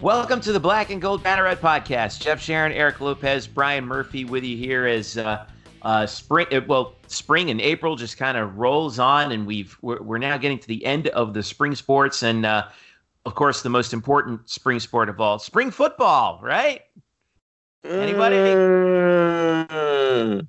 [0.00, 2.22] Welcome to the Black and Gold Banneret podcast.
[2.22, 5.44] Jeff Sharon, Eric Lopez, Brian Murphy with you here as uh,
[5.82, 6.46] uh, spring.
[6.52, 10.38] uh, Well, spring and April just kind of rolls on, and we've we're, we're now
[10.38, 12.68] getting to the end of the spring sports, and uh,
[13.26, 16.80] of course, the most important spring sport of all, spring football, right?
[17.84, 18.36] Anybody?
[19.68, 20.48] Mm.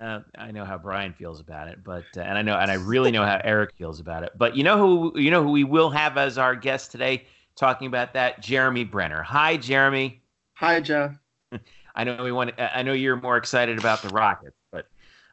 [0.00, 2.74] Uh, I know how Brian feels about it, but uh, and I know and I
[2.74, 4.32] really know how Eric feels about it.
[4.38, 7.86] But you know who you know who we will have as our guest today talking
[7.86, 9.22] about that, Jeremy Brener.
[9.24, 10.20] Hi, Jeremy.
[10.54, 11.16] Hi, Jeff.
[11.94, 12.52] I know we want.
[12.58, 14.86] I know you're more excited about the Rockets, but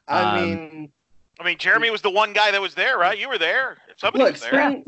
[0.08, 0.92] I Um, mean,
[1.40, 3.18] I mean, Jeremy was the one guy that was there, right?
[3.18, 3.78] You were there.
[3.98, 4.50] Somebody look, was there.
[4.52, 4.86] spring,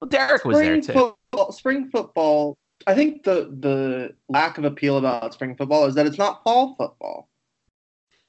[0.00, 0.92] well, Derek was there spring too.
[1.32, 1.52] football.
[1.52, 2.58] Spring football.
[2.86, 6.74] I think the the lack of appeal about spring football is that it's not fall
[6.76, 7.28] football.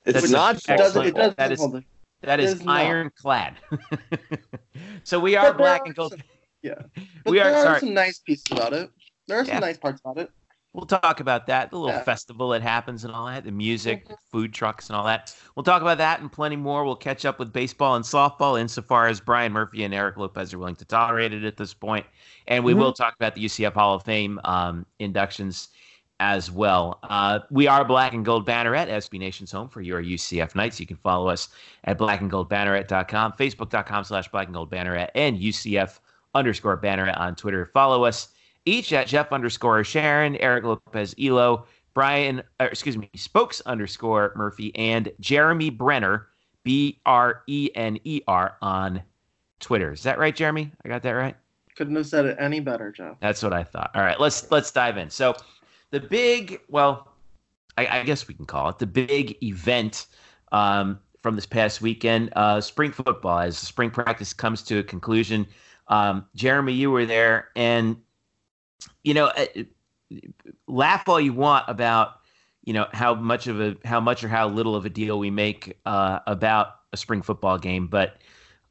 [0.05, 1.05] It's That's not It doesn't.
[1.05, 1.37] It doesn't.
[1.37, 1.83] That is hold the-
[2.21, 3.55] that it is is ironclad.
[5.03, 6.21] so we are But black are and gold.
[6.63, 7.03] Some- yeah.
[7.23, 7.79] But We there are sorry.
[7.79, 8.89] some nice pieces about it.
[9.27, 9.59] There are some Yeah.
[9.59, 10.31] nice parts about it.
[10.73, 12.03] We'll talk about that, the little Yeah.
[12.03, 14.15] festival that happens and all that, the music, Mhm.
[14.31, 15.35] food trucks and all that.
[15.55, 16.85] We'll talk about that and plenty more.
[16.85, 20.59] We'll catch up with baseball and softball insofar as Brian Murphy and Eric Lopez are
[20.59, 22.05] willing to tolerate it at this point.
[22.47, 22.77] And we Mhm.
[22.77, 25.69] will talk about the UCF Hall of Fame um, inductions
[26.19, 26.99] as well.
[27.01, 30.79] Uh, we are Black and Gold Banneret, SB Nation's home for your UCF Knights.
[30.79, 31.49] You can follow us
[31.85, 35.99] at blackandgoldbanneret.com, facebook.com slash black and gold banneret, and UCF
[36.35, 37.65] underscore banneret on Twitter.
[37.73, 38.29] Follow us
[38.65, 44.75] each at Jeff underscore Sharon, Eric Lopez Elo, Brian, uh, excuse me, Spokes underscore Murphy,
[44.75, 46.25] and Jeremy Brener,
[46.63, 49.01] B R E N E R on
[49.59, 49.91] Twitter.
[49.91, 50.71] Is that right, Jeremy?
[50.85, 51.35] I got that right?
[51.75, 53.15] Couldn't have said it any better, Jeff.
[53.21, 53.91] That's what I thought.
[53.95, 55.09] All right, let's let's dive in.
[55.09, 55.35] So,
[55.91, 57.13] the big, well,
[57.77, 60.07] I, I guess we can call it the big event
[60.51, 63.39] um, from this past weekend, uh, spring football.
[63.39, 65.47] As spring practice comes to a conclusion,
[65.89, 67.97] um, Jeremy, you were there, and
[69.03, 69.45] you know, uh,
[70.67, 72.19] laugh all you want about
[72.63, 75.29] you know how much of a how much or how little of a deal we
[75.31, 78.17] make uh, about a spring football game, but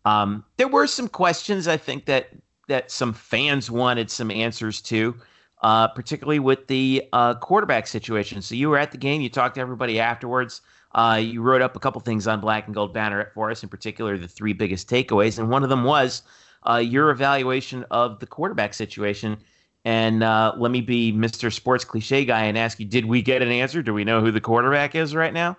[0.04, 2.31] um, there were some questions I think that
[2.69, 5.14] that some fans wanted some answers to,
[5.62, 8.43] uh, particularly with the uh, quarterback situation.
[8.43, 10.60] So you were at the game, you talked to everybody afterwards.
[10.94, 13.69] Uh, you wrote up a couple things on Black and Gold Banner for us, in
[13.69, 16.22] particular the three biggest takeaways, and one of them was
[16.69, 19.38] uh, your evaluation of the quarterback situation.
[19.84, 21.52] And uh, let me be Mr.
[21.52, 23.82] Sports Cliche guy and ask you: Did we get an answer?
[23.82, 25.56] Do we know who the quarterback is right now?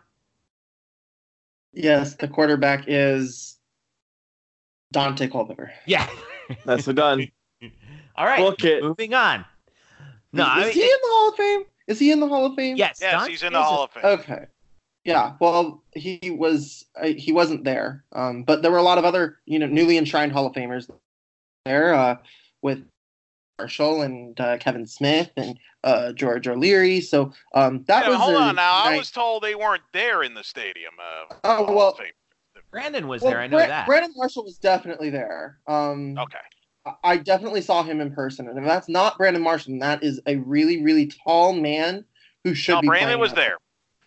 [1.73, 3.57] Yes, the quarterback is
[4.93, 5.71] Daunte Culpepper.
[5.85, 6.07] Yeah,
[6.65, 7.27] That's a done.
[8.16, 8.83] All right, Book it.
[8.83, 9.45] moving on.
[10.33, 11.61] No, is, I is mean, he in the Hall of Fame?
[11.87, 12.75] Is he in the Hall of Fame?
[12.77, 14.05] yes, yes, Don he's in the Hall of Fame.
[14.05, 14.45] Okay.
[15.05, 15.33] Yeah.
[15.39, 19.39] Well, he was uh, he wasn't there, um, but there were a lot of other
[19.45, 20.89] you know newly enshrined Hall of Famers
[21.65, 22.17] there uh,
[22.61, 22.83] with
[23.57, 27.01] Marshall and uh, Kevin Smith and uh, George O'Leary.
[27.01, 28.81] So um, that Yeah, was hold a on now.
[28.83, 30.93] I nice- was told they weren't there in the stadium.
[30.99, 31.99] Uh, Oh, Hall of well-
[32.71, 33.39] Brandon was well, there.
[33.41, 33.87] I know Bra- that.
[33.87, 35.57] Brandon Marshall was definitely there.
[35.66, 36.37] Um, Okay.
[36.85, 40.21] I- I definitely saw him in person, and if that's not Brandon Marshall, that is
[40.27, 42.05] a really really tall man
[42.43, 42.87] who should No, be.
[42.89, 43.35] Brandon was that.
[43.37, 43.57] there.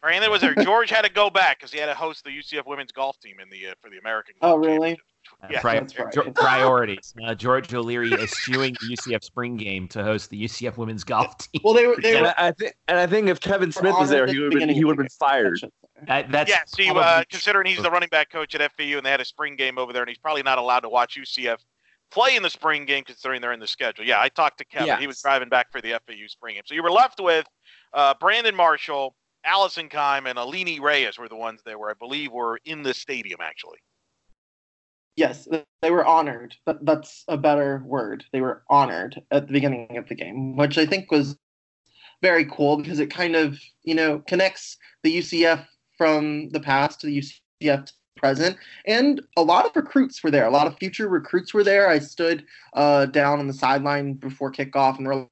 [0.03, 0.55] Brandon was there.
[0.57, 3.37] George had to go back because he had to host the UCF women's golf team
[3.41, 4.35] in the uh, for the American.
[4.43, 5.01] Oh, Golf really?
[5.49, 6.35] Yeah, pri- right.
[6.35, 7.15] priorities.
[7.25, 11.61] Uh, George O'Leary eschewing the UCF spring game to host the UCF women's golf team.
[11.65, 12.35] Well, they were they And were.
[12.37, 14.61] I, I think, and I think if Kevin Smith was there, honored he would have
[14.61, 15.61] been, he would have been fired.
[16.07, 19.11] That, that's Yeah, see, uh, considering he's the running back coach at FAU and they
[19.11, 21.59] had a spring game over there, and he's probably not allowed to watch UCF
[22.11, 24.05] play in the spring game considering they're in the schedule.
[24.05, 24.99] Yeah, I talked to Kevin.
[24.99, 26.63] He was driving back for the FAU spring game.
[26.67, 27.47] So you were left with
[27.95, 32.33] uh, Brandon Marshall, Allison Kime, and Alini Reyes were the ones that were, I believe,
[32.33, 33.79] were in the stadium actually.
[35.17, 35.47] Yes,
[35.83, 36.55] they were honored.
[36.67, 38.25] That's a better word.
[38.33, 41.37] They were honored at the beginning of the game, which I think was
[42.23, 45.67] very cool because it kind of, you know, connects the UCF
[45.99, 47.23] from the past to the
[47.63, 48.57] UCF present.
[48.87, 50.47] And a lot of recruits were there.
[50.47, 51.89] A lot of future recruits were there.
[51.89, 55.27] I stood uh, down on the sideline before kickoff, and were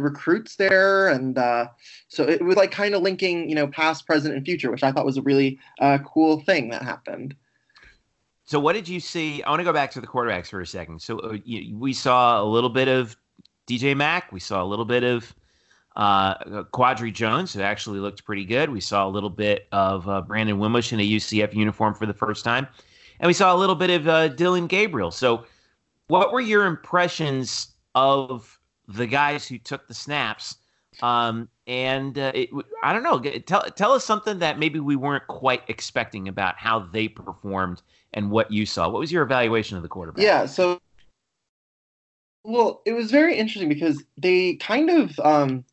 [0.00, 1.66] recruits there and uh,
[2.08, 4.92] so it was like kind of linking you know past present and future which i
[4.92, 7.34] thought was a really uh, cool thing that happened
[8.46, 9.42] So, what did you see?
[9.42, 11.00] I want to go back to the quarterbacks for a second.
[11.00, 13.16] So, uh, you, we saw a little bit of
[13.66, 14.32] DJ Mack.
[14.32, 15.34] We saw a little bit of
[15.96, 18.68] uh, Quadry Jones, who actually looked pretty good.
[18.68, 22.12] We saw a little bit of uh, Brandon Wimbush in a UCF uniform for the
[22.12, 22.66] first time.
[23.20, 25.10] And we saw a little bit of uh, Dillon Gabriel.
[25.10, 25.46] So,
[26.08, 28.58] what were your impressions of
[28.88, 30.56] the guys who took the snaps?
[31.02, 32.50] Um, and uh, it,
[32.82, 33.18] I don't know.
[33.40, 37.82] Tell tell us something that maybe we weren't quite expecting about how they performed
[38.12, 38.88] and what you saw.
[38.88, 40.22] What was your evaluation of the quarterback?
[40.22, 40.78] Yeah, so
[42.44, 45.64] Well, it was very interesting because they kind of um,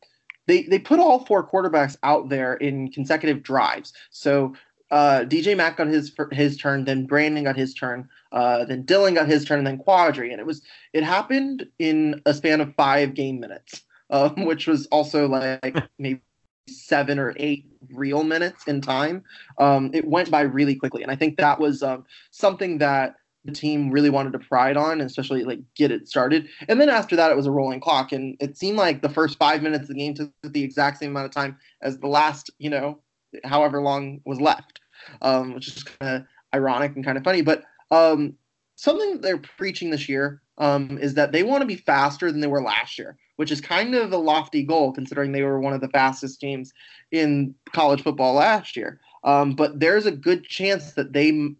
[0.46, 3.92] they they put all four quarterbacks out there in consecutive drives.
[4.10, 4.54] So
[4.90, 9.14] uh, DJ Mack got his his turn, then Brandon got his turn, uh, then Dillon
[9.14, 10.62] got his turn, and then Quadry, and it was
[10.92, 16.20] it happened in a span of five game minutes, um, which was also like maybe
[16.68, 19.22] seven or eight real minutes in time.
[19.58, 23.52] Um, it went by really quickly, and I think that was um, something that the
[23.52, 26.48] team really wanted to pride on, and especially like get it started.
[26.68, 29.38] And then after that, it was a rolling clock, and it seemed like the first
[29.38, 32.50] five minutes of the game took the exact same amount of time as the last,
[32.58, 32.98] you know,
[33.44, 34.80] however long was left,
[35.20, 36.24] um, which is kind of
[36.54, 37.42] ironic and kind of funny.
[37.42, 38.34] But um,
[38.74, 42.46] something they're preaching this year um, is that they want to be faster than they
[42.46, 45.80] were last year, which is kind of a lofty goal considering they were one of
[45.80, 46.72] the fastest teams
[47.10, 48.98] in college football last year.
[49.24, 51.50] Um, but there's a good chance that they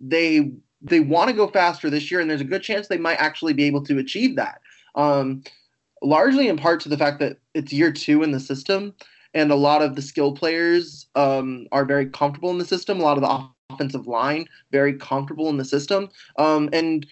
[0.00, 3.20] they they want to go faster this year, and there's a good chance they might
[3.20, 4.60] actually be able to achieve that.
[4.94, 5.42] Um,
[6.02, 8.94] largely in part to the fact that it's year two in the system,
[9.34, 13.00] and a lot of the skill players um, are very comfortable in the system.
[13.00, 17.06] A lot of the offensive line very comfortable in the system, um, and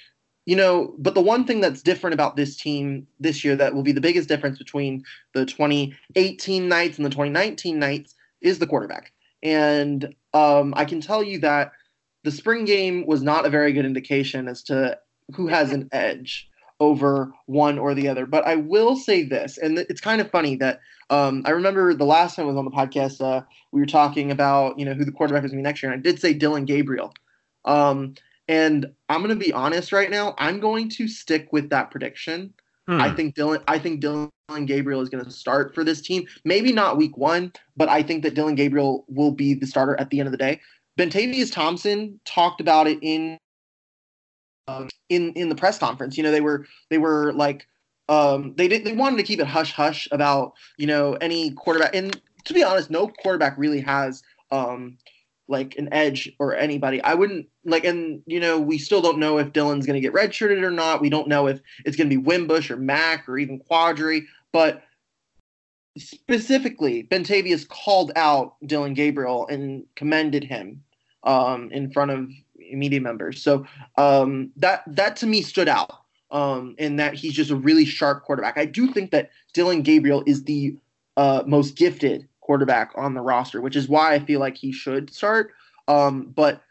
[0.45, 3.83] you know, but the one thing that's different about this team this year that will
[3.83, 5.05] be the biggest difference between
[5.35, 9.13] the 2018 Knights and the 2019 Knights is the quarterback.
[9.43, 11.73] And um, I can tell you that
[12.25, 14.99] the spring game was not a very good indication as to
[15.35, 16.49] who has an edge
[16.81, 18.27] over one or the other.
[18.27, 20.81] But I will say this, and it's kind of funny that
[21.11, 23.43] um, I remember the last time I was on the podcast, uh,
[23.73, 25.93] we were talking about you know who the quarterback is going to be next year,
[25.93, 27.13] and I did say Dillon Gabriel.
[27.65, 28.15] Um,
[28.49, 30.35] and I'm going to be honest right now.
[30.39, 32.55] I'm going to stick with that prediction.
[32.87, 33.01] Hmm.
[33.01, 33.61] I think Dillon.
[33.69, 34.31] I think Dillon
[34.65, 36.27] Gabriel is going to start for this team.
[36.45, 40.11] Maybe not week one, but I think that Dillon Gabriel will be the starter at
[40.11, 40.61] the end of the day.
[40.99, 43.39] Bentavious Thompson talked about it in
[44.69, 46.17] uh, in in the press conference.
[46.17, 47.67] You know, they were they were like
[48.09, 51.95] um, they did they wanted to keep it hush hush about you know any quarterback.
[51.95, 54.99] And to be honest, no quarterback really has um,
[55.49, 57.03] like an edge or anybody.
[57.03, 60.15] I wouldn't like, and you know, we still don't know if Dillon's going to get
[60.15, 61.01] redshirted or not.
[61.01, 64.27] We don't know if it's going to be Wimbush or Mack or even Quadry.
[64.53, 64.83] But
[65.99, 70.83] specifically, Bentavious called out Dillon Gabriel and commended him
[71.25, 72.31] um, in front of
[72.73, 73.43] media members.
[73.43, 73.67] So
[73.97, 75.91] um, that that to me stood out
[76.31, 78.59] um, in that he's just a really sharp quarterback.
[78.59, 80.77] I do think that Dillon Gabriel is the
[81.17, 85.13] uh, most gifted quarterback on the roster, which is why I feel like he should
[85.13, 85.53] start.
[85.87, 86.63] Um, but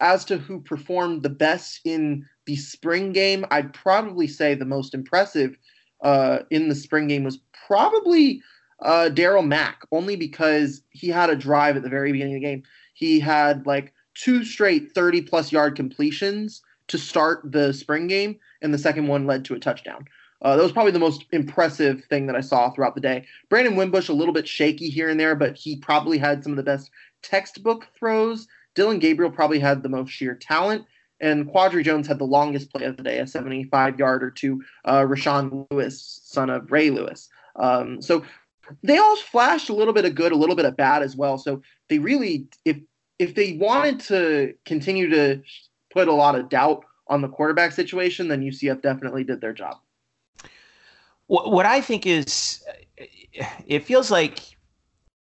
[0.00, 4.94] as to who performed the best in the spring game, I'd probably say the most
[4.94, 5.56] impressive
[6.02, 8.42] uh, in the spring game was probably
[8.82, 12.46] uh, Darriel Mack, only because he had a drive at the very beginning of the
[12.46, 12.62] game.
[12.94, 18.72] He had like two straight 30 plus yard completions to start the spring game, and
[18.72, 20.04] the second one led to a touchdown.
[20.42, 23.26] Uh, that was probably the most impressive thing that I saw throughout the day.
[23.48, 26.56] Brandon Wimbush, a little bit shaky here and there, but he probably had some of
[26.56, 26.90] the best
[27.22, 28.46] textbook throws.
[28.74, 30.84] Dillon Gabriel probably had the most sheer talent.
[31.18, 35.00] And Quadry Jones had the longest play of the day, a 75 yarder to uh,
[35.00, 37.30] Rahsaan Lewis, son of Ray Lewis.
[37.56, 38.22] Um, so
[38.82, 41.38] they all flashed a little bit of good, a little bit of bad as well.
[41.38, 42.76] So they really, if
[43.18, 45.42] if they wanted to continue to
[45.90, 49.78] put a lot of doubt on the quarterback situation, then UCF definitely did their job.
[51.28, 52.64] What, what I think is,
[53.66, 54.40] it feels like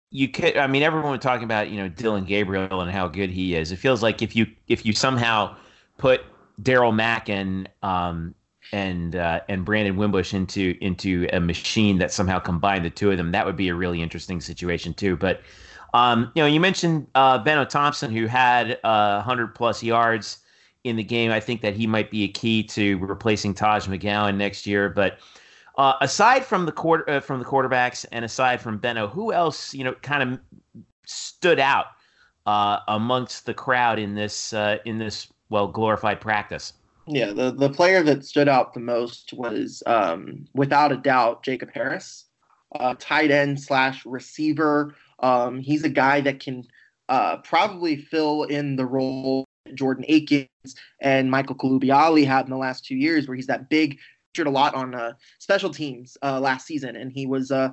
[0.09, 0.57] you could.
[0.57, 3.71] I mean, everyone was talking about you know Dillon Gabriel and how good he is.
[3.71, 5.55] It feels like if you if you somehow
[5.97, 6.21] put
[6.61, 8.35] Darriel Mack and um,
[8.73, 13.17] and uh, and Brandon Wimbush into into a machine that somehow combined the two of
[13.17, 15.15] them, that would be a really interesting situation too.
[15.15, 15.41] But
[15.93, 20.37] um, you know, you mentioned uh, Beno Thompson, who had uh, 100 plus yards
[20.83, 21.31] in the game.
[21.31, 24.89] I think that he might be a key to replacing Taj McGowan next year.
[24.89, 25.19] But
[25.77, 29.73] uh, aside from the quarter uh, from the quarterbacks and aside from Beno, who else
[29.73, 30.39] you know kind of
[31.05, 31.87] stood out
[32.45, 36.73] uh, amongst the crowd in this uh, in this well glorified practice?
[37.07, 41.71] Yeah, the the player that stood out the most was um, without a doubt Jacob
[41.73, 42.25] Harris,
[42.99, 44.95] tight end slash receiver.
[45.21, 46.65] Um, he's a guy that can
[47.09, 52.85] uh, probably fill in the role Jordan Akins and Michael Colubiale had in the last
[52.85, 53.97] two years, where he's that big,
[54.33, 57.69] featured a lot on uh, special teams uh, last season, and he was, uh,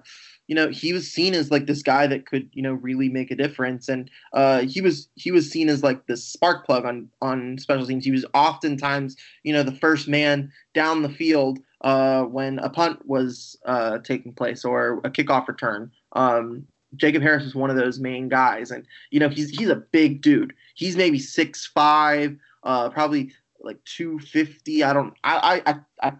[0.48, 3.30] you know, he was seen as like this guy that could, you know, really make
[3.30, 7.08] a difference, and uh, he was he was seen as like this spark plug on
[7.22, 8.04] on special teams.
[8.04, 13.06] He was oftentimes, you know, the first man down the field uh, when a punt
[13.06, 15.90] was uh, taking place or a kickoff return.
[16.12, 19.76] Um, Jacob Harris is one of those main guys, and you know he's he's a
[19.76, 20.54] big dude.
[20.74, 24.82] He's maybe six five, uh, probably like two fifty.
[24.82, 25.14] I don't.
[25.24, 26.12] I I I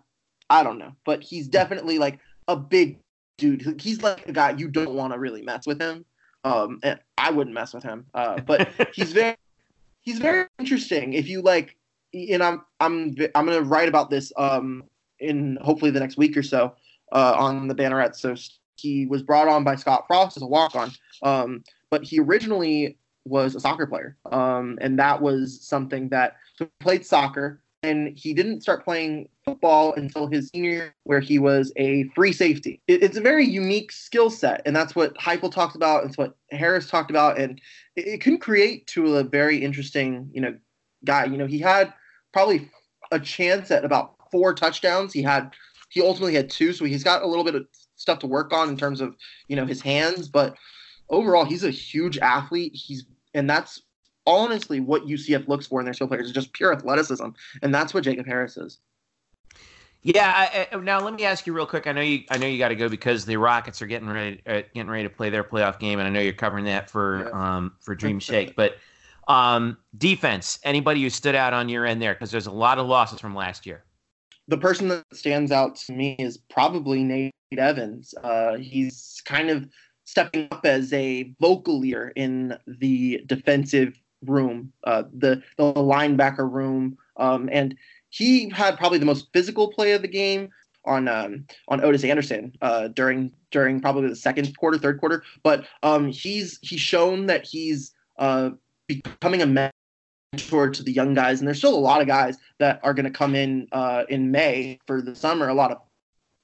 [0.50, 2.98] I don't know, but he's definitely like a big
[3.38, 3.80] dude.
[3.80, 6.04] He's like a guy you don't want to really mess with him.
[6.44, 8.06] Um, and I wouldn't mess with him.
[8.14, 9.37] Uh, but he's very
[10.00, 11.14] he's very interesting.
[11.14, 11.76] If you like,
[12.12, 14.84] and I'm I'm I'm gonna write about this um
[15.20, 16.75] in hopefully the next week or so
[17.12, 18.14] uh, on the Banneret.
[18.14, 18.34] So
[18.78, 20.90] he was brought on by Scott Frost as a walk on,
[21.23, 26.68] um, but he originally was a soccer player, um, and that was something that so
[26.80, 27.61] played soccer.
[27.85, 32.32] And he didn't start playing football until his senior year, where he was a free
[32.32, 32.82] safety.
[32.88, 36.04] It, it's a very unique skill set, and that's what Heupel talked about.
[36.04, 37.61] It's what Harris talked about, and
[37.94, 40.56] it, it can create to a very interesting, you know,
[41.04, 41.26] guy.
[41.26, 41.94] You know, he had
[42.32, 42.68] probably
[43.12, 45.12] a chance at about four touchdowns.
[45.12, 45.54] He had
[45.90, 47.66] he ultimately had two, so he's got a little bit of
[47.98, 49.14] stuff to work on in terms of
[49.48, 50.28] you know his hands.
[50.28, 50.56] But
[51.10, 52.72] overall, he's a huge athlete.
[52.74, 53.82] He's and that's
[54.26, 57.28] honestly what UCF looks for in their skill players is just pure athleticism,
[57.62, 58.78] and that's what Jacob Harris is.
[60.02, 60.32] Yeah.
[60.34, 61.86] I, I, now let me ask you real quick.
[61.86, 62.22] I know you.
[62.30, 65.02] I know you got to go because the Rockets are getting ready, uh, getting ready
[65.02, 67.56] to play their playoff game, and I know you're covering that for Yeah.
[67.56, 68.54] um, for Dream Shake.
[68.54, 68.76] But
[69.26, 70.58] um, defense.
[70.62, 73.34] Anybody who stood out on your end there because there's a lot of losses from
[73.34, 73.84] last year.
[74.46, 78.14] the person that stands out to me is probably Nate Evans.
[78.22, 79.68] Uh, he's kind of
[80.04, 86.98] stepping up as a vocal leader in the defensive room, uh, the the linebacker room,
[87.16, 87.74] um, and
[88.10, 90.48] he had probably the most physical play of the game
[90.84, 95.22] on um, on Otis Anderson uh, during during probably the second quarter, third quarter.
[95.42, 98.50] But um, he's he's shown that he's uh,
[98.86, 102.80] becoming a mentor to the young guys, and there's still a lot of guys that
[102.82, 105.48] are going to come in uh, in May for the summer.
[105.48, 105.78] A lot of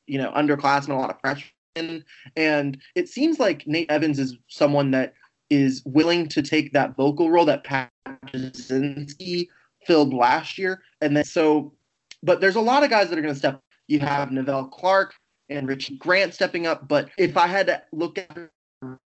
[0.06, 2.04] you know underclassmen, a lot of freshmen,
[2.36, 5.14] and it seems like Nate Evans is someone that
[5.50, 7.90] is willing to take that vocal role that Pat
[8.26, 9.48] Jasinski
[9.86, 11.72] filled last year, and then so.
[12.22, 13.60] But there's a lot of guys that are going to step.
[13.86, 15.14] You have Nevelle Clarke
[15.50, 18.50] and Richie Grant stepping up, but if I had to look at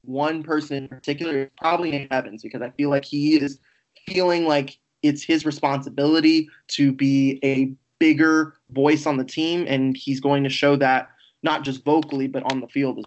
[0.01, 3.59] one person in particular, it's probably Nate Evans because I feel like he is
[4.07, 10.19] feeling like it's his responsibility to be a bigger voice on the team, and he's
[10.19, 11.09] going to show that
[11.43, 12.99] not just vocally but on the field.
[12.99, 13.05] as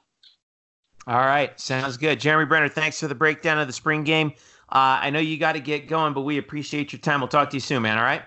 [1.06, 2.20] All right, sounds good.
[2.20, 4.32] Jeremy Brener, thanks for the breakdown of the spring game.
[4.70, 7.20] Uh, I know you got to get going, but we appreciate your time.
[7.20, 7.96] We'll talk to you soon, man.
[7.96, 8.22] All right.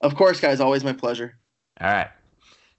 [0.00, 1.38] Of course, guys, always my pleasure.
[1.80, 2.08] All right.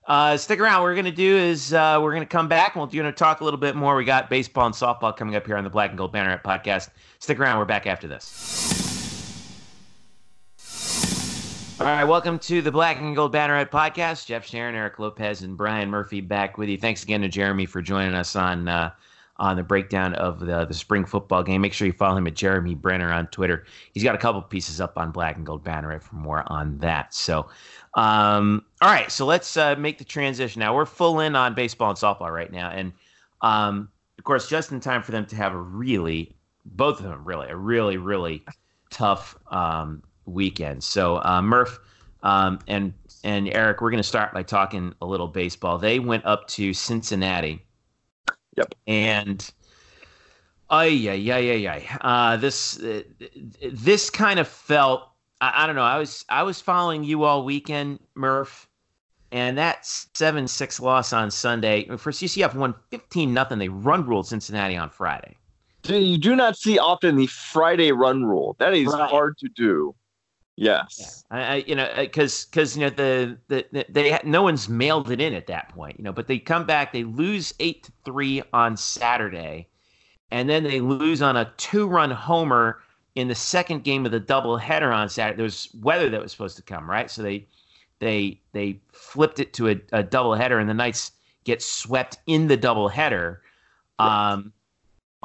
[0.08, 0.82] Uh, stick around.
[0.82, 3.06] What we're going to do is uh, we're going to come back and we're going
[3.06, 3.96] to talk a little bit more.
[3.96, 6.90] We got baseball and softball coming up here on the Black and Gold Banneret podcast.
[7.20, 7.60] Stick around.
[7.60, 8.77] We're back after this.
[11.80, 12.06] All right.
[12.06, 14.26] Welcome to the Black and Gold Banneret podcast.
[14.26, 16.78] Jeff Sharon, Eric Lopez, and Brian Murphy back with you.
[16.78, 18.90] Thanks again to Jeremy for joining us on uh,
[19.38, 21.62] on the breakdown of the the spring football game.
[21.62, 23.66] Make sure you follow him at Jeremy Brener on Twitter.
[23.94, 27.14] He's got a couple pieces up on Black and Gold Banneret for more on that.
[27.14, 27.48] So.
[27.94, 30.76] Um, all right, so let's uh, make the transition now.
[30.76, 32.92] We're full in on baseball and softball right now, and
[33.42, 37.24] um, of course, just in time for them to have a really, both of them
[37.24, 38.44] really, a really, really
[38.90, 40.84] tough um, weekend.
[40.84, 41.80] So uh, Murph
[42.24, 42.94] um, and
[43.24, 45.78] and Eric, we're going to start by talking a little baseball.
[45.78, 47.64] They went up to Cincinnati.
[48.56, 48.76] Yep.
[48.86, 49.52] And.
[50.70, 51.98] Ay, yeah yeah yeah yeah.
[52.02, 53.02] Uh, this uh,
[53.72, 55.10] this kind of felt
[55.42, 55.82] I, I don't know.
[55.82, 58.68] I was I was following you all weekend, Murph,
[59.32, 61.86] and that seven six loss on Sunday.
[61.98, 63.60] For UCF won fifteen nothing.
[63.60, 65.36] They run ruled Cincinnati on Friday.
[65.86, 68.58] You do not see often the Friday run rule.
[68.60, 69.10] That is Right.
[69.10, 69.96] hard to do.
[70.58, 71.24] Yes.
[71.30, 74.68] I, I you know because because you know the, the the they had, no one's
[74.68, 75.98] mailed it in at that point.
[75.98, 76.92] You know, but they come back.
[76.92, 79.68] They lose eight to three on Saturday,
[80.32, 82.82] and then they lose on a two run homer
[83.14, 85.38] in the second game of the doubleheader on Saturday.
[85.38, 87.10] There was weather that was supposed to come, right?
[87.10, 87.48] So they
[88.00, 91.12] they they flipped it to a, a doubleheader, and the Knights
[91.44, 93.38] get swept in the doubleheader,
[94.00, 94.52] um,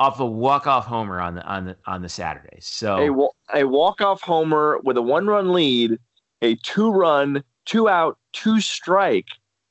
[0.02, 2.58] off a walk off homer on the on the on the Saturday.
[2.60, 5.98] So A, a walk-off homer with a one-run lead,
[6.42, 9.28] a two-run, two-out, two-strike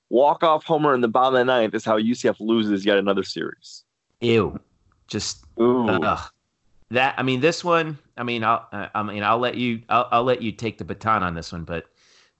[0.10, 3.84] walk-off homer in the bottom of the ninth is how UCF loses yet another series.
[4.22, 4.58] ew,
[5.08, 5.44] just.
[5.60, 6.20] Ugh.
[6.92, 7.98] That I mean, this one.
[8.18, 9.82] I mean, I'll uh, I mean, I'll let you.
[9.90, 11.86] I'll, I'll let you take the baton on this one, but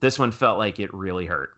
[0.00, 1.54] this one felt like it really hurt.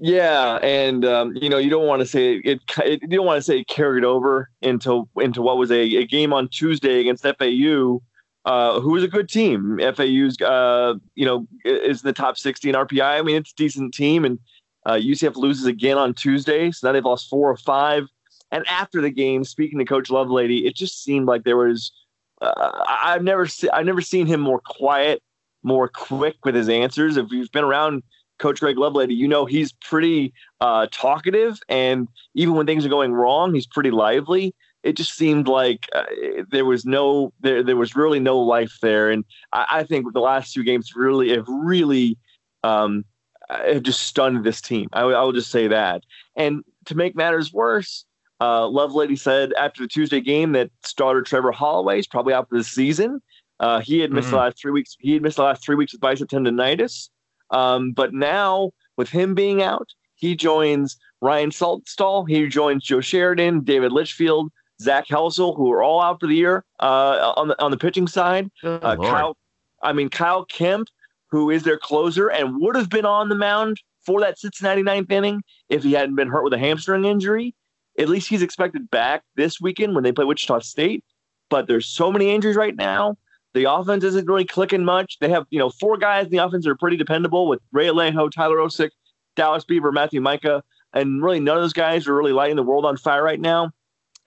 [0.00, 3.02] Yeah, and um, you know you don't want to say it, it.
[3.02, 6.32] You don't want to say it carried over into into what was a, a game
[6.32, 8.00] on Tuesday against FAU,
[8.44, 9.80] uh, who was a good team.
[9.94, 13.02] FAU's uh, you know is the top sixty in RPI.
[13.02, 14.38] I mean it's a decent team, and
[14.86, 18.04] uh, UCF loses again on Tuesday, so now they've lost four or five.
[18.52, 21.92] And after the game, speaking to Coach Lovelady, it just seemed like there was.
[22.40, 25.24] Uh, I've never se- I've never seen him more quiet,
[25.64, 27.16] more quick with his answers.
[27.16, 28.04] If you've been around
[28.38, 33.12] Coach Greg Lovelady, you know he's pretty uh, talkative, and even when things are going
[33.12, 34.54] wrong, he's pretty lively.
[34.84, 36.04] It just seemed like uh,
[36.50, 40.20] there was no there there was really no life there, and I, I think the
[40.20, 42.16] last two games really have really
[42.62, 43.04] um,
[43.50, 44.88] have just stunned this team.
[44.92, 46.04] I, I will just say that.
[46.36, 48.04] And to make matters worse,
[48.40, 52.58] uh, Lovelady said after the Tuesday game that starter Trevor Holloway is probably out for
[52.58, 53.20] the season.
[53.60, 54.36] Uh, he had missed mm-hmm.
[54.36, 54.96] the last three weeks.
[55.00, 57.08] He had missed the last three weeks with bicep tendonitis.
[57.50, 62.28] Um, but now with him being out, he joins Ryan Saltstall.
[62.28, 64.50] He joins Joe Sheridan, David Litchfield,
[64.80, 68.06] Zach Helsel, who are all out for the year uh, on the on the pitching
[68.06, 68.50] side.
[68.82, 69.36] Uh, Kyle,
[69.82, 70.88] I mean Kyle Kemp,
[71.30, 75.10] who is their closer and would have been on the mound for that Cincinnati ninth
[75.10, 77.54] inning if he hadn't been hurt with a hamstring injury.
[77.98, 81.04] At least he's expected back this weekend when they play Wichita State.
[81.50, 83.16] But there's so many injuries right now.
[83.58, 85.18] The offense isn't really clicking much.
[85.18, 88.30] They have, you know, four guys in the offense are pretty dependable with Ray Alejo,
[88.30, 88.90] Tyler Osik,
[89.34, 90.62] Dallas Beaver, Matthew Mika,
[90.92, 93.72] and really none of those guys are really lighting the world on fire right now.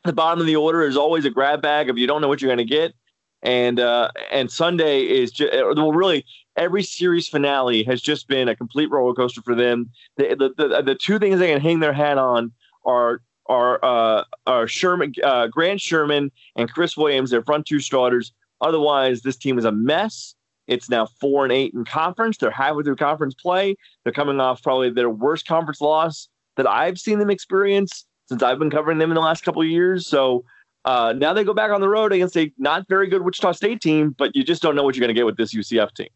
[0.04, 2.42] The bottom of the order is always a grab bag if you don't know what
[2.42, 2.94] you're going to get.
[3.42, 6.26] And uh, and Sunday is just well, really
[6.58, 9.92] every series finale has just been a complete roller coaster for them.
[10.18, 12.52] The the, the, the two things they can hang their hat on
[12.86, 18.34] are are uh, are Sherman, uh, Grant Sherman, and Chris Williams, their front two starters.
[18.62, 20.36] Otherwise, this team is a mess.
[20.68, 22.38] It's now four and eight in conference.
[22.38, 23.76] They're halfway through conference play.
[24.04, 28.60] They're coming off probably their worst conference loss that I've seen them experience since I've
[28.60, 30.08] been covering them in the last couple of years.
[30.08, 30.46] So
[30.86, 33.82] uh, now they go back on the road against a not very good Wichita State
[33.82, 36.08] team, but you just don't know what you're going to get with this UCF team.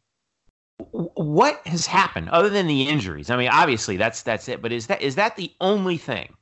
[0.92, 3.30] What has happened other than the injuries?
[3.30, 6.34] I mean, obviously that's that's it, but is that is that the only thing?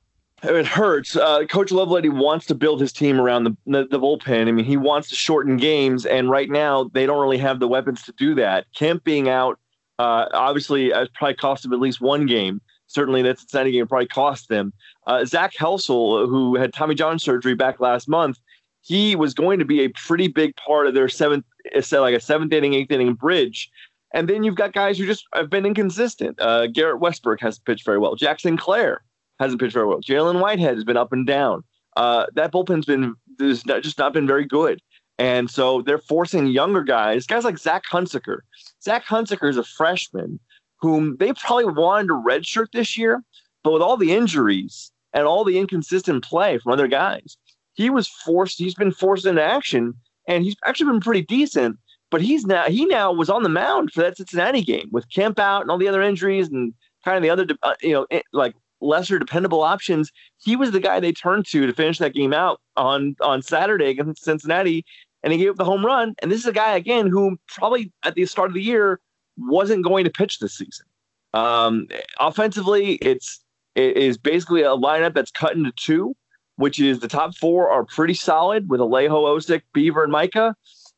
[0.45, 1.15] It hurts.
[1.15, 4.49] Uh, Coach Lovelady wants to build his team around the, the, the bullpen.
[4.49, 7.67] I mean, he wants to shorten games, and right now they don't really have the
[7.67, 8.65] weapons to do that.
[8.75, 9.57] Kemp being out,
[9.99, 12.59] uh, obviously, has probably cost him at least one game.
[12.87, 14.73] Certainly, that's that Cincinnati game probably cost them.
[15.07, 18.37] Uh, Zach Helsel, who had Tommy John surgery back last month,
[18.81, 21.45] he was going to be a pretty big part of their seventh,
[21.93, 23.71] like a seventh inning, eighth inning bridge.
[24.13, 26.39] And then you've got guys who just have been inconsistent.
[26.39, 28.15] Uh, Garrett Westbrook has pitched very well.
[28.15, 29.01] Jack Sinclair
[29.39, 30.01] hasn't pitched very well.
[30.01, 31.63] Jalen Whitehead has been up and down.
[31.95, 34.79] Uh, that bullpen's been just not been very good.
[35.19, 38.39] And so they're forcing younger guys, guys like Zach Hunsaker.
[38.83, 40.39] Zach Hunsaker is a freshman
[40.79, 43.23] whom they probably wanted to redshirt this year,
[43.63, 47.37] but with all the injuries and all the inconsistent play from other guys,
[47.73, 48.57] he was forced.
[48.57, 49.93] He's been forced into action,
[50.27, 51.77] and he's actually been pretty decent.
[52.11, 55.39] But he's now he now was on the mound for that Cincinnati game with Kemp
[55.39, 58.53] out and all the other injuries and kind of the other uh, you know like
[58.83, 62.59] lesser dependable options, he was the guy they turned to to finish that game out
[62.75, 64.85] on on Saturday against Cincinnati,
[65.23, 66.15] and he gave up the home run.
[66.21, 68.99] And this is a guy again who probably at the start of the year
[69.37, 70.85] wasn't going to pitch this season.
[71.33, 71.87] Um,
[72.19, 73.43] offensively, it's
[73.75, 76.15] it is basically a lineup that's cut into two,
[76.57, 80.55] which is the top four are pretty solid with Alejo, Osik, Beaver, and Mika.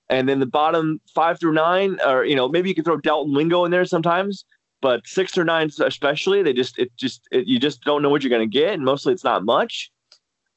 [0.07, 3.33] And then the bottom five through nine, or you know, maybe you can throw Dalton
[3.33, 4.45] Wingo in there sometimes
[4.85, 8.21] but six or nine especially they just it just it, you just don't know what
[8.21, 9.89] you're going to get and mostly it's not much.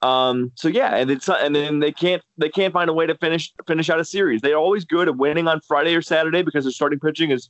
[0.02, 3.16] Um so yeah and it's and then they can't they can't find a way to
[3.16, 4.42] finish finish out a series.
[4.42, 7.48] They're always good at winning on friday or saturday because their starting pitching is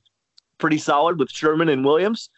[0.59, 2.31] pretty solid with sherman and williams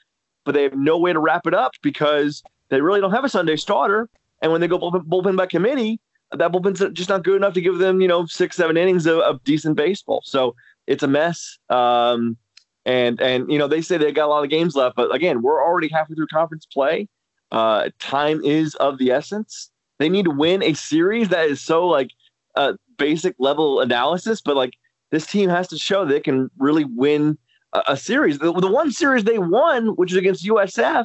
[0.46, 3.29] but they have no way to wrap it up because they really don't have a
[3.29, 4.09] sunday starter.
[4.40, 6.00] And when they go bullpen, bullpen by committee
[6.33, 9.18] that bullpen's just not good enough to give them you know six seven innings of,
[9.18, 10.22] of decent baseball.
[10.24, 10.55] So
[10.87, 11.59] it's a mess.
[11.68, 12.38] Um
[12.87, 15.43] and and you know they say they got a lot of games left, but again,
[15.43, 17.09] we're already halfway through conference play.
[17.53, 19.71] Uh, time is of the essence.
[19.99, 22.11] They need to win a series that is so like
[22.55, 24.75] uh, basic level analysis, but like
[25.11, 27.37] this team has to show they can really win
[27.73, 28.38] a, a series.
[28.38, 31.05] The, the one series they won, which is against USF,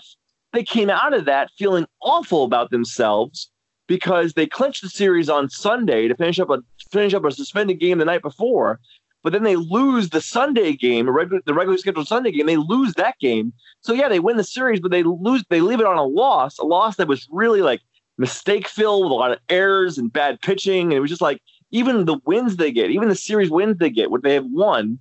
[0.53, 3.49] they came out of that feeling awful about themselves
[3.87, 6.59] because they clinched the series on Sunday to finish up a
[6.91, 8.79] finish up a suspended game the night before
[9.25, 12.45] but then they lose the Sunday game, the regularly scheduled Sunday game.
[12.45, 13.53] They lose that game.
[13.81, 15.43] So yeah, they win the series, but they lose.
[15.49, 17.81] They leave it on a loss, a loss that was really like
[18.19, 20.83] mistake filled with a lot of errors and bad pitching.
[20.83, 23.89] And it was just like even the wins they get, even the series wins they
[23.89, 24.99] get, what they have won,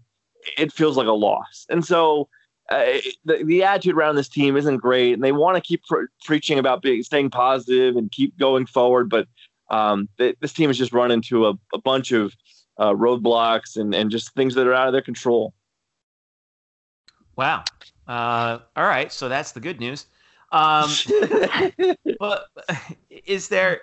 [0.57, 1.67] it feels like a loss.
[1.69, 2.27] And so
[2.71, 2.83] uh,
[3.27, 6.59] the, the attitude around this team isn't great, and they want to keep pre- preaching
[6.59, 9.29] about being staying positive and keep going forward, but
[9.69, 12.33] um, this team has just run into a, a bunch of
[12.79, 15.53] uh, roadblocks and, and just things that are out of their control.
[17.37, 17.65] Wow.
[18.07, 19.13] Uh, all right.
[19.13, 20.07] So that's the good news.
[20.53, 20.91] Um,
[22.19, 22.47] but
[23.27, 23.81] is there,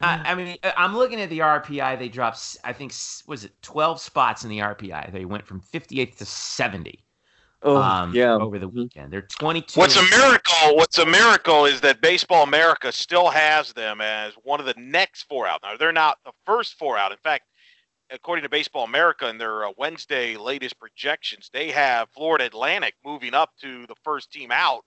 [0.00, 1.98] I, I, mean, I'm looking at the RPI.
[1.98, 2.92] They dropped, I think,
[3.26, 5.12] was it 12 spots in the RPI?
[5.12, 7.04] They went from 58th to 70.
[7.62, 8.34] Oh, um, yeah.
[8.34, 9.12] over the weekend.
[9.12, 9.80] They're 22.
[9.80, 10.76] What's a miracle?
[10.76, 15.24] What's a miracle is that Baseball America still has them as one of the next
[15.24, 15.60] four out.
[15.64, 17.10] Now they're not the first four out.
[17.10, 17.46] In fact,
[18.10, 23.34] according to Baseball America and their uh, Wednesday latest projections, they have Florida Atlantic moving
[23.34, 24.84] up to the first team out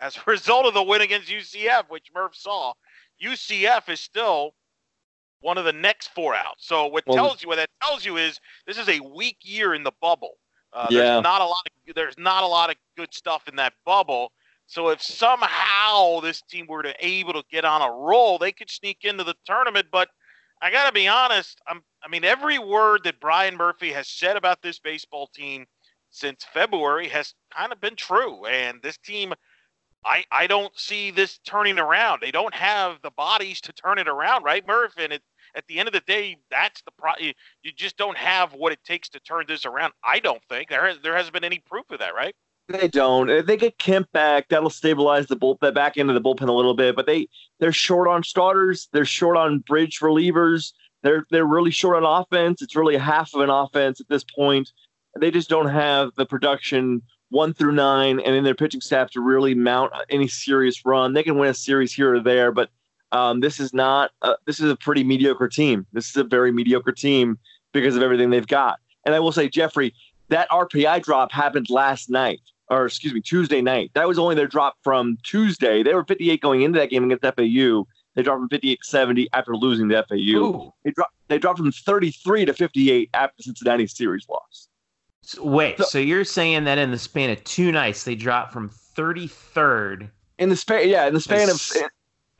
[0.00, 2.72] as a result of the win against UCF, which Murph saw.
[3.22, 4.54] UCF is still
[5.40, 6.54] one of the next four out.
[6.58, 9.74] So what Well- tells you what that tells you is this is a weak year
[9.74, 10.38] in the bubble.
[10.72, 11.00] Uh, Yeah.
[11.02, 14.32] There's not a lot of there's not a lot of good stuff in that bubble.
[14.66, 18.70] So if somehow this team were to able to get on a roll, they could
[18.70, 19.88] sneak into the tournament.
[19.92, 20.08] But
[20.62, 21.60] I got to be honest.
[21.66, 25.66] I'm, I mean, every word that Brian Murphy has said about this baseball team
[26.10, 28.46] since February has kind of been true.
[28.46, 29.34] And this team,
[30.04, 32.20] I, I don't see this turning around.
[32.20, 34.94] They don't have the bodies to turn it around, right, Murph?
[34.96, 35.22] And it,
[35.56, 37.12] at the end of the day, that's the pro.
[37.18, 39.92] You, you just don't have what it takes to turn this around.
[40.04, 42.34] I don't think there has, there hasn't been any proof of that, right?
[42.68, 43.28] They don't.
[43.28, 46.74] If they get Kemp back, that'll stabilize the back end of the bullpen a little
[46.74, 46.96] bit.
[46.96, 47.28] But they
[47.60, 48.88] they're short on starters.
[48.92, 50.72] They're short on bridge relievers.
[51.02, 52.62] They're they're really short on offense.
[52.62, 54.72] It's really half of an offense at this point.
[55.20, 59.20] They just don't have the production one through nine, and in their pitching staff to
[59.20, 61.12] really mount any serious run.
[61.12, 62.70] They can win a series here or there, but
[63.12, 64.12] um, this is not.
[64.22, 65.86] A, this is a pretty mediocre team.
[65.92, 67.38] This is a very mediocre team
[67.72, 68.78] because of everything they've got.
[69.04, 69.94] And I will say, Jeffrey,
[70.28, 73.90] that RPI drop happened last night or excuse me, Tuesday night.
[73.94, 75.82] That was only their drop from Tuesday.
[75.82, 77.86] They were 58 going into that game against FAU.
[78.14, 80.14] They dropped from 58 to 70 after losing to FAU.
[80.38, 80.72] Ooh.
[80.84, 84.68] They dropped they dropped from 33 to 58 after Cincinnati's series loss.
[85.22, 88.52] So- wait, So- so you're saying that in the span of two nights they dropped
[88.52, 90.10] from 33rd?
[90.38, 91.82] In the span, yeah, in the span of in,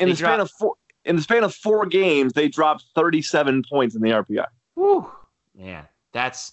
[0.01, 3.63] in the span dropped- of four in the span of four games, they dropped 37
[3.71, 4.47] points in the RPI.
[4.75, 5.11] Whew,
[5.55, 6.53] man, that's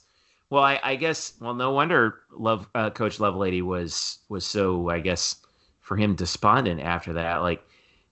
[0.51, 0.63] well.
[0.63, 5.37] I, I guess well, no wonder Love uh, Coach Lovelady was was so I guess
[5.79, 7.37] for him despondent after that.
[7.37, 7.65] Like,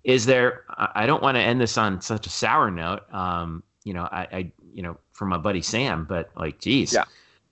[0.04, 0.64] is there?
[0.78, 3.02] I don't want to end this on such a sour note.
[3.14, 7.06] Um, you know, I, I you know from my buddy Sam, but like, geez, Yeah.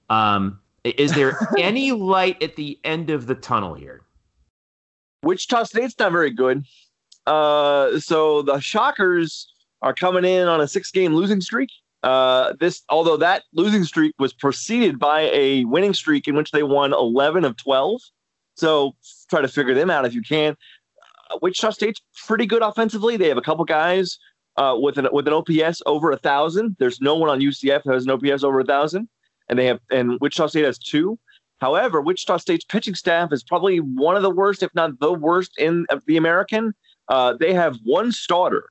[0.10, 4.02] Um, is there any light at the end of the tunnel here?
[5.24, 6.66] Wichita State's not very good.
[7.26, 11.70] Uh, so the Shockers are coming in on a six-game losing streak.
[12.08, 16.64] Uh, this, although that losing streak was preceded by a winning streak in which they
[16.64, 18.00] won 11 of 12.
[18.56, 18.96] So
[19.30, 20.56] try to figure them out if you can.
[21.30, 23.18] Uh, Wichita State's pretty good offensively.
[23.18, 24.18] They have a couple guys
[24.56, 26.78] uh, with an with an OPS over a thousand.
[26.80, 29.10] There's no one on UCF that has an OPS over a thousand,
[29.50, 31.20] and they have and Wichita State has two.
[31.60, 35.52] However, Wichita State's pitching staff is probably one of the worst, if not the worst,
[35.58, 36.74] in the American.
[37.10, 38.70] Uh, they have one starter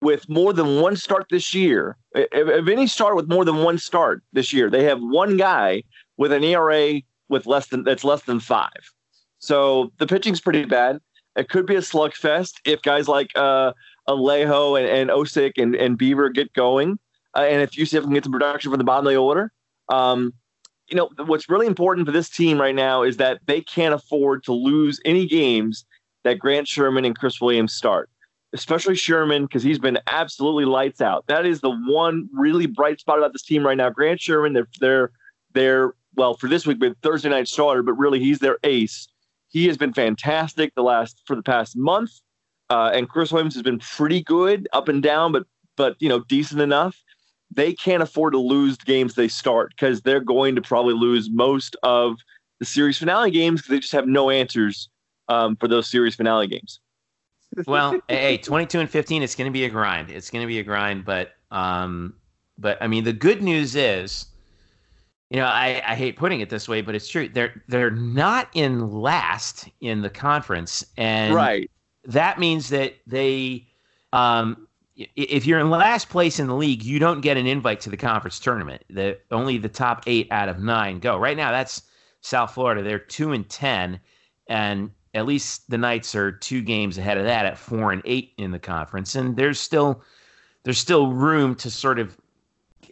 [0.00, 1.96] with more than one start this year.
[2.14, 5.82] If, if any start with more than one start this year, they have one guy
[6.16, 8.92] with an ERA with less than that's less than five.
[9.38, 11.00] So the pitching's pretty bad.
[11.36, 13.72] It could be a slugfest if guys like uh,
[14.08, 16.98] Alejo and, and Osik and, and Beaver get going,
[17.36, 19.52] uh, and if UCF can get some production from the bottom of the order.
[19.88, 20.34] Um,
[20.88, 24.42] you know what's really important for this team right now is that they can't afford
[24.44, 25.84] to lose any games
[26.24, 28.10] that Grant Sherman and Chris Williams start,
[28.52, 31.26] especially Sherman because he's been absolutely lights out.
[31.26, 33.90] That is the one really bright spot about this team right now.
[33.90, 35.10] Grant Sherman, they're they're
[35.52, 39.08] they're well for this week, been Thursday night starter, but really he's their ace.
[39.48, 42.10] He has been fantastic the last for the past month,
[42.70, 45.44] uh, and Chris Williams has been pretty good up and down, but
[45.76, 47.02] but you know decent enough.
[47.50, 51.30] They can't afford to lose the games they start because they're going to probably lose
[51.30, 52.18] most of
[52.58, 54.90] the series finale games because they just have no answers
[55.28, 56.80] um, for those series finale games.
[57.66, 60.10] Well, hey, 22 and 15, it's going to be a grind.
[60.10, 62.14] It's going to be a grind, but um,
[62.58, 64.26] but I mean, the good news is,
[65.30, 67.28] you know, I, I hate putting it this way, but it's true.
[67.28, 71.70] They're they're not in last in the conference, and right.
[72.04, 73.68] that means that they,
[74.12, 77.90] um, if you're in last place in the league, you don't get an invite to
[77.90, 78.82] the conference tournament.
[78.90, 81.18] The only the top eight out of nine go.
[81.18, 81.82] Right now, that's
[82.22, 82.82] South Florida.
[82.82, 84.00] They're two and ten,
[84.48, 88.32] and at least the Knights are two games ahead of that at four and eight
[88.38, 89.14] in the conference.
[89.14, 90.02] And there's still
[90.64, 92.16] there's still room to sort of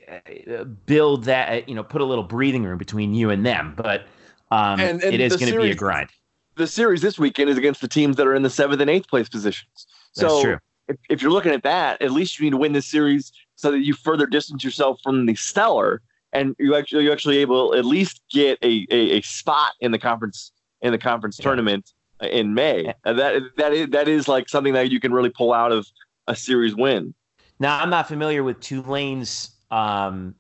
[0.09, 3.75] uh, build that, uh, you know, put a little breathing room between you and them.
[3.77, 4.07] But
[4.51, 6.11] um, And- and it is going to be a grind.
[6.55, 9.09] The series this weekend is against the teams that are in the seventh and eighth
[9.09, 9.87] place positions.
[10.15, 10.59] That's so true.
[10.89, 13.71] If, if you're looking at that, at least you need to win this series so
[13.73, 16.01] that you further distance yourself from the stellar,
[16.33, 19.99] and you actually you actually able at least get a, a, a spot in the
[19.99, 21.43] conference in the conference Yeah.
[21.45, 22.95] tournament in May.
[23.05, 25.87] And that that is that is like something that you can really pull out of
[26.27, 27.15] a series win.
[27.59, 30.35] Now, I'm not familiar with Tulane's um,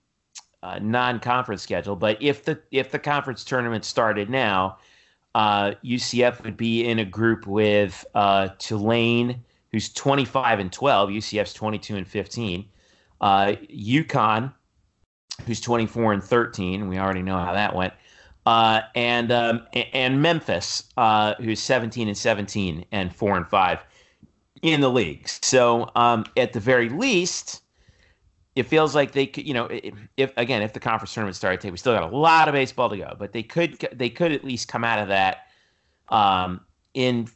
[0.62, 4.78] uh, non-conference schedule, but if the if the conference tournament started now,
[5.34, 11.10] uh, UCF would be in a group with uh, Tulane, who's 25 and 12.
[11.10, 12.68] UCF's 22 and 15.
[13.20, 14.52] Uh, UConn,
[15.46, 16.88] who's 24 and 13.
[16.88, 17.92] We already know how that went.
[18.46, 23.80] Uh, and um, and Memphis, uh, who's 17 and 17 and four and five
[24.62, 25.28] in the league.
[25.28, 27.62] So um, at the very least,
[28.54, 29.68] it feels like they could, you know,
[30.16, 32.88] if again, if the conference tournament started today, we still got a lot of baseball
[32.88, 35.38] to go, but they could they could at least come out of that
[36.08, 36.60] um,
[36.94, 37.26] in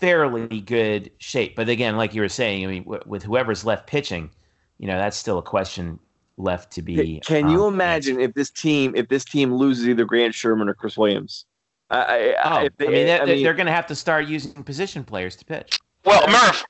[0.00, 1.54] fairly good shape.
[1.54, 4.30] But again, like you were saying, I mean, w- with whoever's left pitching,
[4.78, 5.98] you know, that's still a question
[6.36, 7.20] left to be.
[7.20, 10.74] Can you um, imagine if this team if this team loses either Grant Sherman or
[10.74, 11.46] Chris Williams?
[11.90, 14.26] I, I, oh, they, I mean, they, I mean, they're going to have to start
[14.26, 15.78] using position players to pitch.
[16.04, 16.64] Well, Murph,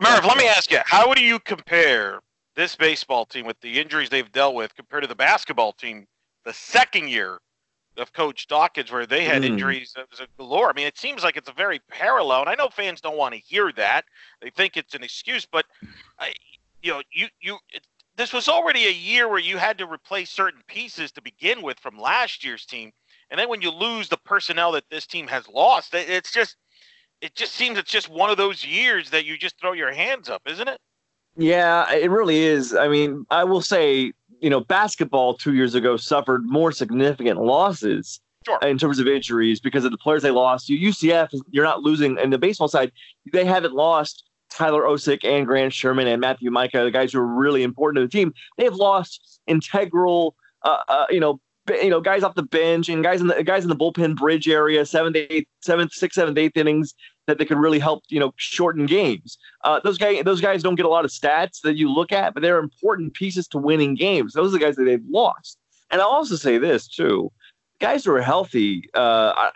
[0.00, 2.20] Murph, let me ask you, how do you compare
[2.54, 6.06] this baseball team with the injuries they've dealt with compared to the basketball team
[6.44, 7.38] the second year
[7.98, 9.46] of Coach Dawkins, where they had mm.
[9.46, 10.70] injuries as a galore.
[10.70, 13.34] I mean, it seems like it's a very parallel, and I know fans don't want
[13.34, 14.04] to hear that;
[14.40, 15.46] they think it's an excuse.
[15.46, 15.66] But
[16.18, 16.32] I,
[16.82, 20.30] you know, you you it, this was already a year where you had to replace
[20.30, 22.92] certain pieces to begin with from last year's team,
[23.30, 26.56] and then when you lose the personnel that this team has lost, it, it's just
[27.20, 30.28] it just seems it's just one of those years that you just throw your hands
[30.28, 30.78] up, isn't it?
[31.36, 32.74] Yeah, it really is.
[32.74, 38.20] I mean, I will say, you know, basketball two years ago suffered more significant losses
[38.46, 38.58] sure.
[38.62, 40.70] in terms of injuries because of the players they lost.
[40.70, 42.90] UCF, you're not losing, and the baseball side,
[43.32, 47.26] they haven't lost Tyler Osik and Grant Sherman and Matthew Mika, the guys who are
[47.26, 48.32] really important to the team.
[48.56, 53.20] They've lost integral, uh, uh, you know, you know, guys off the bench and guys
[53.20, 56.94] in the guys in the bullpen bridge area, seventh, eighth, seventh, sixth, seventh, eighth innings
[57.26, 59.36] that they could really help, you know, shorten games.
[59.64, 62.34] Uh, those guys, those guys don't get a lot of stats that you look at,
[62.34, 64.32] but they're important pieces to winning games.
[64.32, 65.58] Those are the guys that they've lost.
[65.90, 67.32] And I'll also say this too:
[67.80, 69.50] guys who are healthy, uh,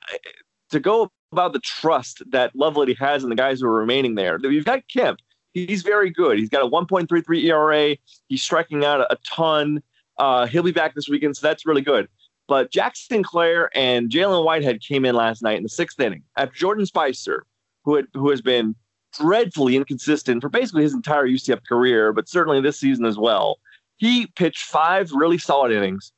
[0.70, 4.38] to go about the trust that Lovelady has in the guys who are remaining there.
[4.42, 5.20] You've got Kemp.
[5.52, 6.38] He's very good.
[6.38, 7.96] He's got a 1.33 ERA.
[8.28, 9.82] He's striking out a, ton.
[10.18, 12.08] Uh, he'll be back this weekend, so that's really good.
[12.46, 16.56] But Jack Sinclair and Jalen Whitehead came in last night in the sixth inning after
[16.56, 17.46] Jordan Spicer,
[17.84, 18.74] who had, who has been
[19.16, 23.58] dreadfully inconsistent for basically his entire UCF career, but certainly this season as well.
[23.96, 26.12] He pitched five really solid innings.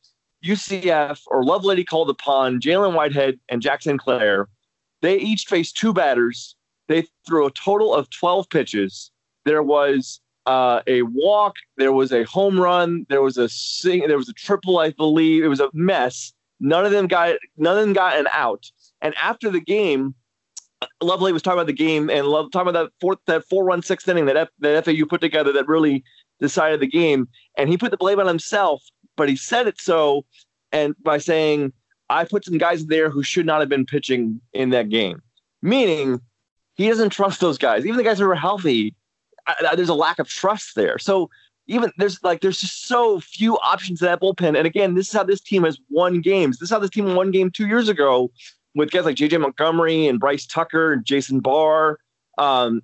[0.44, 4.48] UCF or Lovelady called upon Jalen Whitehead and Jack Sinclair.
[5.02, 6.56] They each faced two batters.
[6.88, 9.10] They threw a total of 12 pitches.
[9.44, 11.56] There was uh, a walk.
[11.76, 13.06] There was a home run.
[13.08, 14.06] There was a sing.
[14.06, 15.44] There was a triple, I believe.
[15.44, 16.32] It was a mess.
[16.60, 17.36] None of them got.
[17.56, 18.70] None of them got an out.
[19.00, 20.14] And after the game,
[21.00, 23.82] Lovely was talking about the game and love talking about that fourth, that four run
[23.82, 26.04] sixth inning that F, that FAU put together that really
[26.40, 27.28] decided the game.
[27.56, 28.82] And he put the blame on himself,
[29.16, 30.24] but he said it so,
[30.70, 31.72] and by saying,
[32.12, 35.22] "I put some guys there who should not have been pitching in that game,"
[35.62, 36.20] meaning
[36.74, 38.94] he doesn't trust those guys, even the guys who are healthy
[39.46, 40.98] I, there's a lack of trust there.
[40.98, 41.30] So
[41.66, 44.56] even there's like there's just so few options in that bullpen.
[44.56, 46.58] And again, this is how this team has won games.
[46.58, 48.30] This is how this team won game two years ago
[48.74, 51.98] with guys like JJ Montgomery and Bryce Tucker and Jason Barr.
[52.38, 52.82] Um,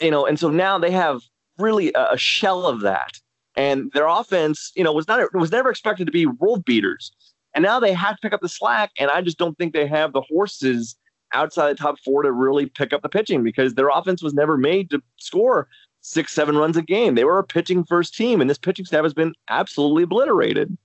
[0.00, 1.20] you know, and so now they have
[1.58, 3.12] really a, a shell of that.
[3.56, 7.12] And their offense, you know, was not was never expected to be world beaters.
[7.54, 8.90] And now they have to pick up the slack.
[8.98, 10.96] And I just don't think they have the horses
[11.32, 14.56] outside the top four to really pick up the pitching because their offense was never
[14.56, 15.68] made to score
[16.00, 17.14] six, seven runs a game.
[17.14, 20.76] They were a pitching first team, and this pitching staff has been absolutely obliterated.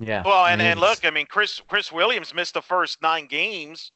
[0.00, 0.22] Yeah.
[0.24, 3.92] Well, and, and look, I mean, Chris Chris Williams missed the first nine games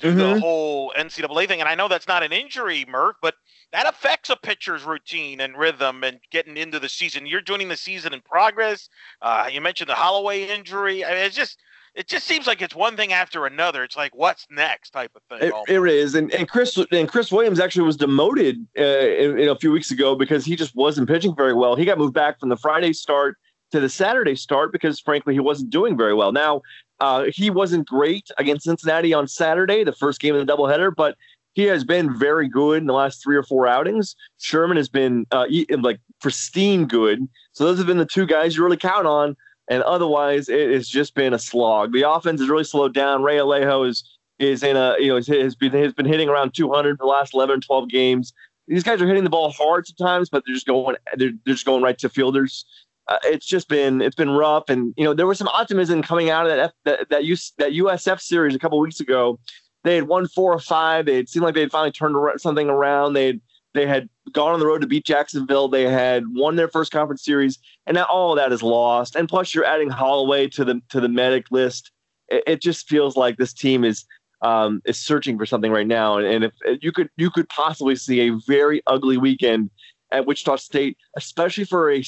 [0.00, 0.18] to mm-hmm.
[0.18, 3.34] the whole NCAA thing, and I know that's not an injury, Murph, but
[3.72, 7.26] that affects a pitcher's routine and rhythm and getting into the season.
[7.26, 8.88] You're joining the season in progress.
[9.20, 11.04] Uh, you mentioned the Holloway injury.
[11.04, 11.58] I mean, it's just
[11.94, 13.82] it just seems like it's one thing after another.
[13.82, 15.48] It's like what's next type of thing.
[15.48, 19.48] It, it is, and and Chris and Chris Williams actually was demoted uh, in, in
[19.48, 21.76] a few weeks ago because he just wasn't pitching very well.
[21.76, 23.36] He got moved back from the Friday start
[23.72, 26.32] to the Saturday start because frankly he wasn't doing very well.
[26.32, 26.62] Now
[27.00, 31.16] uh, he wasn't great against Cincinnati on Saturday, the first game of the doubleheader, but
[31.54, 34.14] he has been very good in the last three or four outings.
[34.38, 35.46] Sherman has been uh,
[35.80, 37.26] like pristine good.
[37.52, 39.36] So those have been the two guys you really count on
[39.68, 41.92] and otherwise it has just been a slog.
[41.92, 43.22] The offense has really slowed down.
[43.22, 44.04] Ray Alejo is
[44.38, 47.34] is in a you know has been has been hitting around 200 for the last
[47.34, 48.32] 11 12 games.
[48.66, 51.66] These guys are hitting the ball hard sometimes, but they're just going they're, they're just
[51.66, 52.64] going right to fielders.
[53.06, 56.30] Uh, it's just been it's been rough, and you know there was some optimism coming
[56.30, 59.38] out of that F, that that, US, that USF series a couple weeks ago.
[59.84, 61.06] They had won four or five.
[61.06, 63.12] They had seemed like they had finally turned something around.
[63.12, 63.40] They had
[63.74, 65.68] they had gone on the road to beat Jacksonville.
[65.68, 69.14] They had won their first conference series, and now all of that is lost.
[69.14, 71.92] And plus, you're adding Holloway to the to the medic list.
[72.28, 74.04] It, it just feels like this team is
[74.42, 77.96] um, is searching for something right now, and, and if you could you could possibly
[77.96, 79.70] see a very ugly weekend
[80.10, 82.02] at Wichita State, especially for a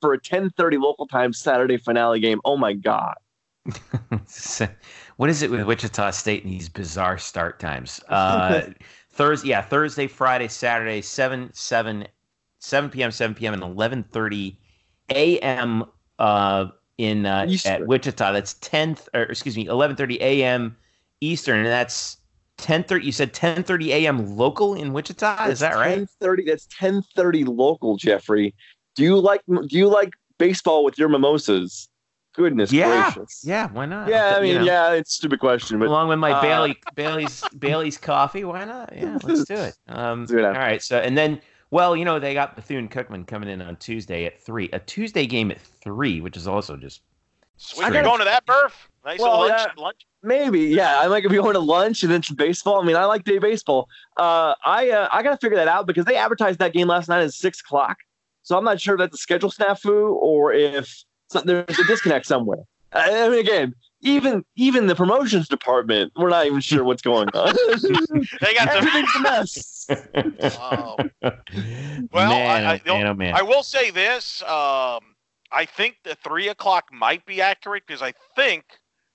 [0.00, 2.40] for a 10:30 local time Saturday finale game.
[2.44, 3.14] Oh my God!
[5.16, 8.00] what is it with Wichita State and these bizarre start times?
[8.08, 8.62] Uh,
[9.14, 12.06] Thursday, yeah, Thursday, Friday, Saturday, 7, 7,
[12.60, 14.56] 7 p.m., 7 p.m., and 11.30
[15.10, 15.84] a.m.
[16.18, 18.32] Uh, in uh, at Wichita.
[18.32, 20.76] That's 10th, or excuse me, 11.30 a.m.
[21.20, 22.18] Eastern, and that's
[22.58, 23.04] 10.30.
[23.04, 24.36] You said 10.30 a.m.
[24.36, 25.36] local in Wichita?
[25.36, 25.98] That's is that right?
[26.22, 28.54] 10.30, that's 10.30 local, Jeffrey.
[28.94, 31.88] Do you like do you like baseball with your mimosas?
[32.34, 33.12] Goodness yeah.
[33.12, 33.42] gracious.
[33.44, 34.08] Yeah, why not?
[34.08, 36.40] Yeah, I mean, you know, yeah, it's a stupid question, but along with my uh,
[36.40, 38.92] Bailey Bailey's Bailey's coffee, why not?
[38.96, 39.76] Yeah, let's do it.
[39.88, 41.40] Um, do it all right, so and then
[41.72, 44.68] well, you know, they got Bethune Cookman coming in on Tuesday at three.
[44.74, 47.00] A Tuesday game at three, which is also just
[47.56, 47.92] sweet.
[47.92, 48.90] You're going to that, Murph?
[49.06, 50.06] Nice well, lunch, yeah, lunch.
[50.22, 51.00] Maybe, yeah.
[51.00, 52.80] I might be going to lunch and then some baseball.
[52.80, 53.88] I mean, I like day baseball.
[54.18, 57.22] Uh, I uh, I gotta figure that out because they advertised that game last night
[57.22, 57.96] at six o'clock.
[58.42, 62.64] So I'm not sure if that's a schedule snafu or if there's a disconnect somewhere.
[62.92, 67.54] I mean, again, even even the promotions department, we're not even sure what's going on.
[68.40, 69.86] they got everything's a mess.
[70.60, 70.96] Oh.
[72.10, 73.34] Well, man, I, I, man, oh, man.
[73.34, 75.00] I will say this: um,
[75.52, 78.64] I think the three o'clock might be accurate because I think,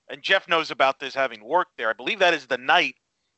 [0.08, 1.90] and Jeff knows about this having worked there.
[1.90, 2.94] I believe that is the night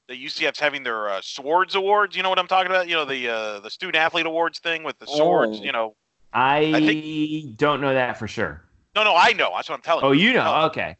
[0.08, 2.16] that UCF's having their uh, swords awards.
[2.16, 2.88] You know what I'm talking about?
[2.88, 5.58] You know the uh, the student athlete awards thing with the swords.
[5.60, 5.64] Oh.
[5.64, 5.96] You know,
[6.32, 8.62] I, I think, don't know that for sure.
[8.94, 9.52] No, no, I know.
[9.54, 10.20] That's what I'm telling oh, you.
[10.20, 10.62] Oh, you know?
[10.66, 10.96] Okay.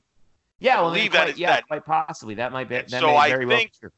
[0.61, 1.67] Yeah, I well, believe quite, that is yeah, that.
[1.67, 2.77] quite possibly that might be.
[2.77, 3.91] That so may I think well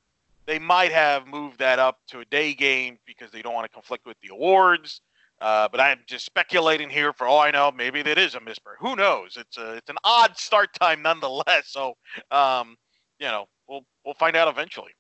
[0.47, 3.73] they might have moved that up to a day game because they don't want to
[3.73, 5.01] conflict with the awards.
[5.41, 7.13] Uh, but I'm just speculating here.
[7.13, 8.79] For all I know, maybe that is a misprint.
[8.81, 9.37] Who knows?
[9.37, 11.65] It's a it's an odd start time nonetheless.
[11.67, 11.95] So,
[12.31, 12.77] um,
[13.19, 14.93] you know, we'll we'll find out eventually.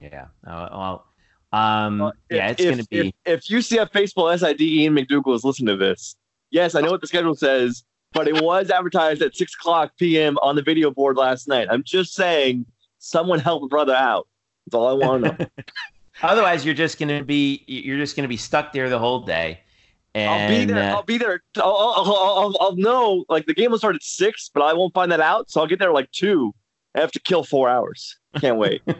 [0.00, 0.26] Yeah.
[0.46, 1.06] Uh, well,
[1.52, 3.14] um, well, if, yeah, it's if, going to be.
[3.26, 6.16] If, if UCF baseball SID Ian McDougal is listening to this,
[6.50, 10.38] yes, I know what the schedule says, but it was advertised at six o'clock p.m.
[10.42, 11.68] on the video board last night.
[11.70, 12.66] I'm just saying,
[12.98, 14.28] someone help a brother out.
[14.66, 15.46] That's all I want to know.
[16.22, 19.60] Otherwise, you're just gonna be you're just gonna be stuck there the whole day.
[20.14, 20.92] And, I'll be there.
[20.92, 21.42] uh, I'll be there.
[21.56, 23.24] I'll, I'll, I'll, I'll know.
[23.30, 25.50] Like the game will start at six, but I won't find that out.
[25.50, 26.54] So I'll get there like two.
[26.94, 28.18] I have to kill four hours.
[28.40, 28.82] Can't wait.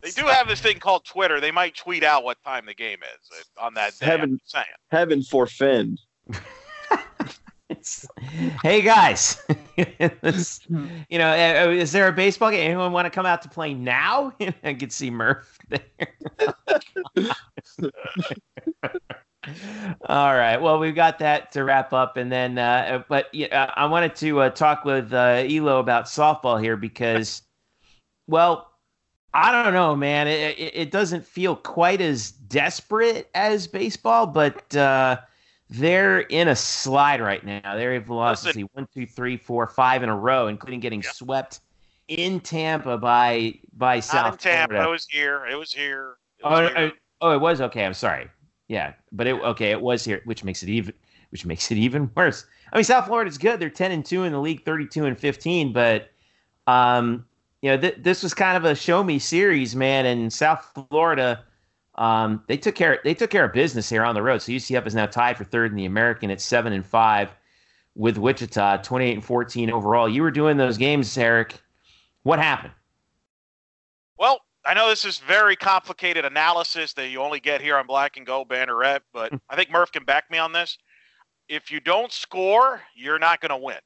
[0.00, 1.40] They do have this thing called Twitter.
[1.40, 4.06] They might tweet out what time the game is uh, on that day.
[4.06, 4.64] Heaven- I'm saying.
[4.92, 5.98] Heaven forfend.
[6.28, 6.40] It's-
[8.62, 9.42] hey guys,
[9.76, 12.70] you know, uh, is there a baseball game?
[12.70, 14.32] Anyone want to come out to play now?
[14.64, 16.08] I could see Murph there.
[20.06, 20.56] All right.
[20.56, 24.40] Well, we've got that to wrap up, and then, uh, but yeah, I wanted to
[24.40, 27.42] uh, talk with uh, Elo about softball here because,
[28.26, 28.72] well,
[29.32, 30.26] I don't know, man.
[30.26, 35.18] It, it, it doesn't feel quite as desperate as baseball, but uh,
[35.70, 37.76] they're in a slide right now.
[37.76, 41.10] They've lost let's see, one, two, three, four, five in a row, including getting Yeah.
[41.10, 41.60] swept
[42.08, 44.74] in Tampa by by South in Tampa.
[44.74, 44.88] Florida.
[44.88, 45.46] It was here.
[45.46, 46.16] It was here.
[46.38, 46.92] It Oh, was uh, here.
[47.20, 47.84] oh, it was okay.
[47.84, 48.28] I'm sorry.
[48.68, 49.70] Yeah, but it okay.
[49.70, 50.94] It was here, which makes it even,
[51.30, 52.46] which makes it even worse.
[52.72, 53.60] I mean, South Florida's good.
[53.60, 55.72] They're 10 and two in the league, 32 and 15.
[55.72, 56.10] But,
[56.66, 57.24] um,
[57.62, 60.04] you know, th- this was kind of a show me series, man.
[60.04, 61.44] And South Florida,
[61.98, 63.00] um, they took care.
[63.02, 64.40] They took care of business here on the road.
[64.40, 67.28] So UCF is now tied for third in the American at seven and five,
[67.96, 70.08] with Wichita 28 and 14 overall.
[70.08, 71.60] You were doing those games, Eric.
[72.22, 72.72] What happened?
[74.16, 78.16] Well, I know this is very complicated analysis that you only get here on Black
[78.16, 80.78] and Gold Banneret, but I think Murph can back me on this.
[81.48, 83.78] If you don't score, you're not going to win.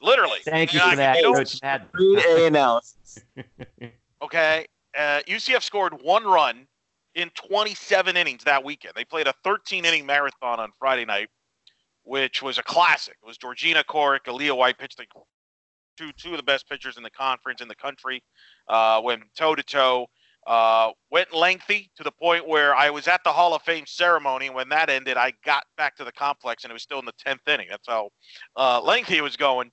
[0.00, 0.40] Literally.
[0.44, 1.88] Thank you You're for that, you Coach Madden.
[1.98, 3.18] A analysis.
[4.22, 4.64] Okay.
[4.96, 6.66] Uh, UCF scored one run
[7.16, 8.92] in 27 innings that weekend.
[8.94, 11.28] They played a 13 inning marathon on Friday night,
[12.04, 13.16] which was a classic.
[13.22, 15.08] It was Georgina Corrick, Aaliyah White pitched like
[15.96, 18.22] two two of the best pitchers in the conference in the country.
[18.68, 20.06] Uh, went toe to toe.
[20.46, 24.48] Uh, went lengthy to the point where I was at the Hall of Fame ceremony.
[24.48, 27.12] When that ended, I got back to the complex and it was still in the
[27.26, 27.66] 10th inning.
[27.68, 28.10] That's how
[28.54, 29.72] uh, lengthy it was going.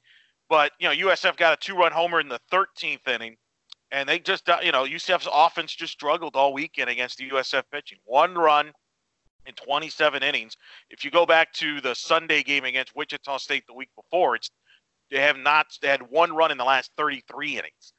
[0.50, 3.36] But you know, USF got a two-run homer in the 13th inning
[3.94, 7.64] and they just uh, you know UCF's offense just struggled all weekend against the USF
[7.72, 8.00] pitching.
[8.04, 8.74] One run
[9.46, 10.58] in 27 innings.
[10.90, 14.50] If you go back to the Sunday game against Wichita State the week before, it's
[15.12, 17.94] they have not they had one run in the last 33 innings.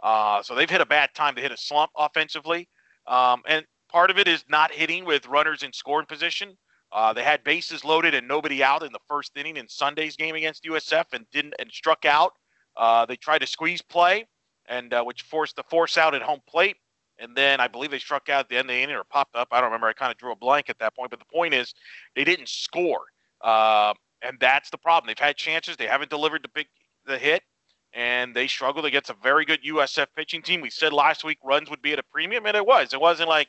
[0.00, 2.68] Uh, so they've hit a bad time to hit a slump offensively,
[3.08, 6.56] um, and part of it is not hitting with runners in scoring position.
[6.92, 10.34] Uh, they had bases loaded and nobody out in the first inning in Sunday's game
[10.34, 12.32] against USF and didn't and struck out.
[12.76, 14.24] Uh, they tried to squeeze play
[14.68, 16.76] and uh, which forced the force out at home plate.
[17.18, 19.34] And then I believe they struck out at the end of the inning or popped
[19.34, 19.48] up.
[19.50, 19.88] I don't remember.
[19.88, 21.10] I kind of drew a blank at that point.
[21.10, 21.74] But the point is,
[22.14, 23.06] they didn't score,
[23.40, 25.08] uh, and that's the problem.
[25.08, 25.76] They've had chances.
[25.76, 26.68] They haven't delivered the big
[27.06, 27.42] the hit,
[27.92, 30.60] and they struggled against a very good USF pitching team.
[30.60, 32.92] We said last week runs would be at a premium, and it was.
[32.92, 33.48] It wasn't like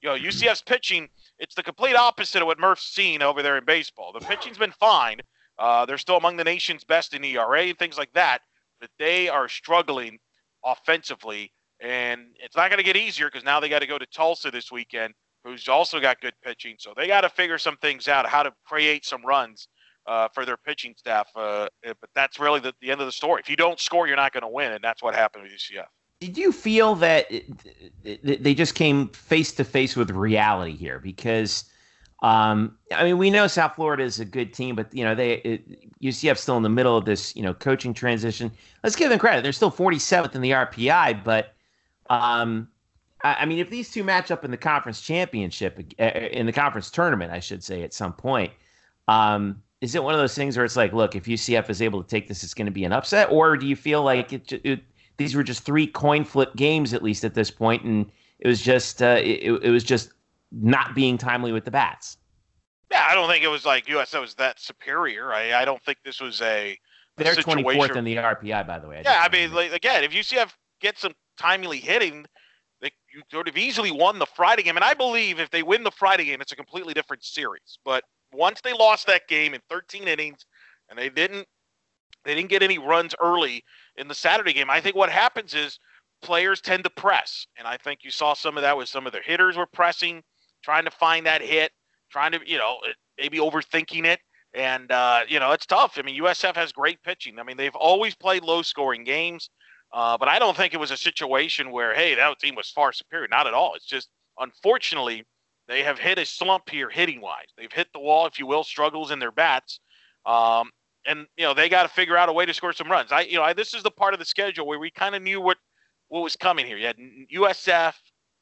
[0.00, 1.08] you know UCF's pitching.
[1.38, 4.12] It's the complete opposite of what Murph's seen over there in baseball.
[4.12, 5.20] The pitching's been fine.
[5.58, 8.40] Uh, they're still among the nation's best in ERA and things like that,
[8.80, 10.18] but they are struggling
[10.64, 14.06] offensively and it's not going to get easier because now they got to go to
[14.06, 16.76] Tulsa this weekend, who's also got good pitching.
[16.78, 19.68] So they got to figure some things out, how to create some runs
[20.06, 21.28] uh, for their pitching staff.
[21.34, 23.40] Uh, eh, but that's really the, the end of the story.
[23.42, 25.86] If you don't score, you're not going to win, and that's what happened with UCF.
[26.20, 27.30] Did you feel that
[28.02, 30.98] they just came face to face with reality here?
[30.98, 31.64] Because,
[32.22, 35.34] um, I mean, we know South Florida is a good team, but you know they
[35.34, 38.50] it, UCF still in the middle of this you know coaching transition.
[38.84, 41.54] Let's give them credit; they're still 47th in the RPI, but
[42.10, 42.68] um,
[43.22, 46.52] I, I mean, if these two match up in the conference championship, uh, in the
[46.52, 48.52] conference tournament, I should say, at some point,
[49.08, 52.02] um, is it one of those things where it's like, look, if UCF is able
[52.02, 54.52] to take this, it's going to be an upset, or do you feel like it,
[54.64, 54.80] it,
[55.16, 58.10] these were just three coin flip games at least at this point, and
[58.40, 60.10] it was just uh, it was just
[60.52, 62.18] not being timely with the bats?
[62.90, 65.32] Yeah, I don't think it was like USF was that superior.
[65.32, 66.78] I, I don't think this was a.
[67.16, 68.98] They're twenty fourth in the RPI, by the way.
[68.98, 72.24] I yeah, I mean, like, again, if UCF gets some timely hitting,
[72.80, 74.76] they you sort of easily won the Friday game.
[74.76, 77.78] And I believe if they win the Friday game, it's a completely different series.
[77.84, 80.46] But once they lost that game in 13 innings,
[80.88, 81.46] and they didn't
[82.24, 83.64] they didn't get any runs early
[83.96, 85.78] in the Saturday game, I think what happens is
[86.22, 89.12] players tend to press, and I think you saw some of that with some of
[89.12, 90.22] their hitters were pressing,
[90.62, 91.72] trying to find that hit,
[92.10, 92.78] trying to you know
[93.18, 94.20] maybe overthinking it.
[94.52, 95.96] And uh, you know it's tough.
[95.96, 97.38] I mean, USF has great pitching.
[97.38, 99.48] I mean, they've always played low-scoring games.
[99.92, 102.92] Uh, but I don't think it was a situation where, hey, that team was far
[102.92, 103.28] superior.
[103.28, 103.74] Not at all.
[103.74, 104.08] It's just,
[104.38, 105.24] unfortunately,
[105.68, 107.46] they have hit a slump here hitting wise.
[107.56, 109.80] They've hit the wall, if you will, struggles in their bats.
[110.26, 110.70] Um,
[111.06, 113.10] and, you know, they got to figure out a way to score some runs.
[113.10, 115.22] I, you know, I, this is the part of the schedule where we kind of
[115.22, 115.58] knew what,
[116.08, 116.76] what was coming here.
[116.76, 116.96] You had
[117.34, 117.94] USF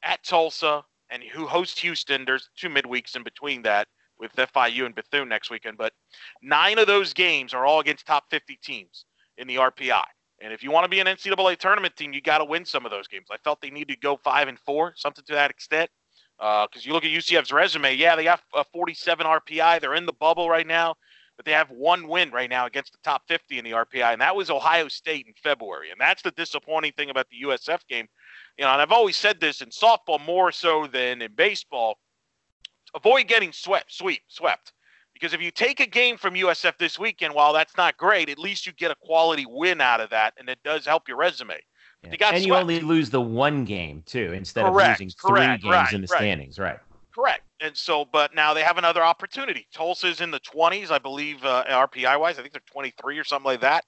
[0.03, 2.25] at Tulsa and who hosts Houston.
[2.25, 3.87] There's two midweeks in between that
[4.19, 5.77] with FIU and Bethune next weekend.
[5.77, 5.93] But
[6.41, 9.05] nine of those games are all against top 50 teams
[9.37, 10.03] in the RPI.
[10.41, 12.85] And if you want to be an NCAA tournament team, you got to win some
[12.85, 13.27] of those games.
[13.31, 15.89] I felt they need to go five and four, something to that extent.
[16.37, 19.81] Because uh, you look at UCF's resume, yeah, they got a 47 RPI.
[19.81, 20.95] They're in the bubble right now,
[21.35, 24.21] but they have one win right now against the top 50 in the RPI, and
[24.21, 25.91] that was Ohio State in February.
[25.91, 28.07] And that's the disappointing thing about the USF game.
[28.57, 31.97] You know, and I've always said this in softball more so than in baseball.
[32.95, 34.73] Avoid getting swept, sweep, swept.
[35.13, 38.39] Because if you take a game from USF this weekend, while that's not great, at
[38.39, 41.55] least you get a quality win out of that, and it does help your resume.
[42.03, 42.11] Yeah.
[42.11, 42.45] You and swept.
[42.45, 45.93] you only lose the one game too, instead correct, of losing three correct, games right,
[45.93, 46.17] in the right.
[46.17, 46.79] standings, right?
[47.13, 47.41] Correct.
[47.59, 49.67] And so, but now they have another opportunity.
[49.73, 52.39] Tulsa's in the 20s, I believe, uh, RPI wise.
[52.39, 53.83] I think they're 23 or something like that.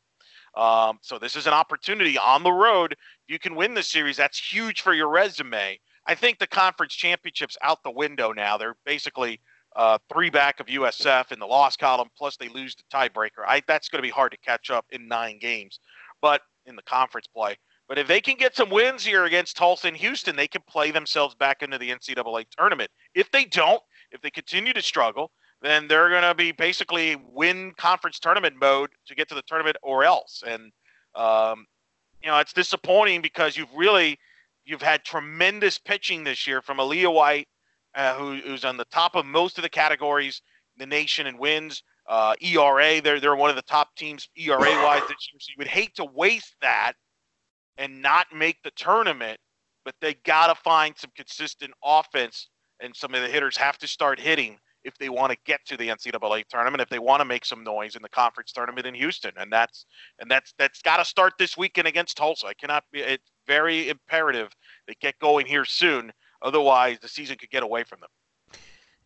[0.56, 2.96] Um, so this is an opportunity on the road.
[3.28, 5.80] You can win the series, that's huge for your resume.
[6.08, 8.58] I think the conference championships out the window now.
[8.58, 9.40] They're basically
[9.76, 13.46] uh, three back of USF in the loss column, plus they lose the tiebreaker.
[13.48, 15.80] I, that's going to be hard to catch up in nine games,
[16.22, 17.56] but in the conference play.
[17.88, 20.92] But if they can get some wins here against Tulsa and Houston, they can play
[20.92, 22.90] themselves back into the NCAA tournament.
[23.16, 23.82] If they don't,
[24.12, 25.32] if they continue to struggle,
[25.62, 29.78] then they're going to be basically win conference tournament mode to get to the tournament
[29.84, 30.44] or else.
[30.46, 30.72] And
[31.16, 31.66] um,
[32.24, 34.18] you know, it's disappointing because you've really
[34.66, 37.48] you've had tremendous pitching this year from Aaliyah White
[37.96, 40.42] uh, who, who's on the top of most of the categories
[40.78, 41.84] the nation in wins.
[42.08, 45.40] Uh, ERA, they're they're one of the top teams ERA wise this year.
[45.40, 46.94] So you would hate to waste that
[47.78, 49.40] and not make the tournament,
[49.86, 52.50] but they got to find some consistent offense,
[52.82, 55.78] and some of the hitters have to start hitting if they want to get to
[55.78, 58.94] the NCAA tournament, if they want to make some noise in the conference tournament in
[58.96, 59.86] Houston, and that's
[60.20, 62.48] and that's that's got to start this weekend against Tulsa.
[62.48, 63.00] I cannot be.
[63.00, 64.50] It's very imperative
[64.88, 66.12] they get going here soon
[66.42, 68.10] Otherwise, the season could get away from them.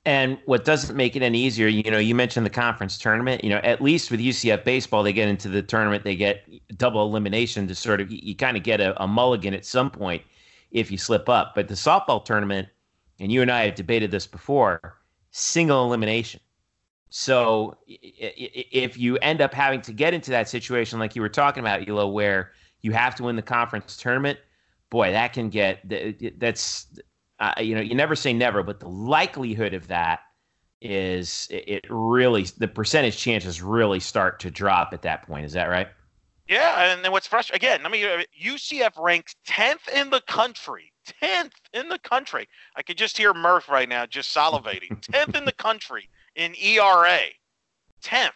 [0.05, 3.43] And what doesn't make it any easier, you know, you mentioned the conference tournament.
[3.43, 6.47] You know, at least with UCF baseball, they get into the tournament, they get
[6.78, 9.89] double elimination to sort of you, you kind of get a, a mulligan at some
[9.89, 10.21] point
[10.71, 11.53] if you slip up.
[11.55, 12.67] But the softball tournament,
[13.19, 14.99] and you and I have debated this before,
[15.36, 16.39] single elimination.
[17.09, 21.61] So if you end up having to get into that situation like you were talking
[21.61, 24.39] about, Elo, where you have to win the conference tournament,
[24.89, 25.79] boy, that can get
[26.39, 26.88] that's
[27.39, 30.21] uh, you know, you never say never, but the likelihood of that
[30.81, 35.45] is it really the percentage chances really start to drop at that point.
[35.45, 35.89] Is that right?
[36.47, 37.86] Yeah, and then what's frustrating again?
[37.86, 40.93] I mean, UCF ranks tenth in the country.
[41.06, 42.47] Tenth in the country.
[42.76, 44.99] I could just hear Murph right now, just salivating.
[45.12, 47.20] Tenth in the country in ERA.
[48.01, 48.34] Tenth.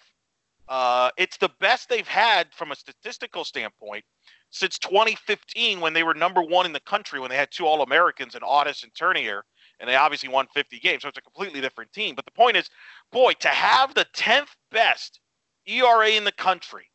[0.67, 4.05] Uh, it's the best they've had from a statistical standpoint
[4.51, 7.81] since 2015 when they were number one in the country when they had two All
[7.81, 9.43] Americans in Audis and Turnier,
[9.79, 11.01] and they obviously won 50 games.
[11.01, 12.15] So it's a completely different team.
[12.15, 12.69] But the point is,
[13.11, 15.19] boy, to have the 10th best
[15.65, 16.87] ERA in the country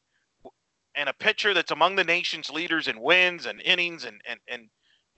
[0.94, 4.68] and a pitcher that's among the nation's leaders in wins and innings and and and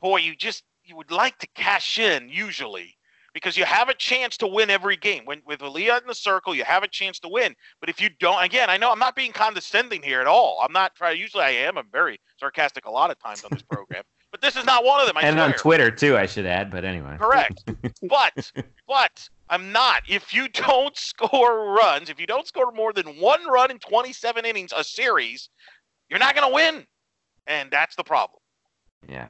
[0.00, 2.96] boy, you just you would like to cash in usually
[3.34, 5.24] because you have a chance to win every game.
[5.24, 7.54] When with Aaliyah in the circle, you have a chance to win.
[7.80, 10.60] But if you don't, again, I know I'm not being condescending here at all.
[10.62, 11.20] I'm not trying.
[11.20, 11.76] Usually, I am.
[11.76, 14.02] I'm very sarcastic a lot of times on this program.
[14.30, 15.16] but this is not one of them.
[15.16, 15.44] I and swear.
[15.44, 16.70] on Twitter too, I should add.
[16.70, 17.64] But anyway, correct.
[18.08, 18.52] but
[18.86, 20.02] but I'm not.
[20.08, 24.44] If you don't score runs, if you don't score more than one run in 27
[24.44, 25.48] innings a series,
[26.08, 26.86] you're not going to win,
[27.46, 28.40] and that's the problem.
[29.08, 29.28] Yeah,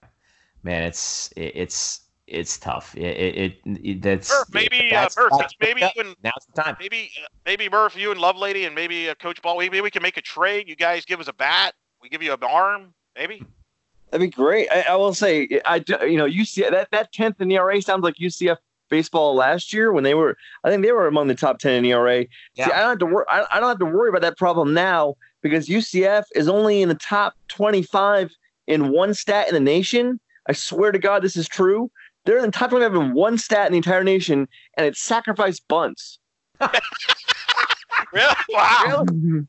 [0.67, 2.95] man, it's it's it's tough.
[2.97, 3.01] It,
[3.37, 6.77] it, it that's Murph, maybe uh, Murph, maybe you and now's the time.
[6.79, 7.11] Maybe
[7.47, 9.59] maybe Murph, you and Lovelady, and maybe uh, Coach Ball.
[9.59, 10.69] Maybe we can make a trade.
[10.69, 11.75] You guys give us a bat.
[12.03, 12.93] We give you an arm.
[13.17, 13.43] Maybe.
[14.11, 14.69] That'd be great.
[14.71, 18.17] I, I will say, I you know, UCF that that tenth in ERA sounds like
[18.17, 18.57] UCF
[18.89, 20.37] baseball last year when they were.
[20.65, 22.27] I think they were among the top ten in ERA.
[22.55, 22.67] Yeah.
[22.67, 23.25] See, I don't have to worry.
[23.29, 26.89] I, I don't have to worry about that problem now because UCF is only in
[26.89, 28.33] the top twenty-five
[28.67, 30.19] in one stat in the nation.
[30.49, 31.91] I swear to God, this is true.
[32.25, 35.61] They're in the top 25 in one stat in the entire nation, and it's sacrifice
[35.61, 36.19] bunts.
[38.13, 38.35] really?
[38.49, 39.05] Wow.
[39.09, 39.47] Really?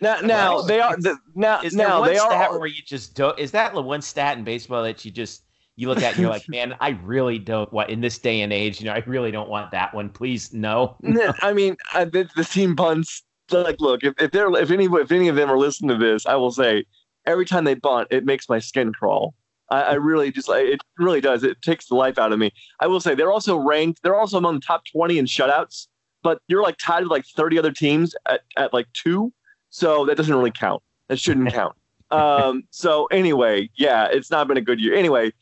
[0.00, 1.62] Now, now they are the, now.
[1.62, 2.58] Is now there they stat are.
[2.58, 3.38] where you just don't?
[3.38, 5.44] Is that the one stat in baseball that you just
[5.76, 8.52] you look at and you're like, man, I really don't want in this day and
[8.52, 8.80] age.
[8.80, 10.10] You know, I really don't want that one.
[10.10, 10.96] Please, no.
[11.42, 13.22] I mean, I, the, the team bunts.
[13.50, 16.26] Like, look, if, if they're if any if any of them are listening to this,
[16.26, 16.84] I will say,
[17.26, 19.34] every time they bunt, it makes my skin crawl.
[19.74, 21.42] I, I really just it really does.
[21.42, 22.52] It takes the life out of me.
[22.80, 24.02] I will say they're also ranked.
[24.02, 25.88] They're also among the top twenty in shutouts,
[26.22, 29.32] but you're like tied with like thirty other teams at, at like two.
[29.70, 30.82] So that doesn't really count.
[31.08, 31.74] That shouldn't count.
[32.10, 34.94] Um, so anyway, yeah, it's not been a good year.
[34.94, 35.32] Anyway,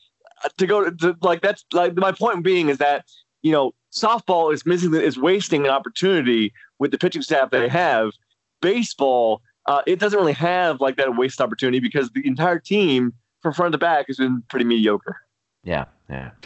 [0.57, 3.05] to go to, to like that's like my point being is that
[3.43, 8.13] you know softball is missing is wasting an opportunity with the pitching staff they have.
[8.63, 13.13] Baseball, uh, it doesn't really have like that waste opportunity because the entire team
[13.43, 15.17] from front to back has been pretty mediocre.
[15.65, 16.31] Yeah, yeah.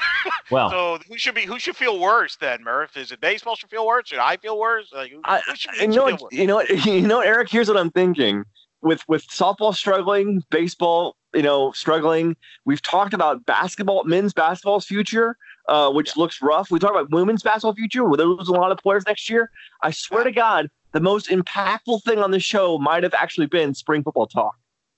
[0.51, 2.97] Well, so who should be who should feel worse then, Murph?
[2.97, 4.09] Is it baseball should feel worse?
[4.09, 4.93] Should I feel worse?
[4.93, 7.51] Like, who, I, who should, you know, what, you know, what, you know, Eric.
[7.51, 8.45] Here's what I'm thinking.
[8.81, 12.37] With with softball struggling, baseball, you know, struggling.
[12.65, 15.37] We've talked about basketball, men's basketball's future,
[15.69, 16.23] uh, which yeah.
[16.23, 16.71] looks rough.
[16.71, 19.51] We talked about women's basketball future, where there was a lot of players next year.
[19.83, 23.75] I swear to God, the most impactful thing on the show might have actually been
[23.75, 24.55] spring football talk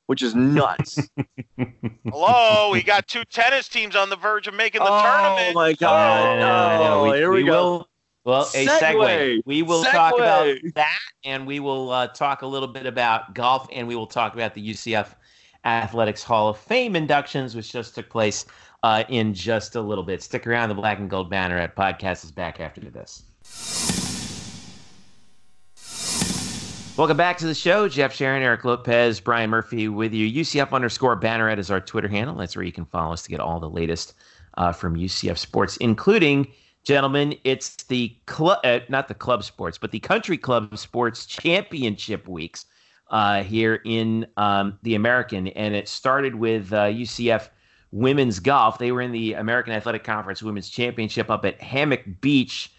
[0.08, 0.98] which is nuts.
[2.04, 5.50] Hello, we got two tennis teams on the verge of making the oh, tournament.
[5.50, 6.38] Oh my god!
[6.40, 7.72] Oh, we, here we, we go.
[7.72, 7.88] Will,
[8.24, 8.80] well, a segue.
[8.80, 9.42] segue.
[9.44, 9.92] We will segue.
[9.92, 13.96] talk about that, and we will uh, talk a little bit about golf, and we
[13.96, 15.14] will talk about the UCF
[15.66, 18.46] Athletics Hall of Fame inductions, which just took place
[18.82, 20.22] uh, in just a little bit.
[20.22, 20.70] Stick around.
[20.70, 23.24] The Black and Gold Banneret podcast is back after this.
[26.98, 27.88] Welcome back to the show.
[27.88, 30.42] Jeff Sharon, Eric Lopez, Brian Murphy with you.
[30.42, 32.34] UCF underscore Banneret is our Twitter handle.
[32.34, 34.14] That's where you can follow us to get all the latest
[34.54, 36.48] uh, from UCF sports, including,
[36.82, 42.26] gentlemen, it's the club, uh, not the club sports, but the country club sports championship
[42.26, 42.66] weeks
[43.10, 45.46] uh, here in um, the American.
[45.46, 47.48] And it started with uh, UCF
[47.92, 48.78] women's golf.
[48.78, 52.72] They were in the American Athletic Conference Women's Championship up at Hammock Beach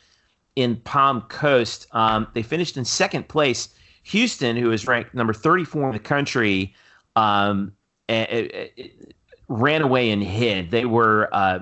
[0.57, 1.87] in Palm Coast.
[1.93, 3.69] Um, they finished in second place
[4.03, 6.73] Houston, who is ranked number 34 in the country,
[7.15, 7.73] um,
[8.07, 9.15] it, it,
[9.47, 10.71] ran away and hid.
[10.71, 11.59] They were uh,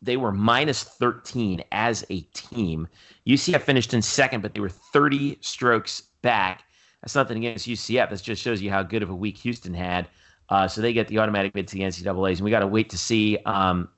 [0.00, 2.88] they were minus 13 as a team.
[3.26, 6.64] UCF finished in second, but they were 30 strokes back.
[7.02, 8.10] That's nothing against UCF.
[8.10, 10.08] This just shows you how good of a week Houston had.
[10.48, 12.90] Uh, so they get the automatic bid to the NCAA's, and we got to wait
[12.90, 13.88] to see um,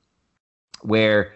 [0.83, 1.35] where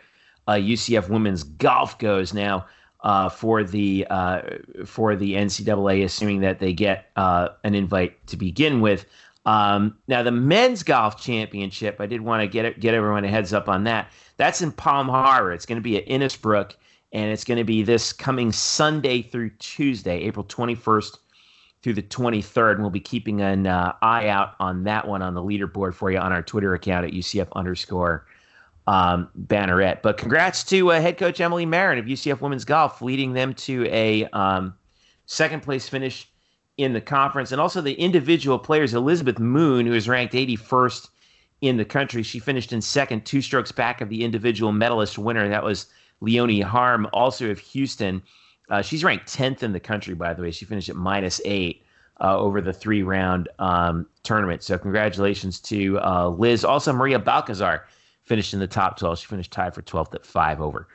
[0.48, 2.66] uh, UCF women's golf goes now
[3.04, 4.40] uh, for the uh,
[4.84, 9.04] for the NCAA, assuming that they get uh, an invite to begin with.
[9.46, 13.52] Um, now, the men's golf championship, I did want to get get everyone a heads
[13.52, 14.10] up on that.
[14.38, 15.52] That's in Palm Harbor.
[15.52, 16.72] It's going to be at Innisbrook,
[17.12, 21.18] and it's going to be this coming Sunday through Tuesday, April 21st
[21.82, 22.72] through the 23rd.
[22.72, 26.10] And we'll be keeping an uh, eye out on that one on the leaderboard for
[26.10, 28.26] you on our Twitter account at UCF underscore
[28.86, 30.02] um, banneret.
[30.02, 33.86] But congrats to uh, head coach Emily Marin of UCF Women's Golf, leading them to
[33.86, 34.74] a um,
[35.26, 36.28] second place finish
[36.76, 38.94] in the conference, and also the individual players.
[38.94, 41.08] Elizabeth Moon, who is ranked 81st
[41.60, 45.48] in the country, she finished in second, two strokes back of the individual medalist winner.
[45.48, 45.86] That was
[46.20, 48.22] Leonie Harm, also of Houston.
[48.70, 50.50] Uh, she's ranked 10th in the country, by the way.
[50.50, 51.84] She finished at minus eight
[52.20, 54.62] uh, over the three round um, tournament.
[54.62, 56.64] So, congratulations to uh, Liz.
[56.64, 57.86] Also, Maria Balcazar
[58.24, 59.20] finished in the top 12.
[59.20, 60.88] She finished tied for 12th at five over.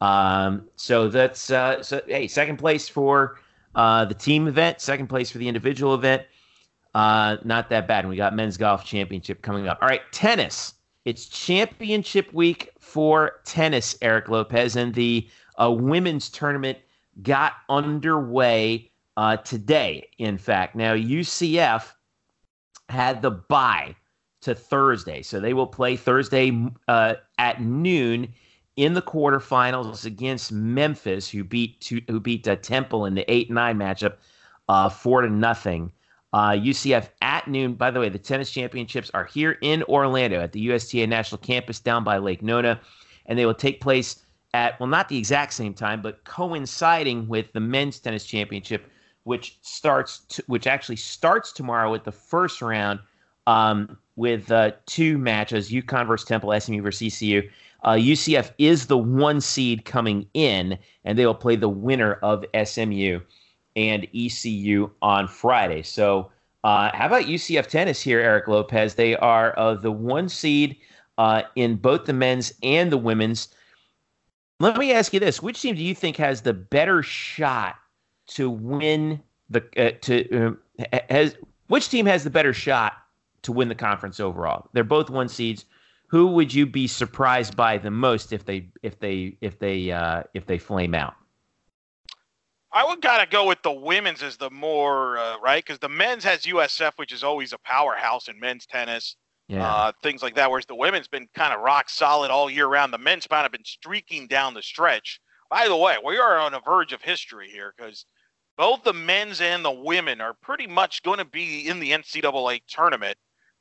[0.00, 3.38] Um, so, that's, uh, so hey, second place for
[3.74, 6.22] uh, the team event, second place for the individual event.
[6.94, 8.00] Uh, not that bad.
[8.00, 9.78] And we got men's golf championship coming up.
[9.82, 10.74] All right, tennis.
[11.04, 15.28] It's championship week for tennis, Eric Lopez, and the
[15.60, 16.78] uh, women's tournament
[17.22, 20.08] got underway uh, today.
[20.18, 21.92] In fact, now UCF
[22.88, 23.94] had the bye
[24.44, 26.52] to Thursday, so they will play Thursday
[26.88, 28.32] uh, at noon
[28.76, 33.50] in the quarterfinals against Memphis, who beat two, who beat uh, Temple in the eight
[33.50, 34.14] nine matchup,
[34.68, 35.92] uh, four to nothing.
[36.32, 37.74] Uh, UCF at noon.
[37.74, 41.78] By the way, the tennis championships are here in Orlando at the USTA National Campus
[41.78, 42.80] down by Lake Nona,
[43.26, 47.52] and they will take place at well, not the exact same time, but coinciding with
[47.52, 48.90] the men's tennis championship,
[49.22, 52.98] which starts to, which actually starts tomorrow with the first round
[53.46, 57.48] um, with uh, two matches: UConn versus Temple, SMU versus ECU.
[57.82, 62.44] Uh, UCF is the one seed coming in, and they will play the winner of
[62.64, 63.20] SMU
[63.76, 65.82] and ECU on Friday.
[65.82, 66.30] So,
[66.64, 68.94] uh, how about UCF tennis here, Eric Lopez?
[68.94, 70.78] They are uh, the one seed
[71.18, 73.48] uh, in both the men's and the women's.
[74.60, 77.76] Let me ask you this: Which team do you think has the better shot
[78.28, 80.56] to win the uh, to
[80.92, 81.36] uh, has
[81.68, 82.94] which team has the better shot
[83.44, 84.68] to win the conference overall?
[84.72, 85.64] They're both one seeds.
[86.08, 90.24] Who would you be surprised by the most if they if they if they uh,
[90.34, 91.14] if they flame out?
[92.72, 95.88] I would kind of go with the women's as the more uh, right because the
[95.88, 99.16] men's has USF, which is always a powerhouse in men's tennis,
[99.48, 99.64] yeah.
[99.64, 100.50] uh, things like that.
[100.50, 102.92] Whereas the women's been kind of rock solid all year round.
[102.92, 105.20] The men's kind of been streaking down the stretch.
[105.50, 108.06] By the way, we are on the verge of history here because
[108.56, 112.62] both the men's and the women are pretty much going to be in the NCAA
[112.68, 113.16] tournament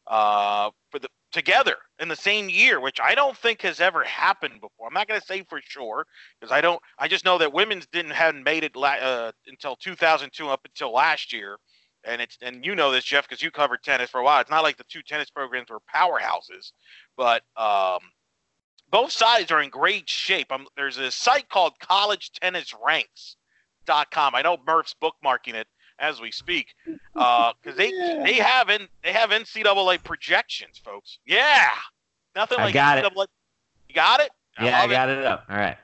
[0.07, 4.61] uh, for the together in the same year, which I don't think has ever happened
[4.61, 4.87] before.
[4.87, 6.05] I'm not going to say for sure
[6.39, 6.79] because I don't.
[6.99, 10.93] I just know that women's didn't hadn't made it la- uh, until 2002 up until
[10.93, 11.57] last year,
[12.05, 14.41] and it's and you know this, Jeff, because you covered tennis for a while.
[14.41, 16.71] It's not like the two tennis programs were powerhouses,
[17.17, 17.99] but um,
[18.89, 20.47] both sides are in great shape.
[20.51, 24.35] I'm, there's a site called College Tennis Ranks.com.
[24.35, 25.67] I know Murph's bookmarking it
[25.99, 28.21] as we speak, because uh, they yeah.
[28.23, 31.19] they have in, they have NCAA projections, folks.
[31.25, 31.69] Yeah,
[32.35, 33.23] nothing like I got NCAA.
[33.23, 33.29] It.
[33.89, 34.31] You got it?
[34.57, 35.19] I yeah, I got it.
[35.19, 35.25] it.
[35.25, 35.45] up.
[35.49, 35.77] All right.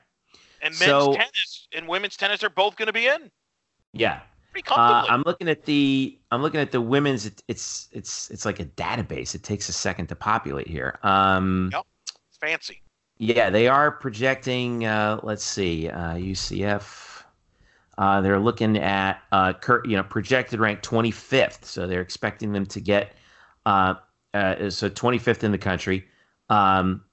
[0.62, 3.30] And men's so, tennis and women's tennis are both going to be in.
[3.92, 4.20] Yeah.
[4.68, 7.24] Uh, I'm looking at the I'm looking at the women's.
[7.24, 9.34] It, it's it's it's like a database.
[9.34, 10.98] It takes a second to populate here.
[11.02, 11.84] Um, yep.
[12.28, 12.82] It's fancy.
[13.18, 14.86] Yeah, they are projecting.
[14.86, 17.09] Uh, let's see, uh, UCF.
[18.00, 19.52] Uh, they're looking at uh,
[19.84, 23.12] you know projected rank 25th, so they're expecting them to get
[23.66, 23.94] uh,
[24.32, 26.06] uh so 25th in the country.
[26.48, 27.04] Um,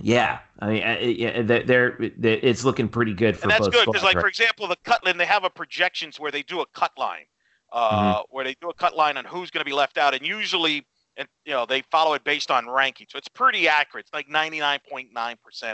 [0.00, 4.02] yeah, I mean, uh, they're, they're, it's looking pretty good for and that's good because,
[4.02, 6.92] like, for example, the cut line they have a projections where they do a cut
[6.96, 7.26] line,
[7.72, 8.20] uh, mm-hmm.
[8.30, 10.86] where they do a cut line on who's going to be left out, and usually,
[11.18, 14.06] and you know, they follow it based on ranking, so it's pretty accurate.
[14.06, 15.06] It's like 99.9%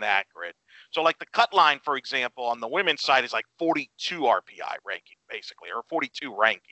[0.03, 0.57] accurate.
[0.91, 4.77] So like the cut line, for example, on the women's side is like 42 RPI
[4.87, 6.63] ranking, basically, or 42 ranking.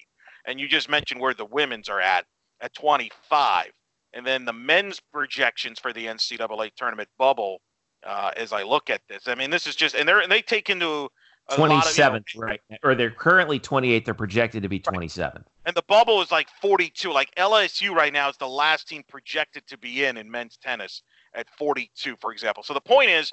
[0.46, 2.24] And you just mentioned where the women's are at
[2.60, 3.66] at 25.
[4.14, 7.60] And then the men's projections for the NCAA tournament bubble,
[8.06, 10.40] uh, as I look at this, I mean, this is just, and they're and they
[10.40, 11.08] take into
[11.50, 12.60] 27th, you know, right?
[12.82, 14.04] Or they're currently 28.
[14.04, 15.44] They're projected to be 27.
[15.64, 17.12] And the bubble is like 42.
[17.12, 21.02] Like LSU right now is the last team projected to be in in men's tennis
[21.34, 22.62] at 42, for example.
[22.62, 23.30] So the point is,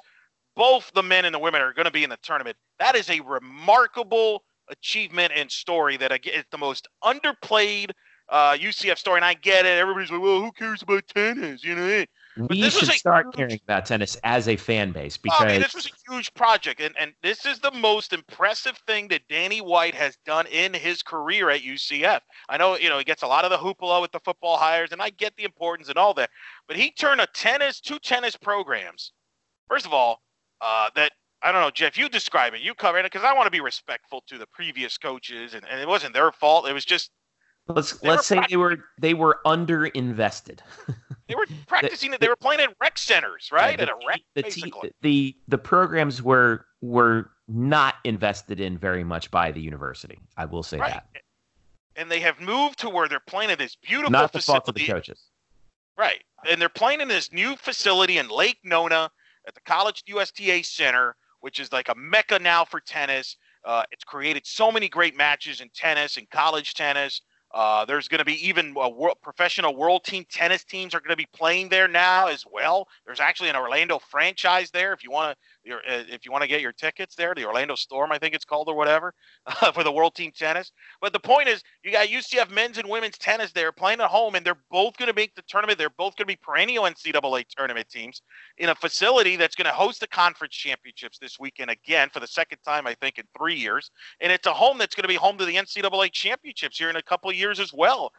[0.56, 2.56] both the men and the women are going to be in the tournament.
[2.78, 7.90] That is a remarkable achievement and story that is the most underplayed
[8.28, 9.18] uh, UCF story.
[9.18, 9.78] And I get it.
[9.78, 11.62] Everybody's like, well, who cares about tennis?
[11.62, 12.04] You know,
[12.36, 15.60] but we should start huge, caring about tennis as a fan base because I mean,
[15.60, 19.60] this was a huge project, and and this is the most impressive thing that Danny
[19.60, 22.20] White has done in his career at UCF.
[22.48, 24.90] I know you know he gets a lot of the hoopla with the football hires,
[24.90, 26.30] and I get the importance and all that,
[26.66, 29.12] but he turned a tennis two tennis programs.
[29.68, 30.20] First of all,
[30.64, 31.12] uh, that
[31.42, 31.98] I don't know, Jeff.
[31.98, 32.62] You describe it.
[32.62, 35.80] You cover it because I want to be respectful to the previous coaches, and, and
[35.80, 36.66] it wasn't their fault.
[36.66, 37.10] It was just
[37.68, 40.62] let's let's say they were they were under invested.
[41.28, 42.12] they were practicing.
[42.12, 43.78] the, they were playing in rec centers, right?
[43.78, 44.90] Yeah, the, At a rec, the, basically.
[45.02, 50.18] the the programs were were not invested in very much by the university.
[50.36, 50.92] I will say right.
[50.92, 51.22] that.
[51.96, 54.60] and they have moved to where they're playing in this beautiful Not the facility.
[54.60, 55.20] fault of the coaches.
[55.96, 56.24] Right.
[56.48, 59.10] And they're playing in this new facility in Lake Nona
[59.46, 63.36] at the College USTA Center, which is like a mecca now for tennis.
[63.64, 67.20] Uh, it's created so many great matches in tennis and college tennis.
[67.54, 71.16] Uh, there's going to be even world, professional world team tennis teams are going to
[71.16, 72.88] be playing there now as well.
[73.06, 74.92] There's actually an Orlando franchise there.
[74.92, 75.36] If you want to,
[75.72, 78.44] uh, if you want to get your tickets there, the Orlando Storm, I think it's
[78.44, 79.14] called or whatever,
[79.46, 80.72] uh, for the world team tennis.
[81.00, 84.34] But the point is, you got UCF men's and women's tennis there playing at home,
[84.34, 85.78] and they're both going to make the tournament.
[85.78, 88.22] They're both going to be perennial NCAA tournament teams
[88.58, 92.26] in a facility that's going to host the conference championships this weekend again for the
[92.26, 93.90] second time, I think, in three years.
[94.20, 96.96] And it's a home that's going to be home to the NCAA championships here in
[96.96, 98.12] a couple of years as well.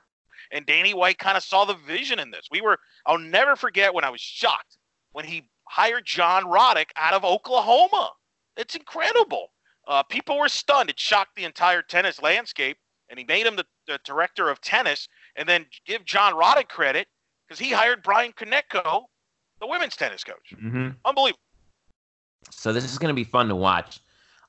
[0.52, 2.48] And Danny White kind of saw the vision in this.
[2.52, 4.78] We were, I'll never forget when I was shocked
[5.12, 8.12] when he hired John Roddick out of Oklahoma.
[8.58, 9.52] It's incredible.
[9.88, 10.90] Uh, people were stunned.
[10.90, 12.78] It shocked the entire tennis landscape.
[13.10, 15.08] And he made him the, the director of tennis.
[15.36, 17.08] And then give John Roddick credit
[17.48, 19.04] because he hired Brian Konecko,
[19.60, 20.54] the women's tennis coach.
[20.54, 20.90] Mm-hmm.
[21.06, 21.40] Unbelievable.
[22.52, 24.00] So this is going to be fun to watch.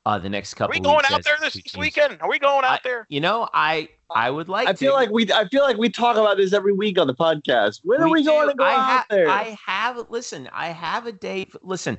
[0.07, 0.73] Uh, the next couple.
[0.73, 2.19] Are we going weeks out there this two teams- weekend?
[2.23, 3.07] Are we going out I- there?
[3.09, 4.77] You know, I I would like I to.
[4.79, 7.81] feel like we I feel like we talk about this every week on the podcast.
[7.83, 8.29] When are we do.
[8.31, 9.29] going to go I out ha- there?
[9.29, 10.49] I have listen.
[10.53, 11.49] I have a day.
[11.61, 11.99] Listen,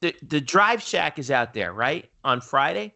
[0.00, 2.10] the the Drive Shack is out there, right?
[2.24, 2.92] On Friday.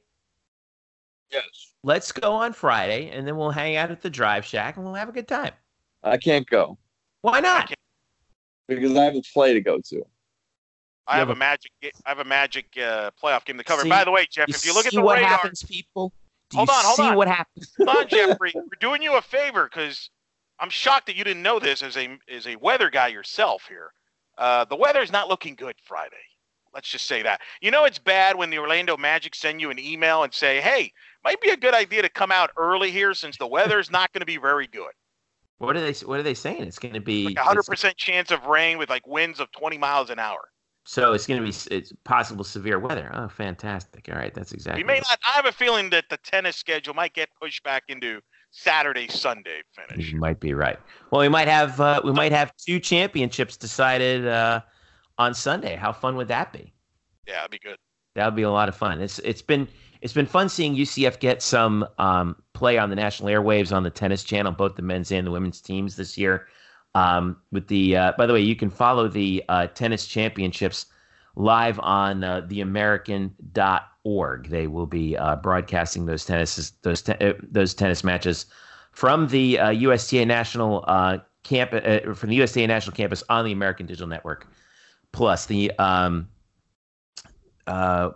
[1.30, 1.44] yes.
[1.84, 4.94] Let's go on Friday, and then we'll hang out at the Drive Shack, and we'll
[4.94, 5.52] have a good time.
[6.02, 6.76] I can't go
[7.20, 7.72] Why not?
[8.66, 10.02] because I have a play to go to.
[11.08, 11.72] I have have a magic.
[11.82, 13.82] I have a magic uh, playoff game to cover.
[13.82, 15.62] See- By the way, Jeff, You if you look at see the what radar, happens,
[15.62, 16.12] people.
[16.50, 17.16] Do Hold you on, hold see on.
[17.16, 17.74] what happens?
[17.76, 20.08] hold on, Jeffrey, we're doing you a favor because
[20.60, 23.90] I'm shocked that you didn't know this as a as a weather guy yourself here.
[24.36, 26.16] Uh, the is not looking good Friday.
[26.74, 27.40] Let's just say that.
[27.60, 30.92] You know it's bad when the Orlando Magic send you an email and say, "Hey,
[31.24, 34.20] might be a good idea to come out early here since the weather's not going
[34.20, 34.92] to be very good.
[35.58, 35.92] What are they?
[36.06, 36.62] What are they saying?
[36.62, 39.50] It's going to be Like a 100 percent chance of rain with like winds of
[39.52, 40.40] 20 miles an hour."
[40.88, 43.10] So it's going to be it's possible severe weather.
[43.12, 44.08] Oh, fantastic!
[44.10, 44.82] All right, that's exactly.
[44.82, 45.18] We may not.
[45.22, 48.22] I have a feeling that the tennis schedule might get pushed back into
[48.52, 50.10] Saturday, Sunday finish.
[50.10, 50.78] You might be right.
[51.10, 54.62] Well, we might have uh, we might have two championships decided uh,
[55.18, 55.76] on Sunday.
[55.76, 56.72] How fun would that be?
[57.26, 57.76] Yeah, it'd be good.
[58.14, 59.02] That would be a lot of fun.
[59.02, 59.68] It's it's been
[60.00, 63.90] it's been fun seeing UCF get some um, play on the national airwaves on the
[63.90, 66.46] tennis channel, both the men's and the women's teams this year.
[66.98, 70.86] Um, with the uh, by the way, you can follow the uh, tennis championships
[71.36, 74.48] live on uh, theamerican.org.
[74.48, 78.46] They will be uh, broadcasting those tennis those te- uh, those tennis matches
[78.90, 83.52] from the uh, USTA national uh, camp uh, from the USTA national campus on the
[83.52, 84.48] American Digital Network.
[85.12, 86.28] Plus the um,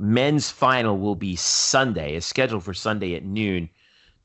[0.00, 2.16] men's final will be Sunday.
[2.16, 3.68] is scheduled for Sunday at noon.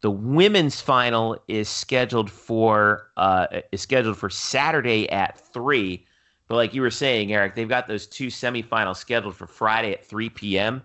[0.01, 6.05] The women's final is scheduled for uh, is scheduled for Saturday at three.
[6.47, 10.05] But like you were saying, Eric, they've got those two semifinals scheduled for Friday at
[10.05, 10.83] three p.m.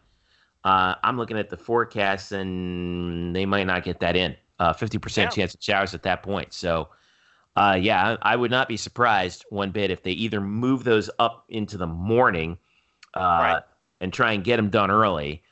[0.65, 4.37] Uh, I'm looking at the forecast, and they might not get that in.
[4.59, 5.35] Uh, Fifty percent Yeah.
[5.35, 6.53] chance of showers at that point.
[6.53, 6.89] So,
[7.57, 11.11] uh, yeah, I, I would not be surprised one bit if they either move those
[11.19, 12.59] up into the morning,
[13.15, 13.63] uh, Right.
[14.01, 15.43] and try and get them done early,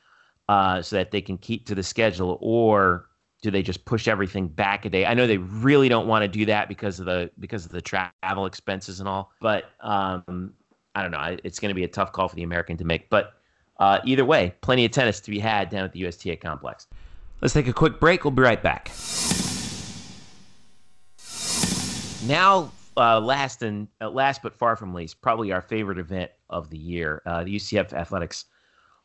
[0.49, 3.05] uh, so that they can keep to the schedule, or
[3.41, 5.05] do they just push everything back a day?
[5.05, 7.81] I know they really don't want to do that because of the because of the
[7.81, 10.53] travel expenses and all, but um,
[10.95, 11.37] I don't know.
[11.43, 13.33] It's going to be a tough call for the American to make, but
[13.79, 16.87] uh, either way, plenty of tennis to be had down at the USTA complex.
[17.41, 18.23] Let's take a quick break.
[18.23, 18.91] We'll be right back.
[22.27, 26.69] Now, uh, last and uh, last but far from least, probably our favorite event of
[26.69, 28.45] the year, uh, the UCF Athletics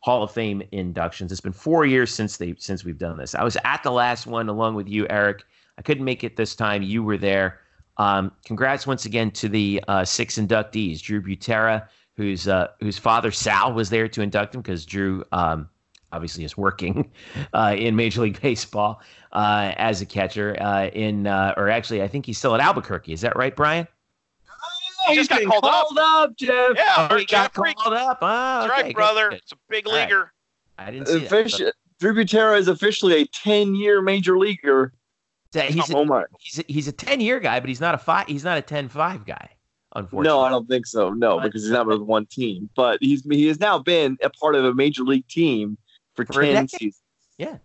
[0.06, 1.32] Hall of Fame inductions.
[1.32, 3.34] It's been four years since they since we've done this.
[3.34, 5.42] I was at the last one along with you, Eric.
[5.78, 6.80] I couldn't make it this time.
[6.84, 7.58] You were there.
[7.96, 13.32] Um, congrats once again to the uh, six inductees: Drew Butera, whose uh, whose father
[13.32, 15.68] Sal was there to induct him because Drew um,
[16.12, 17.10] obviously is working
[17.52, 19.02] uh, in Major League Baseball
[19.32, 20.56] uh, as a catcher.
[20.60, 23.12] Uh, in uh, or actually, I think he's still at Albuquerque.
[23.12, 23.88] Is that right, Brian?
[25.08, 25.86] He just got been called up.
[25.98, 26.72] up, Jeff.
[26.76, 27.74] Yeah, Oh, he got Jeffrey.
[27.74, 28.18] called up.
[28.22, 29.28] Oh, That's okay, right, brother.
[29.30, 29.38] good.
[29.38, 30.04] It's a big All right.
[30.08, 30.32] leaguer.
[30.78, 31.30] I didn't see that.
[31.30, 34.92] Offici- Drew Butera is officially a 10-year major leaguer.
[35.54, 36.24] He's a, oh my!
[36.38, 38.26] he's a, he's a ten year guy, but he's not a five.
[38.26, 39.48] He's not a 10-5 guy.
[39.94, 41.10] Unfortunately, No, I don't think so.
[41.14, 42.68] No, But- because he's not with one team.
[42.76, 45.78] But he's he has now been a part of a major league team
[46.14, 46.92] for, For a 10 decade.
[47.38, 47.60] seasons.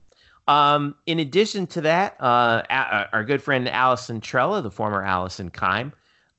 [0.47, 2.63] Um, in addition to that, uh,
[3.13, 5.91] our good friend Allison Trella, the former Allison Kime,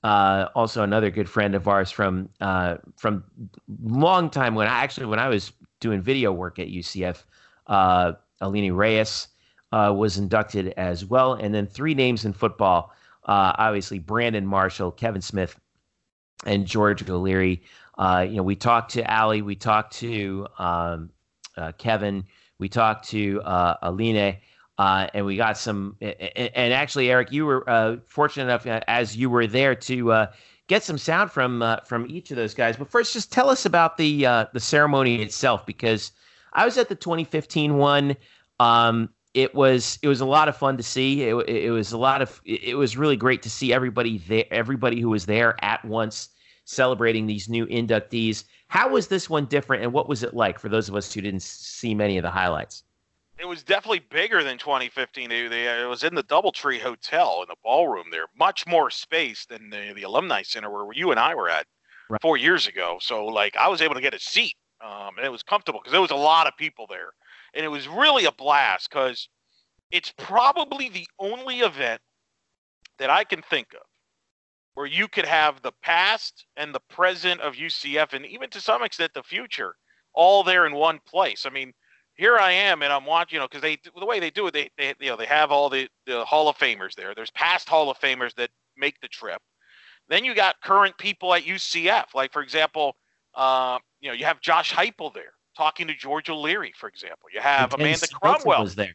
[0.02, 3.24] uh, also another good friend of ours from uh, from
[3.82, 7.24] long time when I actually when I was doing video work at UCF,
[7.68, 9.28] uh, Aline Reis,
[9.72, 11.34] uh, was inducted as well.
[11.34, 12.92] And then three names in football
[13.24, 15.58] uh, obviously, Brandon Marshall, Kevin Smith,
[16.44, 17.62] and George O'Leary.
[17.96, 21.10] Uh, you know, we talked to Ali, we talked to um,
[21.78, 22.24] Kevin,
[22.58, 23.40] we talked to
[23.82, 24.38] Aline.
[24.78, 29.16] Uh, and we got some, and actually, Eric, you were uh, fortunate enough uh, as
[29.16, 30.26] you were there to uh,
[30.66, 32.76] get some sound from uh, from each of those guys.
[32.76, 36.12] But first, just tell us about the the ceremony itself, because
[36.54, 38.16] I was at the 2015 one.
[38.60, 41.22] Um, it was it was a lot of fun to see.
[41.22, 45.00] It, it was a lot of it was really great to see everybody there, everybody
[45.00, 46.28] who was there at once
[46.64, 48.44] celebrating these new inductees.
[48.68, 51.20] How was this one different, and what was it like for those of us who
[51.20, 52.84] didn't see many of the highlights?
[53.38, 55.28] It was definitely bigger than 2015.
[55.28, 59.46] They, they, it was in the DoubleTree Hotel in the ballroom there, much more space
[59.46, 61.66] than the, the Alumni Center where you and I were at
[62.08, 62.20] right.
[62.20, 62.98] four years ago.
[63.00, 64.54] So, like, I was able to get a seat,
[64.84, 67.12] um, and it was comfortable because there was a lot of people there
[67.54, 69.28] and it was really a blast because
[69.90, 72.00] it's probably the only event
[72.98, 73.86] that I can think of
[74.74, 78.82] where you could have the past and the present of UCF and even to some
[78.82, 79.74] extent the future
[80.14, 81.44] all there in one place.
[81.46, 81.72] I mean,
[82.22, 84.54] here I am and I'm watching, you know, because they the way they do it,
[84.54, 87.16] they, they you know they have all the the Hall of Famers there.
[87.16, 89.42] There's past Hall of Famers that make the trip.
[90.08, 92.94] Then you got current people at UCF, like for example,
[93.34, 97.28] uh, you know, you have Josh Heupel there talking to George O'Leary, for example.
[97.34, 98.62] You have Amanda Cromwell.
[98.62, 98.94] Was there.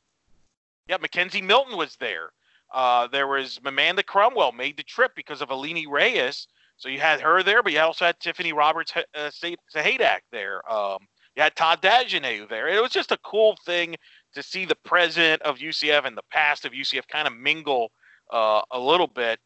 [0.88, 2.30] Yeah, McKenzie Milton was there.
[2.74, 6.48] Uh, there was Amanda Cromwell made the trip because of Aline Reis.
[6.78, 9.32] So you had her there, but you also had Tiffany Roberts uh,
[9.76, 10.62] Sahaydak there.
[10.72, 11.00] Um,
[11.38, 12.68] you had Todd Dagenais there.
[12.68, 13.96] It was just a cool thing
[14.34, 17.92] to see the present of UCF and the past of UCF kind of mingle
[18.32, 19.40] uh, a little bit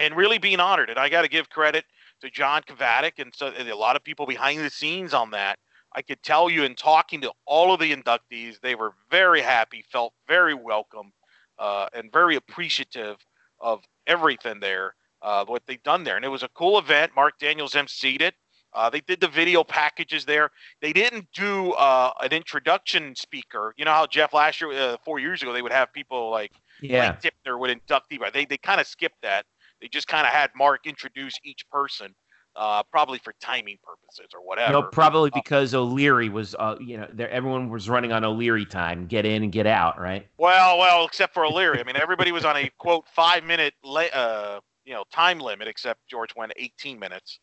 [0.00, 0.90] and really being honored.
[0.90, 1.84] And I got to give credit
[2.22, 5.58] to John Kavatic and so and a lot of people behind the scenes on that
[5.92, 9.84] I could tell you in talking to all of the inductees, they were very happy,
[9.90, 11.12] felt very welcome,
[11.58, 13.16] uh, and very appreciative
[13.60, 16.16] of everything there, uh, what they've done there.
[16.16, 17.12] And it was a cool event.
[17.16, 18.34] Marc Daniels emceed it.
[18.72, 20.50] Uh, they did the video packages there.
[20.80, 23.74] They didn't do uh, an introduction speaker.
[23.76, 26.52] You know how Jeff last year, uh, four years ago, they would have people like
[26.80, 27.08] yeah.
[27.08, 28.32] Mike Tipner would inductee.
[28.32, 29.44] They they kind of skipped that.
[29.80, 32.14] They just kind of had Marc introduce each person
[32.56, 34.72] uh, probably for timing purposes or whatever.
[34.72, 38.66] No, probably uh, because O'Leary was, uh, you know, there everyone was running on O'Leary
[38.66, 40.26] time, get in and get out, right?
[40.38, 41.80] Well, well, except for O'Leary.
[41.80, 46.00] I mean, everybody was on a quote five minute, uh, you know, time limit, except
[46.08, 47.38] George went 18 minutes.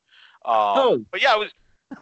[0.45, 1.51] Um, oh, but yeah, it was,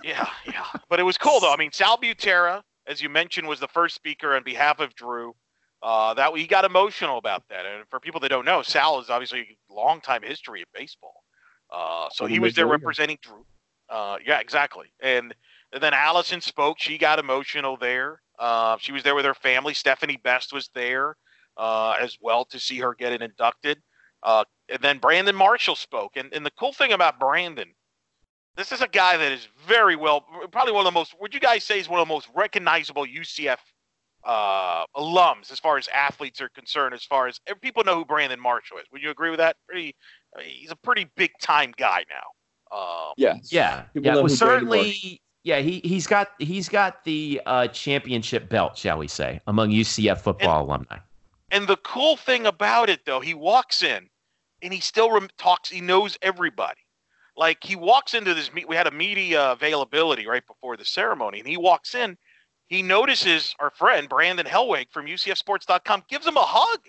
[0.03, 1.53] yeah, yeah, but it was cool though.
[1.53, 5.35] I mean, Sal Butera, as you mentioned, was the first speaker on behalf of Drew.
[5.83, 9.09] Uh, that he got emotional about that, and for people that don't know, Sal is
[9.09, 11.23] obviously a long time history of baseball.
[11.71, 13.45] Uh, so he was there representing Drew.
[13.89, 14.87] Uh, yeah, exactly.
[15.01, 15.33] And,
[15.73, 16.79] and, then Allison spoke.
[16.79, 18.21] She got emotional there.
[18.39, 19.73] Uh, she was there with her family.
[19.73, 21.15] Stephanie Best was there
[21.57, 23.81] uh, as well to see her get it inducted.
[24.23, 26.13] Uh, and then Brandon Marshall spoke.
[26.15, 27.69] And, and the cool thing about Brandon,
[28.57, 31.39] this is a guy that is very well, probably one of the most, would you
[31.39, 33.57] guys say is one of the most recognizable UCF
[34.23, 38.39] uh, alums as far as athletes are concerned, as far as people know who Brandon
[38.39, 38.85] Marshall is.
[38.91, 39.57] Would you agree with that?
[39.67, 39.95] Pretty
[40.35, 42.77] I mean, he's a pretty big time guy now.
[42.77, 43.51] Um, yes.
[43.51, 43.83] Yeah.
[43.93, 44.15] People yeah.
[44.15, 45.21] Well, certainly.
[45.43, 50.21] Yeah, he he's got he's got the uh, championship belt, shall we say, among UCF
[50.21, 50.97] football and, alumni.
[51.51, 54.09] And the cool thing about it, though, he walks in
[54.63, 55.69] and he still rem- talks.
[55.69, 56.79] He knows everybody.
[57.37, 58.67] Like he walks into this meet.
[58.67, 62.17] We had a media availability right before the ceremony, and he walks in.
[62.67, 66.79] He notices our friend Brandon Helwig from UCFSports.com gives him a hug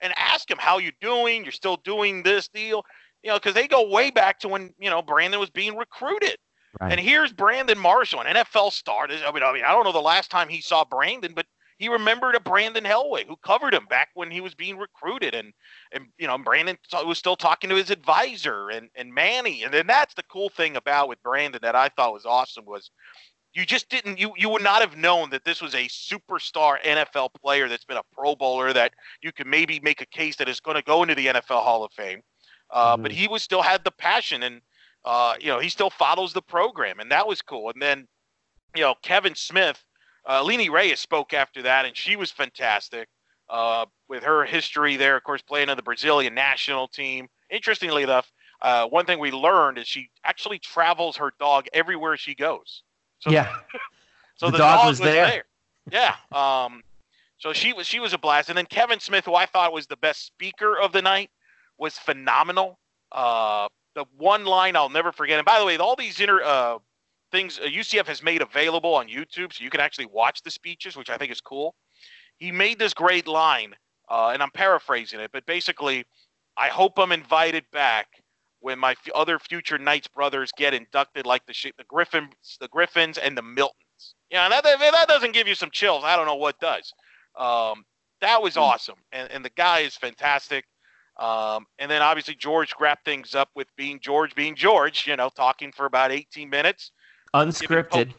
[0.00, 1.42] and asks him how you doing.
[1.42, 2.84] You're still doing this deal,
[3.22, 6.36] you know, because they go way back to when you know Brandon was being recruited.
[6.80, 6.92] Right.
[6.92, 9.08] And here's Brandon Marshall, an NFL star.
[9.10, 11.46] I mean, I mean, I don't know the last time he saw Brandon, but
[11.78, 15.52] he remembered a Brandon Helwig who covered him back when he was being recruited, and
[15.92, 16.76] and you know Brandon
[17.06, 20.76] was still talking to his advisor and and Manny, and then that's the cool thing
[20.76, 22.90] about with Brandon that I thought was awesome was
[23.54, 27.30] you just didn't you you would not have known that this was a superstar NFL
[27.40, 30.60] player that's been a Pro Bowler that you could maybe make a case that is
[30.60, 32.22] going to go into the NFL Hall of Fame.
[32.70, 33.02] Uh, mm-hmm.
[33.02, 34.60] But he was still had the passion, and
[35.04, 37.70] uh, you know he still follows the program, and that was cool.
[37.70, 38.06] And then
[38.76, 39.82] you know Kevin Smith,
[40.28, 43.08] uh, Aline Reis spoke after that, and she was fantastic
[43.48, 45.16] uh, with her history there.
[45.16, 47.28] Of course, playing on the Brazilian national team.
[47.50, 52.34] Interestingly enough, uh, one thing we learned is she actually travels her dog everywhere she
[52.34, 52.82] goes.
[53.20, 53.54] So, yeah.
[54.36, 55.26] so the, the dog, dog, was, was there.
[55.26, 55.44] there.
[55.90, 56.14] Yeah.
[56.30, 56.82] Um,
[57.38, 59.86] so she was she was a blast, and then Kevin Smith, who I thought was
[59.86, 61.30] the best speaker of the night,
[61.78, 62.78] was phenomenal.
[63.12, 65.38] Uh, the one line I'll never forget.
[65.38, 66.78] And by the way, all these inter uh,
[67.30, 70.96] things uh, UCF has made available on YouTube, so you can actually watch the speeches,
[70.96, 71.74] which I think is cool.
[72.38, 73.74] he made this great line,
[74.08, 76.04] uh, and I'm paraphrasing it, but basically,
[76.56, 78.06] I hope I'm invited back
[78.60, 83.18] when my f- other future Knights brothers get inducted, like the the Griffins, the Griffins,
[83.18, 84.14] and the Miltons.
[84.30, 86.04] Yeah, that that doesn't give you some chills.
[86.04, 86.92] I don't know what does.
[87.36, 87.84] Um,
[88.20, 88.60] that was hmm.
[88.60, 90.64] awesome, and and the guy is fantastic.
[91.18, 95.28] Um, and then obviously George wrapped things up with being George being George, you know,
[95.28, 96.92] talking for about 18 minutes.
[97.34, 98.14] Unscripted.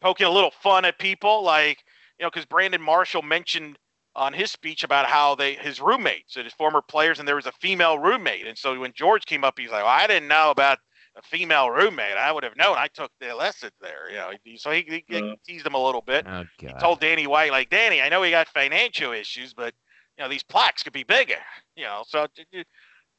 [0.00, 1.78] poking a little fun at people, like,
[2.18, 3.78] you know, because Brandon Marshall mentioned
[4.14, 7.46] on his speech about how they his roommates and his former players, and there was
[7.46, 8.46] a female roommate.
[8.46, 10.78] And so when George came up, he's like, well, I didn't know about
[11.16, 12.16] a female roommate.
[12.16, 12.76] I would have known.
[12.76, 14.10] I took the lessons there.
[14.10, 16.26] You know, so he, he uh, teased him a little bit.
[16.28, 19.72] Oh, he told Danny White, like, Danny, I know we got financial issues, but
[20.18, 21.40] you know these plaques could be bigger.
[21.76, 22.26] You know, so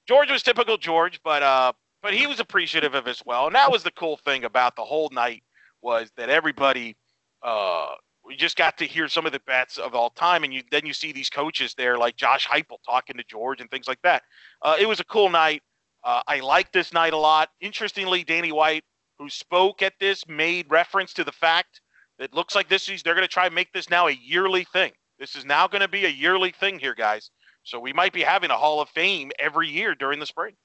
[0.07, 1.73] George was typical George, but uh,
[2.03, 4.83] but he was appreciative of as well, and that was the cool thing about the
[4.83, 5.41] whole night
[5.81, 6.95] was that everybody
[7.41, 7.87] uh
[8.25, 10.85] we just got to hear some of the bets of all time, and you then
[10.85, 14.23] you see these coaches there like Josh Heupel talking to George and things like that.
[14.61, 15.61] Uh, it was a cool night.
[16.03, 17.49] Uh, I like this night a lot.
[17.61, 18.83] Interestingly, Danny White,
[19.17, 21.81] who spoke at this, made reference to the fact
[22.19, 24.65] that looks like this is they're going to try and make this now a yearly
[24.65, 24.91] thing.
[25.19, 27.31] This is now going to be a yearly thing here, guys.
[27.63, 30.55] So we might be having a Hall of Fame every year during the spring.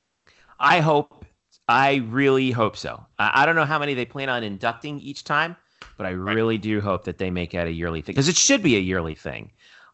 [0.58, 1.17] I hope.
[1.68, 3.04] I really hope so.
[3.18, 5.56] I, I don't know how many they plan on inducting each time
[5.98, 6.34] but I right.
[6.34, 8.80] really do hope that they make it a yearly thing because it should be a
[8.80, 9.50] yearly thing.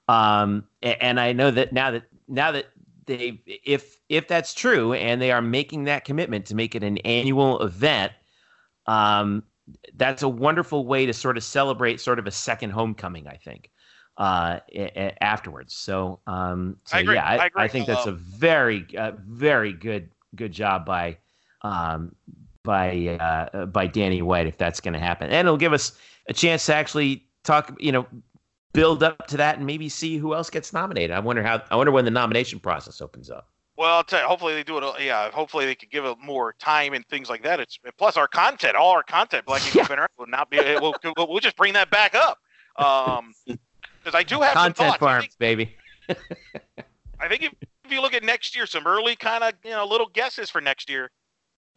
[0.06, 2.66] Um, and I know that now that now that
[3.06, 6.98] they if if that's true and they are making that commitment to make it an
[6.98, 8.12] annual event,
[8.86, 9.42] um,
[9.96, 13.26] that's a wonderful way to sort of celebrate sort of a second homecoming.
[13.26, 13.70] I think
[14.18, 14.60] uh,
[15.22, 15.74] afterwards.
[15.74, 20.10] So, um, so I yeah, I, I, I, think that's a very, uh, very good,
[20.36, 21.16] good job by,
[21.64, 22.14] um,
[22.62, 25.98] by uh, by Danny White if that's going to happen, and it'll give us
[26.28, 27.74] a chance to actually talk.
[27.80, 28.06] You know,
[28.72, 31.10] build up to that and maybe see who else gets nominated.
[31.10, 31.62] I wonder how.
[31.70, 33.48] I wonder when the nomination process opens up.
[33.76, 34.84] Well, I'll tell you, hopefully they do it.
[35.00, 37.58] Yeah, hopefully they could give it more time and things like that.
[37.58, 39.82] It's plus our content, all our content, Black yeah.
[39.82, 40.58] Eagle will not be.
[40.58, 42.38] We'll, we'll, we'll just bring that back up.
[42.76, 45.76] Um, because I do have content farms, think, baby.
[47.20, 47.52] I think if,
[47.84, 50.60] if you look at next year, some early kind of you know little guesses for
[50.60, 51.10] next year.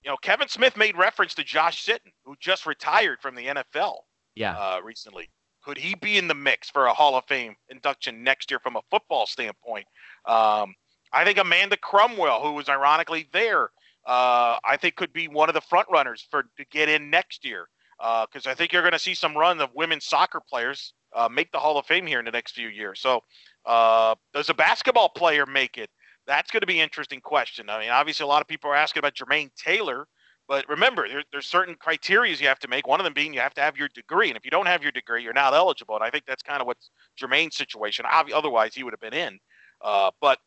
[0.08, 3.96] You know, Kevin Smith made reference to Josh Sitton, who just retired from the NFL.
[4.36, 4.58] Yeah.
[4.58, 5.30] Uh, recently,
[5.62, 8.78] could he be in the mix for a Hall of Fame induction next year from
[8.78, 9.86] a football standpoint?
[10.26, 10.76] Um,
[11.12, 13.66] I think Amanda Cromwell, who was ironically there,
[14.06, 17.44] uh, I think could be one of the front runners for to get in next
[17.44, 17.68] year.
[17.98, 21.28] Because uh, I think you're going to see some run of women's soccer players uh,
[21.28, 23.02] make the Hall of Fame here in the next few years.
[23.02, 23.20] So,
[23.66, 25.90] uh, does a basketball player make it?
[26.28, 27.70] That's going to be an interesting question.
[27.70, 30.08] I mean, obviously, a lot of people are asking about Jermaine Taylor,
[30.48, 32.88] but remember, there, there's certain criteria you have to make.
[32.88, 34.84] One of them being you have to have your degree, and if you don't have
[34.84, 35.96] your degree, you're not eligible.
[35.96, 38.06] And I think that's kind of what's Jermaine's situation.
[38.10, 39.40] Otherwise, he would have been in.
[39.82, 40.40] Uh, but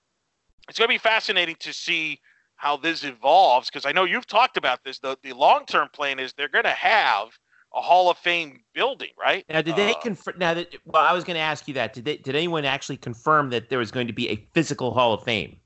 [0.68, 2.20] it's going to be fascinating to see
[2.56, 4.98] how this evolves because I know you've talked about this.
[4.98, 7.28] The the long term plan is they're going to have
[7.74, 9.44] a Hall of Fame building, right?
[9.48, 10.34] Now, did they uh, confirm?
[10.38, 11.94] Now that well, I was going to ask you that.
[11.94, 15.14] Did they, did anyone actually confirm that there was going to be a physical Hall
[15.14, 15.56] of Fame?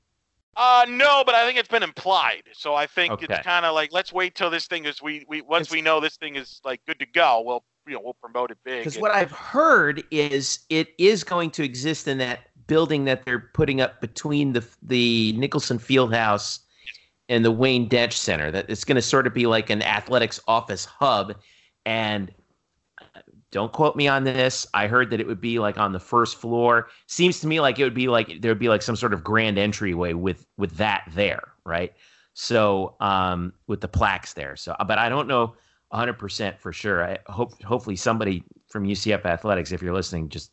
[0.57, 2.43] Uh, no, but I think it's been implied.
[2.53, 3.25] So I think okay.
[3.29, 5.81] it's kind of like let's wait till this thing is we we once it's, we
[5.81, 8.79] know this thing is like good to go, we'll you know we'll promote it big.
[8.79, 13.49] Because what I've heard is it is going to exist in that building that they're
[13.53, 16.59] putting up between the the Nicholson Fieldhouse
[17.27, 18.49] and the Wayne Densch Center.
[18.49, 21.35] That it's going to sort of be like an athletics office hub,
[21.85, 22.31] and
[23.55, 24.67] don't quote me on this.
[24.73, 26.89] I heard that it would be like on the first floor.
[27.07, 29.23] Seems to me like it would be like there would be like some sort of
[29.23, 31.93] grand entryway with with that there, right?
[32.33, 34.57] So um, with the plaques there.
[34.57, 35.55] So, but I don't know
[35.93, 37.05] 100% for sure.
[37.05, 40.51] I hope hopefully somebody from UCF Athletics, if you're listening, just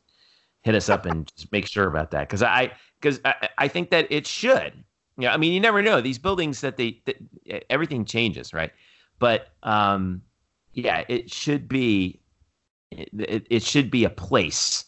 [0.62, 3.90] hit us up and just make sure about that because I because I, I think
[3.90, 4.84] that it should.
[5.18, 7.16] Yeah, I mean you never know these buildings that they that
[7.68, 8.70] everything changes, right?
[9.18, 10.22] But um,
[10.72, 12.21] yeah, it should be
[12.98, 14.84] it, it should be a place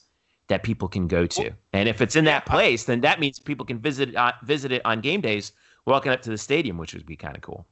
[0.49, 1.51] that people can go to.
[1.73, 4.83] And if it's in that place, then that means people can visit uh, visit it
[4.85, 5.53] on game days,
[5.87, 7.67] walking up to the stadium, which would be kind of cool.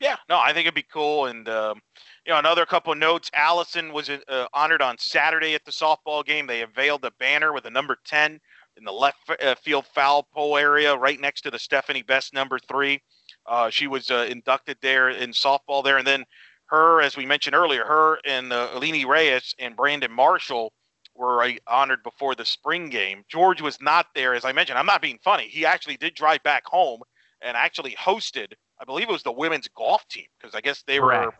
[0.00, 1.26] Yeah, no, I think it'd be cool.
[1.26, 1.80] And um,
[2.26, 6.24] you know, another couple of notes: Allison was uh, honored on Saturday at the softball
[6.24, 6.46] game.
[6.46, 8.40] They unveiled the banner with the number ten
[8.76, 12.58] in the left uh, field foul pole area, right next to the Stephanie Best number
[12.58, 13.02] three.
[13.46, 16.24] Uh, she was uh, inducted there in softball there, and then
[16.68, 20.72] her, as we mentioned earlier, her and uh, Aline Reis and Brandon Marshall
[21.14, 23.24] were uh, honored before the spring game.
[23.28, 24.78] George was not there, as I mentioned.
[24.78, 25.48] I'm not being funny.
[25.48, 27.00] He actually did drive back home
[27.42, 28.52] and actually hosted.
[28.80, 31.26] I believe it was the women's golf team because I guess they Correct.
[31.26, 31.32] were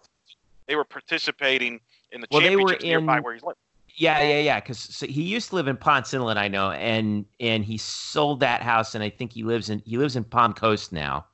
[0.67, 1.81] they were participating
[2.13, 3.57] in the well, championships they were in, nearby where he's living.
[3.97, 4.61] Yeah, yeah, yeah.
[4.61, 8.41] Because so he used to live in Ponce Inlet, I know, and and he sold
[8.41, 11.27] that house, and I think he lives in he lives in Palm Coast now.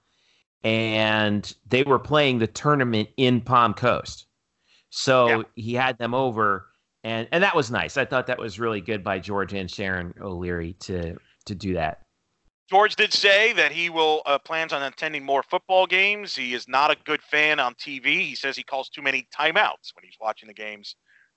[0.65, 4.27] And they were playing the tournament in Palm Coast,
[4.89, 5.43] so yeah.
[5.57, 6.67] he had them over,
[7.03, 7.99] and and that was nice.
[7.99, 12.01] I thought that was really good by George and Sharon O'Leary to to do that.
[12.71, 16.35] George did say that he will uh, plans on attending more football games.
[16.35, 18.21] He is not a good fan on TV.
[18.21, 20.97] He says he calls too many timeouts when he's watching the games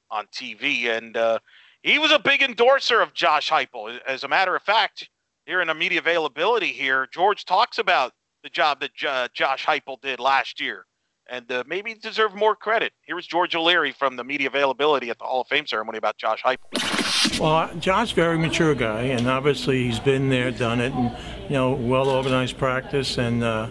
[0.09, 1.39] on TV, and uh,
[1.83, 3.99] he was a big endorser of Josh Heupel.
[4.07, 5.09] As a matter of fact,
[5.45, 8.13] here in the media availability here, George talks about
[8.43, 8.93] the job that
[9.33, 10.85] Josh Heupel did last year,
[11.29, 12.93] and uh, maybe deserve more credit.
[13.05, 16.43] Here's George O'Leary from the media availability at the Hall of Fame ceremony about Josh
[16.43, 17.39] Heupel.
[17.39, 21.73] Well, Josh, very mature guy, and obviously he's been there, done it, and you know,
[21.73, 23.69] well organized practice, and uh,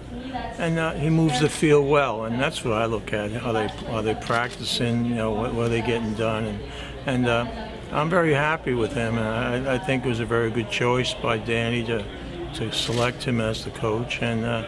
[0.59, 3.33] and uh, he moves the field well, and that's what I look at.
[3.43, 5.05] Are they are they practicing?
[5.05, 6.45] You know, what, what are they getting done?
[6.45, 6.61] And
[7.07, 10.51] and uh, I'm very happy with him, and I, I, think it was a very
[10.51, 12.05] good choice by Danny to
[12.57, 14.22] to select him as the coach.
[14.22, 14.66] And uh,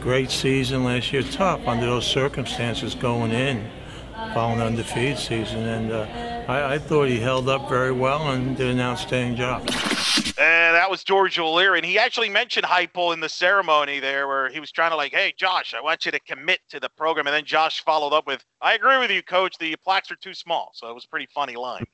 [0.00, 3.68] great season last year, tough under those circumstances going in,
[4.34, 6.06] following undefeated season, and uh,
[6.50, 9.68] I, I thought he held up very well and did an outstanding job.
[10.38, 11.78] And that was George O'Leary.
[11.78, 15.12] And he actually mentioned Heupel in the ceremony there where he was trying to like,
[15.12, 17.26] hey, Josh, I want you to commit to the program.
[17.26, 19.58] And then Josh followed up with, I agree with you, coach.
[19.58, 20.70] The plaques are too small.
[20.72, 21.84] So it was a pretty funny line.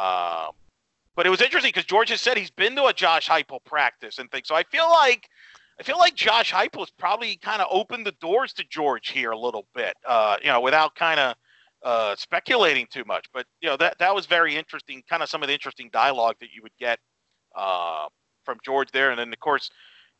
[0.00, 0.52] Um,
[1.16, 4.18] but it was interesting because George has said he's been to a Josh Heupel practice
[4.18, 4.48] and things.
[4.48, 5.28] So I feel like
[5.80, 9.30] I feel like Josh Heupel has probably kind of opened the doors to George here
[9.30, 11.34] a little bit, uh, you know, without kind of
[11.82, 13.26] uh, speculating too much.
[13.32, 16.36] But you know that that was very interesting, kind of some of the interesting dialogue
[16.40, 16.98] that you would get
[17.56, 18.06] uh,
[18.44, 19.70] from George there, and then of course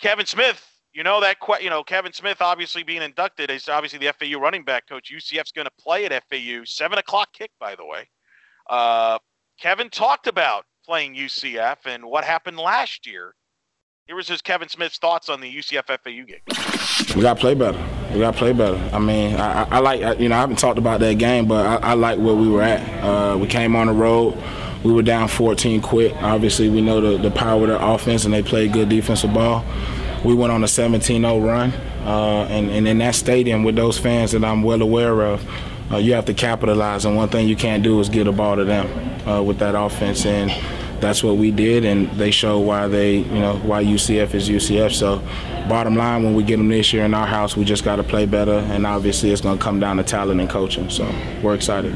[0.00, 0.68] Kevin Smith.
[0.94, 4.62] You know that you know Kevin Smith obviously being inducted is obviously the FAU running
[4.62, 5.10] back coach.
[5.10, 8.06] UCF's going to play at FAU seven o'clock kick, by the way.
[8.68, 9.18] Uh,
[9.58, 13.34] Kevin talked about playing UCF and what happened last year.
[14.06, 17.14] Here was his Kevin Smith's thoughts on the UCF FAU game.
[17.16, 17.78] We got to play better.
[18.12, 18.78] We got to play better.
[18.92, 21.90] I mean, I, I like, you know, I haven't talked about that game, but I,
[21.90, 22.80] I like where we were at.
[23.04, 24.36] Uh, we came on the road
[24.84, 26.12] we were down 14 quick.
[26.16, 29.64] Obviously, we know the, the power of their offense, and they played good defensive ball.
[30.24, 31.72] We went on a 17-0 run,
[32.04, 35.44] uh, and, and in that stadium with those fans that I'm well aware of,
[35.90, 37.04] uh, you have to capitalize.
[37.04, 39.74] And one thing you can't do is get a ball to them uh, with that
[39.74, 40.50] offense, and
[41.00, 41.84] that's what we did.
[41.84, 44.92] And they show why they, you know, why UCF is UCF.
[44.92, 45.18] So,
[45.68, 48.04] bottom line, when we get them this year in our house, we just got to
[48.04, 50.90] play better, and obviously, it's going to come down to talent and coaching.
[50.90, 51.10] So,
[51.42, 51.94] we're excited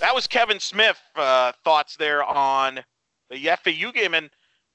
[0.00, 2.80] that was Kevin Smith uh, thoughts there on
[3.30, 4.30] the FAU game, and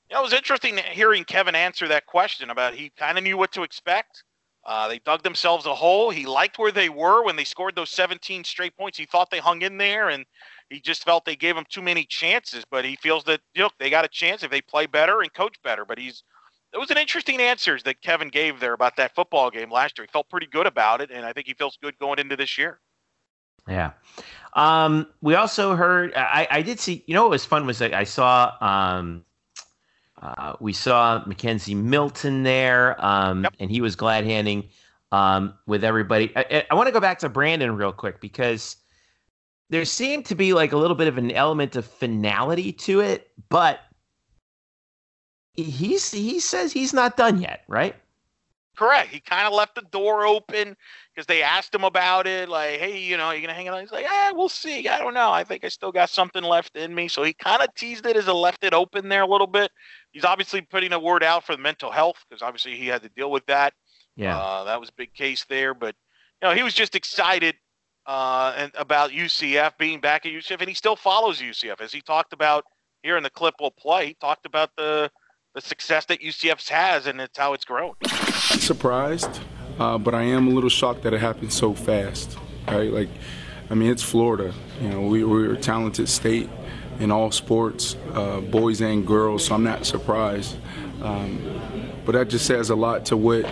[0.10, 3.38] you know, it was interesting hearing Kevin answer that question about he kind of knew
[3.38, 4.24] what to expect.
[4.66, 6.09] Uh, they dug themselves a hole.
[6.09, 8.97] He liked where they were when they scored those 17 straight points.
[8.97, 10.26] He thought they hung in there, and
[10.70, 12.66] he just felt they gave him too many chances.
[12.70, 15.32] But he feels that you know, they got a chance if they play better and
[15.34, 15.86] coach better.
[15.86, 16.24] But he's
[16.74, 20.05] it was an interesting answers that Kevin gave there about that football game last year.
[20.05, 22.57] He felt pretty good about it, and I think he feels good going into this
[22.57, 22.80] year.
[23.68, 23.91] Yeah.
[24.53, 26.13] Um, we also heard.
[26.16, 27.03] I, I did see.
[27.05, 28.53] You know what was fun was I saw.
[28.61, 29.26] Um,
[30.26, 33.53] uh, we saw McKenzie Milton there, um, yep.
[33.59, 34.69] and he was glad handing
[35.11, 36.32] um, with everybody.
[36.36, 38.78] I, I want to go back to Brandon real quick because
[39.69, 43.32] there seemed to be like a little bit of an element of finality to it,
[43.50, 43.79] but
[45.54, 47.95] he's he says he's not done yet, right?
[48.76, 49.10] Correct.
[49.10, 50.76] He kind of left the door open
[51.14, 53.80] because they asked him about it, like, "Hey, you know, are you gonna hang out?"
[53.80, 54.88] He's like, "Ah, we'll see.
[54.89, 55.32] I don't know.
[55.32, 58.18] I think I still got something left in me." So he kind of teased it
[58.18, 59.72] as a left it open there a little bit.
[60.12, 63.10] He's obviously putting a word out for the mental health because obviously he had to
[63.10, 63.74] deal with that.
[64.18, 65.74] Yeah, uh, that was a big case there.
[65.74, 65.96] But
[66.42, 67.56] you know, he was just excited
[68.06, 72.02] uh, and about UCF being back at UCF, and he still follows UCF as he
[72.02, 72.66] talked about
[73.04, 74.08] here in the clip we'll play.
[74.08, 75.10] He talked about the
[75.55, 77.95] the success that UCF has and it's how it's grown.
[78.33, 79.39] Surprised,
[79.79, 82.37] uh, but I am a little shocked that it happened so fast.
[82.67, 83.09] Right, like,
[83.69, 84.53] I mean, it's Florida.
[84.82, 86.49] You know, we, we're a talented state
[86.99, 89.45] in all sports, uh, boys and girls.
[89.45, 90.57] So I'm not surprised.
[91.01, 93.45] Um, but that just says a lot to what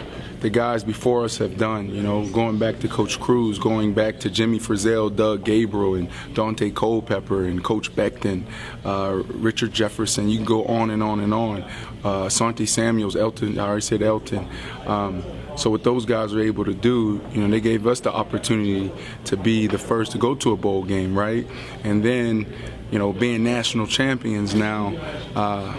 [0.43, 1.89] the guys before us have done.
[1.89, 6.09] You know, going back to Coach Cruz, going back to Jimmy Frizzell, Doug Gabriel, and
[6.33, 8.43] Daunte Culpepper, and Coach Beckton,
[8.83, 10.29] uh, Richard Jefferson.
[10.29, 11.61] You can go on and on and on.
[12.03, 13.57] Uh, Asante Samuels, Elton.
[13.57, 14.47] I already said Elton.
[14.85, 15.23] Um,
[15.55, 18.91] so what those guys were able to do, you know, they gave us the opportunity
[19.25, 21.47] to be the first to go to a bowl game, right?
[21.85, 22.51] And then,
[22.91, 24.93] you know, being national champions now
[25.35, 25.73] uh,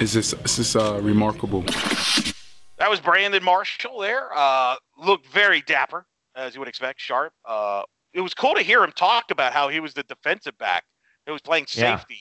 [0.00, 1.64] is just, it's just uh, remarkable.
[2.78, 4.30] That was Brandon Marshall there.
[4.34, 7.32] Uh, looked very dapper, as you would expect, sharp.
[7.44, 7.82] Uh,
[8.12, 10.84] it was cool to hear him talk about how he was the defensive back
[11.26, 11.96] who was playing Yeah.
[11.96, 12.18] safety,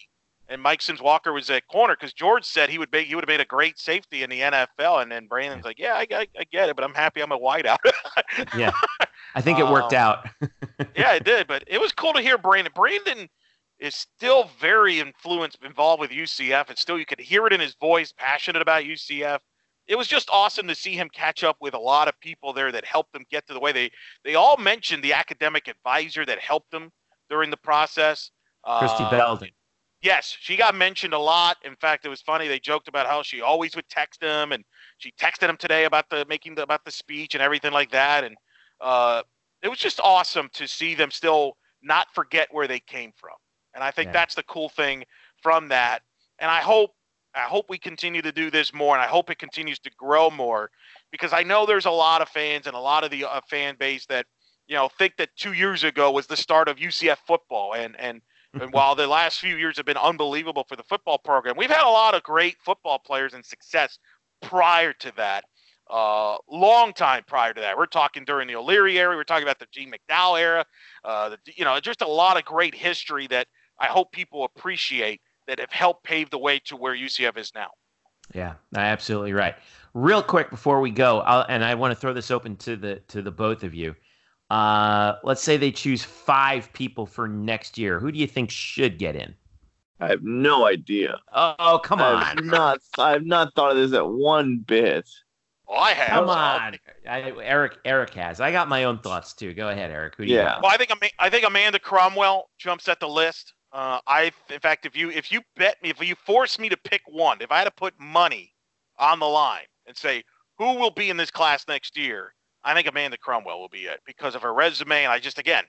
[0.47, 3.23] and Mike Sims Walker was at corner because George said he would make he would
[3.23, 6.27] have made a great safety in the NFL, and then Brandon's like, yeah, I, I,
[6.39, 7.77] I get it, but I'm happy I'm a wideout.
[8.55, 8.71] Yeah.
[9.35, 10.29] I think it worked Um, out.
[10.95, 12.71] yeah, it did, but it was cool to hear Brandon.
[12.75, 13.29] Brandon
[13.79, 17.73] is still very influenced, involved with UCF, and still you could hear it in his
[17.75, 19.39] voice, passionate about UCF.
[19.91, 22.71] It was just awesome to see him catch up with a lot of people there
[22.71, 23.91] that helped them get to the way they.
[24.23, 26.91] They all mentioned the academic advisor that helped them
[27.29, 28.31] during the process.
[28.79, 29.49] Christy Uh, Belden.
[30.01, 31.57] Yes, she got mentioned a lot.
[31.65, 32.47] In fact, it was funny.
[32.47, 34.63] They joked about how she always would text him, and
[34.97, 38.23] she texted him today about the making the, about the speech and everything like that.
[38.23, 38.37] And
[38.79, 39.23] uh,
[39.61, 43.35] it was just awesome to see them still not forget where they came from.
[43.75, 44.13] And I think Yeah.
[44.13, 45.03] that's the cool thing
[45.43, 46.01] from that.
[46.39, 46.91] And I hope
[47.35, 50.29] I hope we continue to do this more, and I hope it continues to grow
[50.29, 50.69] more,
[51.11, 53.75] because I know there's a lot of fans and a lot of the uh, fan
[53.79, 54.25] base that
[54.67, 58.21] you know think that two years ago was the start of UCF football, and and
[58.59, 61.85] and while the last few years have been unbelievable for the football program, we've had
[61.85, 63.97] a lot of great football players and success
[64.41, 65.45] prior to that.
[65.89, 67.77] Uh, long time prior to that.
[67.77, 69.15] We're talking during the O'Leary era.
[69.15, 70.65] We're talking about the Gene McDowell era.
[71.03, 73.47] Uh, the, you know, just a lot of great history that
[73.77, 77.69] I hope people appreciate that have helped pave the way to where UCF is now.
[78.33, 79.55] Yeah, absolutely right.
[79.93, 82.95] Real quick before we go, I'll, and I want to throw this open to the
[83.09, 83.95] to the both of you.
[84.49, 87.99] Uh, let's say they choose five people for next year.
[87.99, 89.33] Who do you think should get in?
[89.99, 91.19] I have no idea.
[91.33, 92.79] Oh, come I've on, not.
[92.97, 95.07] I've not thought of this at one bit.
[95.67, 96.09] Well, I have.
[96.09, 96.77] come on.
[97.07, 98.41] I, Eric, Eric has.
[98.41, 99.53] I got my own thoughts too.
[99.53, 100.15] Go ahead, Eric.
[100.17, 100.45] Who do you Yeah.
[100.45, 100.63] got?
[100.63, 103.53] Well, I think I think Amanda Cromwell jumps at the list.
[103.73, 106.77] Uh, I, in fact, if you if you bet me, if you force me to
[106.77, 108.53] pick one, if I had to put money
[108.99, 110.23] on the line and say
[110.57, 112.33] who will be in this class next year,
[112.63, 115.63] I think Amanda Cromwell will be it because of her resume and I just again,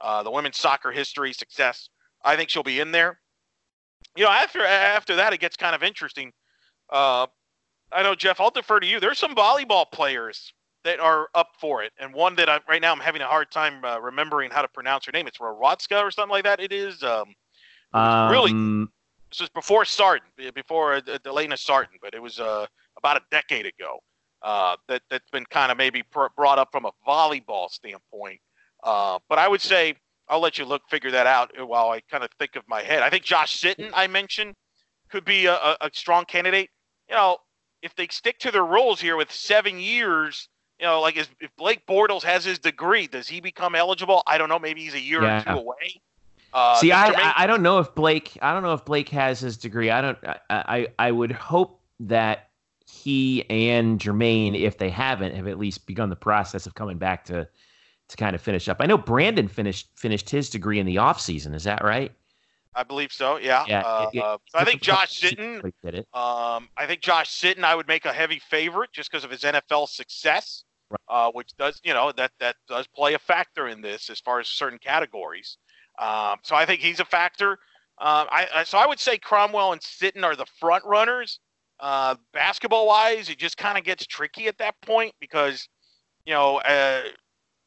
[0.00, 1.88] uh, the women's soccer history success.
[2.24, 3.18] I think she'll be in there.
[4.16, 6.32] You know, after after that, it gets kind of interesting.
[6.90, 7.26] Uh,
[7.90, 8.40] I know Jeff.
[8.40, 9.00] I'll defer to you.
[9.00, 10.52] There's some volleyball players
[10.84, 13.50] that are up for it, and one that I, right now I'm having a hard
[13.50, 15.26] time uh, remembering how to pronounce her name.
[15.26, 16.60] It's Rorotska or something like that.
[16.60, 17.02] It is.
[17.02, 17.34] Um,
[17.94, 18.50] really?
[18.52, 18.90] Um,
[19.30, 22.66] this was before Sarton, before uh, Delana Sarton, but it was uh,
[22.96, 23.98] about a decade ago.
[24.40, 28.40] Uh, that that's been kind of maybe pr- brought up from a volleyball standpoint.
[28.84, 29.96] Uh, but I would say
[30.28, 33.02] I'll let you look figure that out while I kind of think of my head.
[33.02, 34.54] I think Josh Sitton I mentioned
[35.10, 36.70] could be a, a, a strong candidate.
[37.08, 37.38] You know,
[37.82, 40.48] if they stick to their rules here with seven years,
[40.78, 44.22] you know, like is, if Blake Bortles has his degree, does he become eligible?
[44.26, 44.58] I don't know.
[44.60, 45.40] Maybe he's a year Yeah.
[45.40, 46.00] or two away.
[46.52, 49.56] Uh, See, I, I don't know if Blake I don't know if Blake has his
[49.56, 49.90] degree.
[49.90, 52.48] I don't I I, I would hope that
[52.90, 57.24] he and Jermaine, if they haven't, have at least begun the process of coming back
[57.26, 57.46] to
[58.08, 58.78] to kind of finish up.
[58.80, 61.54] I know Brandon finished finished his degree in the off season.
[61.54, 62.12] Is that right?
[62.74, 63.36] I believe so.
[63.38, 63.64] Yeah.
[63.66, 65.60] Yeah, Uh, it- it- uh, I think Josh Sitton.
[65.82, 66.08] Did it.
[66.14, 67.64] Um, I think Josh Sitton.
[67.64, 71.00] I would make a heavy favorite just because of his NFL success, Right.
[71.08, 74.38] uh, which does you know that that does play a factor in this as far
[74.40, 75.58] as certain categories.
[76.00, 77.52] Um, so I think he's a factor.
[78.00, 81.40] Um, I, I so I would say Cromwell and Sitton are the front runners.
[81.80, 85.68] Uh, basketball wise, it just kind of gets tricky at that point because
[86.24, 86.58] you know.
[86.58, 87.02] Uh,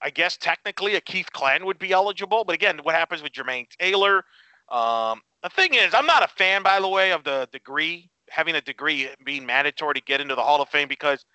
[0.04, 3.68] I guess technically a Keith Clan would be eligible, but again, what happens with Jermaine
[3.80, 4.24] Taylor?
[4.70, 8.56] Um, the thing is, I'm not a fan, by the way, of the degree having
[8.56, 11.26] a degree being mandatory to get into the Hall of Fame because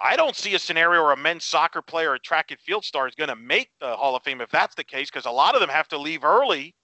[0.00, 3.06] I don't see a scenario where a men's soccer player or track and field star
[3.06, 5.54] is going to make the Hall of Fame if that's the case, because a lot
[5.54, 6.74] of them have to leave early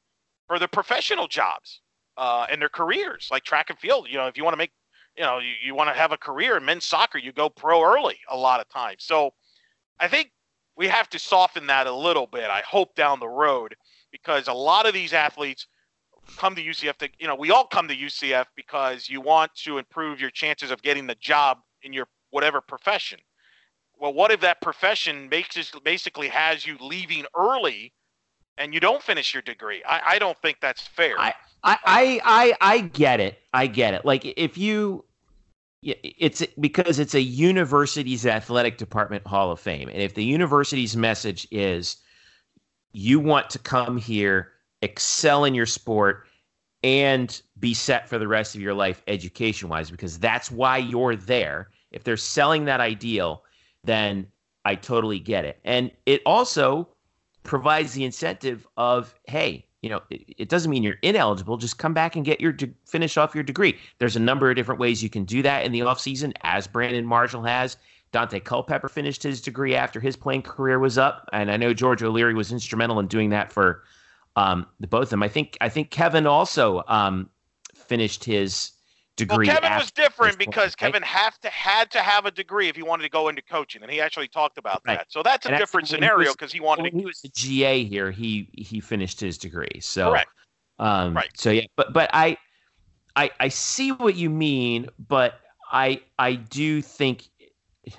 [0.46, 1.80] for their professional jobs
[2.18, 4.06] uh, and their careers, like track and field.
[4.10, 4.72] You know, if you want to make,
[5.16, 7.82] you know, you, you want to have a career in men's soccer, you go pro
[7.82, 9.04] early a lot of times.
[9.04, 9.30] So
[9.98, 10.30] I think
[10.76, 12.50] we have to soften that a little bit.
[12.50, 13.74] I hope down the road
[14.12, 15.66] because a lot of these athletes
[16.36, 16.98] come to UCF.
[16.98, 20.70] To, you know, we all come to UCF because you want to improve your chances
[20.70, 23.18] of getting the job in your whatever profession.
[23.98, 27.94] Well, what if that profession makes basically has you leaving early
[28.58, 29.82] and you don't finish your degree?
[29.88, 31.18] I, I don't think that's fair.
[31.18, 31.32] I,
[31.64, 33.38] I, I, I get it.
[33.54, 34.04] I get it.
[34.04, 35.06] Like if you,
[35.82, 41.48] it's because it's a university's athletic department Hall of Fame, and if the university's message
[41.50, 41.96] is
[42.92, 44.52] you want to come here,
[44.82, 46.26] excel in your sport,
[46.82, 51.16] and be set for the rest of your life education wise, because that's why you're
[51.16, 51.70] there.
[51.90, 53.42] If they're selling that ideal,
[53.84, 54.26] then
[54.64, 55.58] I totally get it.
[55.64, 56.88] And it also
[57.42, 61.56] provides the incentive of, hey, you know, it, it, doesn't mean you're ineligible.
[61.56, 63.78] Just come back and get your de- finish off your degree.
[63.98, 67.06] There's a number of different ways you can do that in the offseason, as Brandon
[67.06, 67.76] Marshall has.
[68.12, 72.02] Daunte Culpepper finished his degree after his playing career was up, and I know George
[72.02, 73.84] O'Leary was instrumental in doing that for
[74.36, 75.22] Um, both of them.
[75.22, 77.30] I think I think Kevin also um,
[77.74, 78.72] finished his
[79.16, 79.46] degree.
[79.48, 80.92] Well, Kevin was different point, because right?
[80.92, 83.82] Kevin have to had to have a degree if he wanted to go into coaching,
[83.82, 84.98] and he actually talked about Right.
[84.98, 85.06] that.
[85.10, 86.98] So that's a And actually, different scenario because he wanted when to.
[86.98, 89.80] he was a GA here, he he finished his degree.
[89.80, 90.30] So Correct.
[90.78, 91.30] Um, Right.
[91.34, 92.36] So yeah, but but I,
[93.16, 95.40] I I see what you mean, but
[95.70, 97.28] I I do think.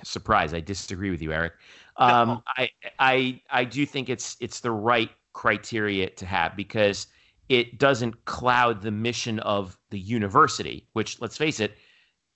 [0.03, 0.53] Surprise!
[0.53, 1.53] I disagree with you, Eric.
[1.95, 2.44] Um, No.
[2.57, 2.69] I
[2.99, 7.07] I I do think it's it's the right criteria to have because
[7.49, 10.88] it doesn't cloud the mission of the university.
[10.94, 11.78] Which let's face it,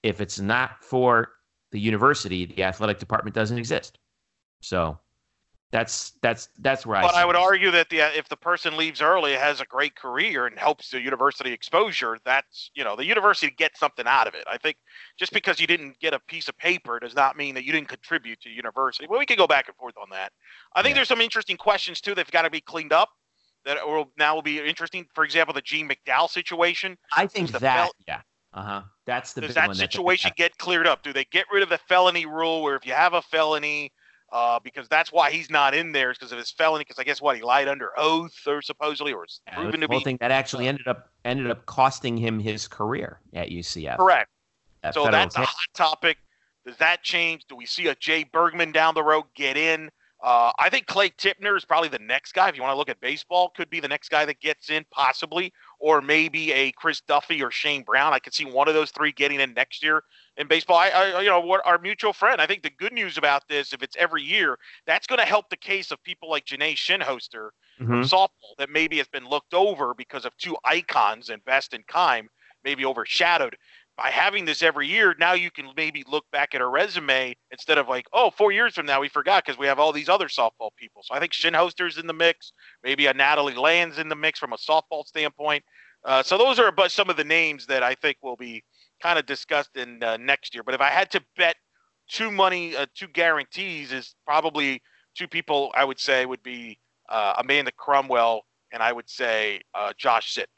[0.04, 1.30] if it's not for
[1.72, 3.98] the university, the athletic department doesn't exist.
[4.62, 5.00] So
[5.72, 7.02] that's that's that's where I.
[7.02, 7.42] But I would it.
[7.42, 11.00] argue that the if the person leaves early, has a great career, and helps the
[11.00, 14.44] university exposure, that's you know the university gets something out of it.
[14.48, 14.76] I think
[15.18, 17.88] just because you didn't get a piece of paper does not mean that you didn't
[17.88, 19.08] contribute to university.
[19.10, 20.34] Well, we could go back and forth on that.
[20.76, 20.96] I think Yeah.
[20.98, 23.10] there's some interesting questions too that've got to be cleaned up.
[23.66, 25.06] That will now will be interesting.
[25.14, 26.98] For example, the Gene McDowell situation.
[27.16, 28.22] I think the that fel- yeah,
[28.54, 28.82] uh huh.
[29.06, 31.04] That's the Does that situation get cleared up?
[31.04, 33.92] Do they get rid of the felony rule where if you have a felony,
[34.32, 36.82] uh, because that's why he's not in there, is because of his felony?
[36.84, 39.88] Because I guess what he lied under oath or supposedly, or is Yeah, proven to
[39.88, 43.98] whole be thing that actually ended up ended up costing him his career at UCF.
[43.98, 44.30] correct.
[44.82, 46.18] That So that's a hot topic.
[46.66, 47.46] Does that change?
[47.48, 49.90] Do we see a Jay Bergman down the road get in?
[50.24, 52.48] Uh, I think Clay Timpner is probably the next guy.
[52.48, 54.86] If you want to look at baseball, could be the next guy that gets in,
[54.92, 58.14] possibly, or maybe a Chris Duffy or Shane Brown.
[58.14, 60.04] I could see one of those three getting in next year
[60.38, 60.78] in baseball.
[60.78, 62.40] I, I you know, what our mutual friend.
[62.40, 65.50] I think the good news about this, if it's every year, that's going to help
[65.50, 68.10] the case of people like Janae Shinhoster from Mhm.
[68.10, 72.28] softball that maybe has been looked over because of two icons and Best and Kime,
[72.64, 73.58] maybe overshadowed.
[74.02, 77.78] By having this every year, now you can maybe look back at her resume instead
[77.78, 80.28] of like, oh, four years from now we forgot because we have all these other
[80.28, 81.04] softball people.
[81.04, 82.52] So I think Shinhoster's in the mix,
[82.84, 85.64] maybe a Natalie Land's in the mix from a softball standpoint.
[86.04, 88.64] Uh, so those are some of the names that I think will be
[89.04, 90.64] kind of discussed in uh, next year.
[90.64, 91.58] But if I had to bet
[92.10, 94.82] two money, uh, two guarantees is probably
[95.16, 98.42] two people I would say would be uh, Amanda Cromwell
[98.74, 100.50] and I would say uh, Josh Sit.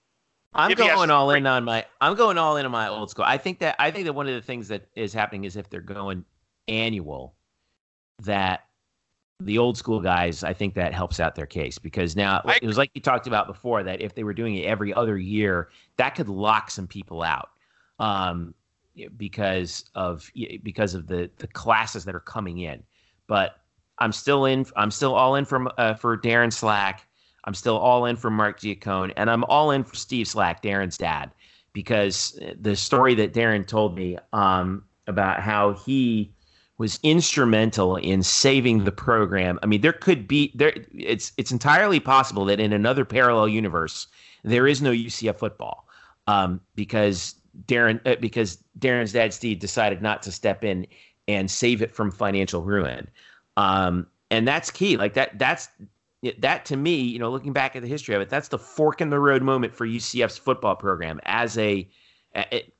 [0.55, 3.25] I'm if going all in on my I'm going all in on my old school.
[3.25, 5.69] I think that I think that one of the things that is happening is if
[5.69, 6.25] they're going
[6.67, 7.35] annual,
[8.23, 8.65] that
[9.39, 12.67] the old school guys, I think that helps out their case because now I- it
[12.67, 15.69] was like you talked about before that if they were doing it every other year,
[15.97, 17.49] that could lock some people out.
[17.99, 18.53] Um,
[19.17, 20.29] because of
[20.61, 22.83] because of the the classes that are coming in.
[23.27, 23.57] But
[23.97, 24.65] I'm still in.
[24.75, 27.07] I'm still all in for uh, for Darren Slack.
[27.45, 30.97] I'm still all in for Mark Giacone, and I'm all in for Steve Slack, Darren's
[30.97, 31.31] dad,
[31.73, 36.31] because the story that Darren told me um, about how he
[36.77, 39.59] was instrumental in saving the program.
[39.61, 40.73] I mean, there could be there.
[40.93, 44.07] It's it's entirely possible that in another parallel universe
[44.43, 45.87] there is no UCF football
[46.27, 47.35] um, because
[47.67, 50.87] Darren uh, because Darren's dad Steve decided not to step in
[51.27, 53.07] and save it from financial ruin.
[53.55, 54.97] Um, and that's key.
[54.97, 55.69] Like that that's
[56.39, 59.01] that to me, you know, looking back at the history of it, that's the fork
[59.01, 61.87] in the road moment for UCF's football program as a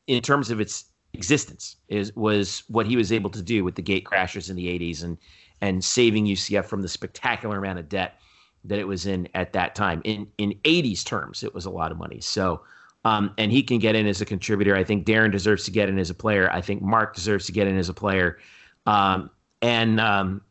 [0.07, 3.81] in terms of its existence is was what he was able to do with the
[3.81, 5.17] gate crashers in the 80s and
[5.61, 8.19] and saving UCF from the spectacular amount of debt
[8.65, 10.01] that it was in at that time.
[10.03, 12.21] In in 80s terms, it was a lot of money.
[12.21, 12.61] So
[13.05, 14.75] um, and he can get in as a contributor.
[14.75, 16.49] I think Darren deserves to get in as a player.
[16.51, 18.37] I think Mark deserves to get in as a player.
[18.85, 19.29] Um,
[19.61, 20.41] and um,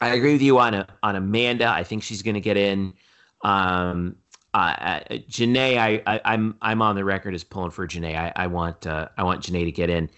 [0.00, 1.68] I agree with you on a, on Amanda.
[1.68, 2.92] I think she's going to get in.
[3.42, 4.16] Um,
[4.54, 8.16] uh, uh, Janae, I, I, I'm I'm on the record as pulling for Janae.
[8.16, 10.10] I, I want uh, I want Janae to get in.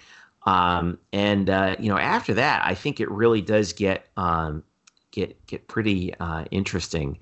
[0.46, 4.62] Um, and uh, you know, after that, I think it really does get um,
[5.10, 7.18] get get pretty uh, interesting.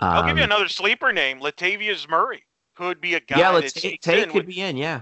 [0.00, 1.40] I'll give you Um, another sleeper name.
[1.40, 2.44] Latavius Murray
[2.74, 4.76] could be a guy yeah, that let's take sneaks in could with, be in.
[4.76, 5.00] Yeah,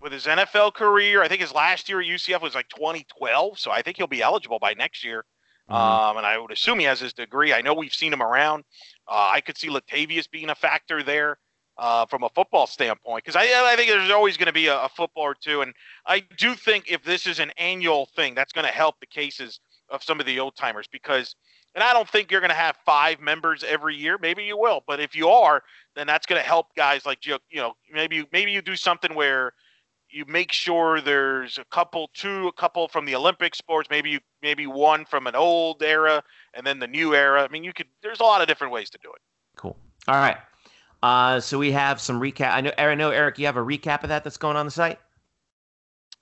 [0.00, 1.22] with his NFL career.
[1.22, 4.22] I think his last year at UCF was like 2012, so I think he'll be
[4.22, 5.24] eligible by next year.
[5.70, 5.74] Mhm.
[5.74, 7.52] Um, and I would assume he has his degree.
[7.52, 8.64] I know we've seen him around.
[9.08, 11.38] Uh, I could see Latavius being a factor there
[11.78, 14.78] uh, from a football standpoint because I, I think there's always going to be a,
[14.82, 15.62] a football or two.
[15.62, 15.74] And
[16.06, 19.60] I do think if this is an annual thing, that's going to help the cases
[19.88, 21.34] of some of the old timers because,
[21.74, 24.18] and I don't think you're going to have five members every year.
[24.20, 25.62] Maybe you will, but if you are,
[25.96, 27.38] then that's going to help guys like you.
[27.50, 29.52] You know, maybe maybe you do something where
[30.14, 34.20] you make sure there's a couple, two, a couple from the Olympic sports, maybe you,
[34.42, 36.22] maybe one from an old era,
[36.54, 37.42] and then the new era.
[37.42, 37.88] I mean, you could.
[38.02, 39.20] There's a lot of different ways to do it.
[39.56, 39.76] cool.
[40.06, 40.36] All right.
[41.02, 42.52] Uh, so we have some recap.
[42.52, 44.72] I know, I know, Eric, you have a recap of that that's going on the
[44.72, 44.98] site.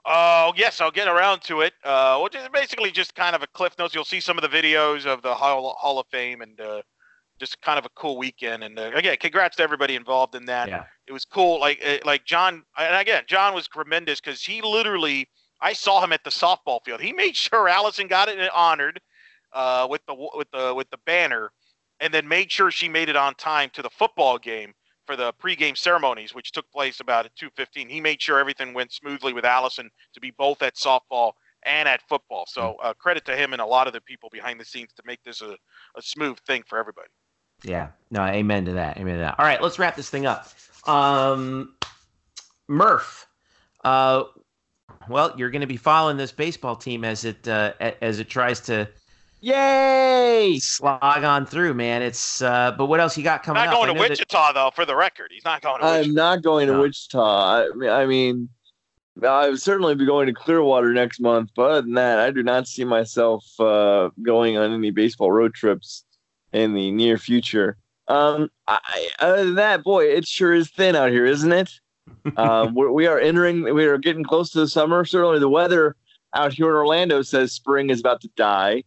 [0.04, 1.74] Oh yes, I'll get around to it.
[1.84, 3.94] Uh, well, just basically just kind of a cliff notes.
[3.94, 6.82] You'll see some of the videos of the Hall, Hall of Fame and uh,
[7.38, 8.64] just kind of a cool weekend.
[8.64, 10.68] And uh, again, congrats to everybody involved in that.
[10.68, 10.84] Yeah.
[11.06, 11.60] It was cool.
[11.60, 15.28] Like uh, like John, and again, John was tremendous because he literally,
[15.60, 17.00] I saw him at the softball field.
[17.00, 19.00] He made sure Allison got it honored
[19.52, 21.50] uh, with the with the with the banner,
[22.00, 24.72] and then made sure she made it on time to the football game
[25.06, 27.90] for the pregame ceremonies, which took place about at 2:15.
[27.90, 31.32] He made sure everything went smoothly with Allison to be both at softball
[31.64, 32.44] and at football.
[32.48, 35.02] So uh, credit to him and a lot of the people behind the scenes to
[35.06, 35.56] make this a,
[35.96, 37.08] a smooth thing for everybody.
[37.62, 37.88] Yeah.
[38.10, 38.96] No, amen to that.
[38.98, 39.36] Amen to that.
[39.38, 40.48] All right, let's wrap this thing up.
[40.84, 41.74] Um,
[42.68, 43.26] Murph,
[43.84, 44.24] uh,
[45.08, 48.60] well, you're going to be following this baseball team as it uh, as it tries
[48.60, 48.88] to
[49.40, 50.58] Yay!
[50.60, 52.00] slog on through, man.
[52.02, 53.74] It's uh, but what else you got coming Not up?
[53.74, 55.30] going I to know that- Wichita though, for the record.
[55.32, 56.80] He's not going to I'm not going to No.
[56.82, 57.20] Wichita.
[57.20, 58.48] I mean, I mean,
[59.26, 62.42] I would certainly be going to Clearwater next month, but other than that, I do
[62.42, 66.04] not see myself uh, going on any baseball road trips
[66.52, 67.76] in the near future.
[68.08, 71.70] Um, I, other than that, boy, it sure is thin out here, isn't it?
[72.36, 75.04] um, we're, we are entering, we are getting close to the summer.
[75.04, 75.96] Certainly, the weather
[76.34, 78.84] out here in Orlando says spring is about to die,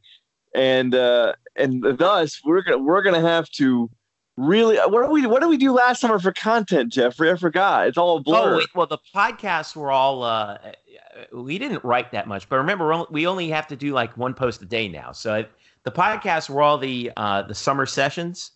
[0.54, 3.90] and uh, and thus we're gonna we're gonna have to
[4.38, 4.78] really.
[4.78, 7.32] What do we what did we do last summer for content, Jeffrey?
[7.32, 7.88] I forgot.
[7.88, 8.54] It's all a blur.
[8.54, 10.24] Oh, wait, well, the podcasts were all.
[10.24, 10.58] Uh,
[11.32, 14.62] we didn't write that much, but remember, we're only, have to do like one post
[14.62, 15.12] a day now.
[15.12, 15.46] So
[15.84, 18.52] the podcasts were all the uh, the summer sessions.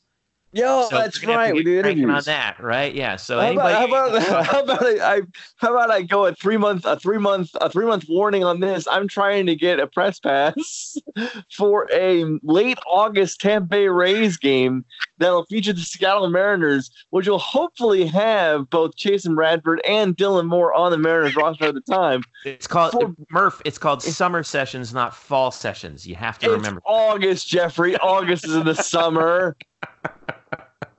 [0.52, 1.56] Yo, so that's we're gonna have to right.
[1.56, 2.10] We do interviews.
[2.10, 2.96] on that, right?
[2.96, 3.18] Yeah.
[3.18, 5.22] So How anybody, about, how about, how about I, I
[5.58, 8.60] how about I go a three month a three month a three month warning on
[8.60, 8.88] this?
[8.88, 10.98] I'm trying to get a press pass
[11.56, 14.86] for a late August Tampa Bay Rays game
[15.20, 20.74] that'll feature the Seattle Mariners, which will hopefully have both Jason Bradford and Dylan Moore
[20.74, 22.24] on the Mariners roster at the time.
[22.44, 23.62] it's called for- Murph.
[23.66, 26.08] It's called summer sessions, not fall sessions.
[26.08, 26.82] You have to It's remember.
[26.86, 27.96] August, Jeffrey.
[27.98, 29.56] August is in the summer.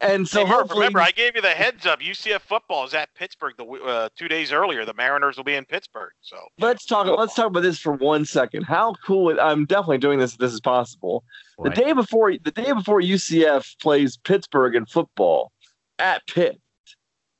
[0.02, 2.00] And so Hey, Murph, hopefully, remember, I gave you the heads up.
[2.00, 4.84] UCF football is at Pittsburgh the uh, two days earlier.
[4.84, 6.12] The Mariners will be in Pittsburgh.
[6.22, 7.06] So let's talk.
[7.06, 8.62] Let's talk about this for one second.
[8.62, 9.30] How cool!
[9.30, 10.32] It, I'm definitely doing this.
[10.32, 11.24] If this is possible.
[11.62, 15.52] The day before, the day before UCF plays Pittsburgh in football
[15.98, 16.58] at Pitt,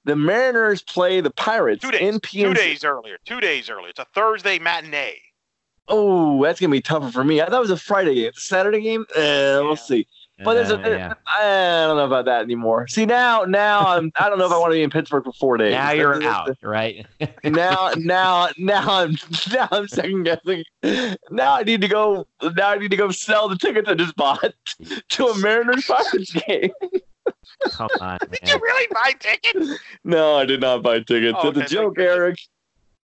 [0.04, 2.42] the Mariners play the Pirates two days, in PNC.
[2.42, 3.88] two days earlier, two days earlier.
[3.88, 5.18] It's a Thursday matinee.
[5.88, 7.40] Oh, that's gonna be tougher for me.
[7.40, 8.32] I thought it was a Friday game.
[8.34, 9.06] Saturday game.
[9.16, 9.60] Uh, Yeah.
[9.60, 10.06] We'll see.
[10.44, 11.14] But there's a, Uh, yeah.
[11.26, 12.86] I don't know about that anymore.
[12.88, 14.10] See now, now I'm.
[14.16, 15.72] I don't know if I want to be in Pittsburgh for four days.
[15.72, 17.06] now you're out, right?
[17.44, 19.16] now now now I'm
[19.52, 20.64] now I'm second guessing.
[21.30, 24.16] Now I need to go now I need to go sell the tickets I just
[24.16, 24.54] bought
[25.08, 26.70] to a Mariners Pirates game.
[27.70, 29.78] Come on, Did you really buy tickets?
[30.04, 31.38] No, I did not buy tickets.
[31.40, 32.08] Oh, it's a okay, joke, thank.
[32.08, 32.38] Eric.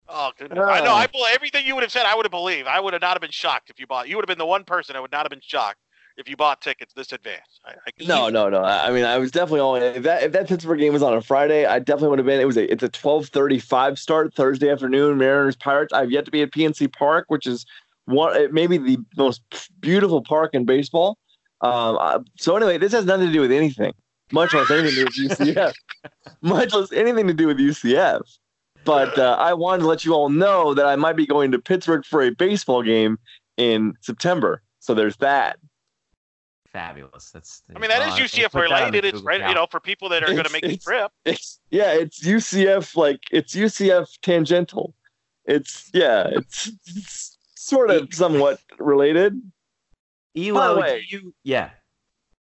[0.09, 0.59] Oh goodness!
[0.59, 0.91] I know.
[0.91, 0.97] Ah.
[0.97, 2.05] I believe everything you would have said.
[2.05, 2.69] I would have believed.
[2.69, 4.09] I would have not have been shocked if you bought.
[4.09, 5.79] You would have been the one person I would not have been shocked
[6.17, 7.61] if you bought tickets this advance.
[7.65, 8.63] I, I No, no, no.
[8.63, 9.83] I I mean, I was definitely all in.
[9.83, 12.41] If that if that Pittsburgh game was on a Friday, I definitely would have been.
[12.41, 15.19] It was a it's a twelve thirty five start Thursday afternoon.
[15.19, 15.93] Mariners Pirates.
[15.93, 17.65] I've yet to be at PNC Park, which is
[18.07, 19.43] one maybe the most
[19.81, 21.19] beautiful park in baseball.
[21.61, 23.95] Um, uh, so anyway, this has nothing to do with anything,
[24.33, 25.73] much less anything to do with UCF,
[26.43, 28.23] much less anything to do with UCF.
[28.85, 31.59] But uh, I wanted to let you all know that I might be going to
[31.61, 33.17] Pittsburgh for a baseball game
[33.57, 34.63] in September.
[34.81, 35.57] So there's that.
[36.73, 37.31] Fabulous.
[37.31, 37.63] That's.
[37.75, 39.05] I mean, that is uh, UCF put that on the related.
[39.05, 41.13] It's Google right, you know, for people that are going to make the trip.
[41.25, 44.95] It's yeah, it's UCF like it's UCF tangential.
[45.45, 49.41] It's yeah, it's, it's sort of somewhat related.
[50.37, 51.71] Elo, By the way- you, yeah.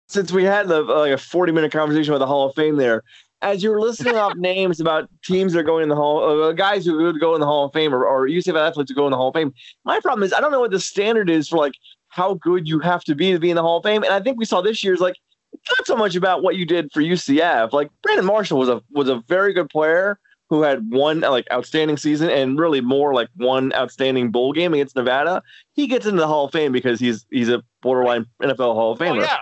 [0.10, 3.04] Since we had the, like a forty minute conversation about the Hall of Fame there,
[3.42, 6.52] as you were listing off names about teams that are going in the Hall, uh,
[6.54, 9.06] guys who would go in the Hall of Fame or, or UCF athletes who go
[9.06, 9.54] in the Hall of Fame.
[9.86, 11.74] My problem is I don't know what the standard is for like
[12.18, 14.20] how good you have to be to be in the Hall of Fame, and I
[14.20, 15.16] think we saw this year's like
[15.54, 17.72] it's not so much about what you did for UCF.
[17.72, 20.20] Like Brandon Marshall was a was a very good player
[20.50, 24.96] who had one like outstanding season and really more like one outstanding bowl game against
[24.96, 25.42] Nevada.
[25.74, 29.00] He gets into the Hall of Fame because he's he's a borderline NFL Hall of
[29.00, 29.20] Famer.
[29.22, 29.38] Oh yeah,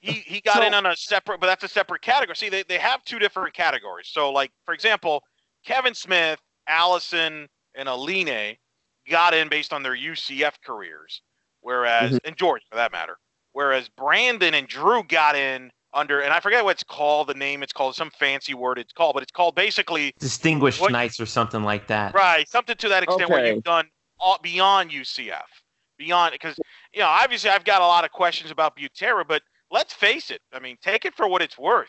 [0.00, 2.36] he he got So- in on a separate, but that's a separate category.
[2.36, 4.08] See, they they have two different categories.
[4.10, 5.22] So, like for example,
[5.64, 6.38] Kevin Smith,
[6.68, 8.56] Allison, and Aline
[9.10, 11.22] got in based on their UCF careers,
[11.60, 12.26] whereas Mm-hmm.
[12.28, 13.16] and George for that matter,
[13.52, 17.28] whereas Brandon and Drew got in under, and I forget what it's called.
[17.28, 20.92] The name it's called some fancy word it's called, but it's called basically Distinguished What-
[20.92, 22.14] Knights or something like that.
[22.14, 23.88] Right, something to that extent where you've done
[24.18, 25.42] all, beyond UCF,
[25.98, 26.56] beyond because
[26.94, 30.40] you know obviously I've got a lot of questions about Butera, but let's face it.
[30.52, 31.88] I mean, take it for what it's worth.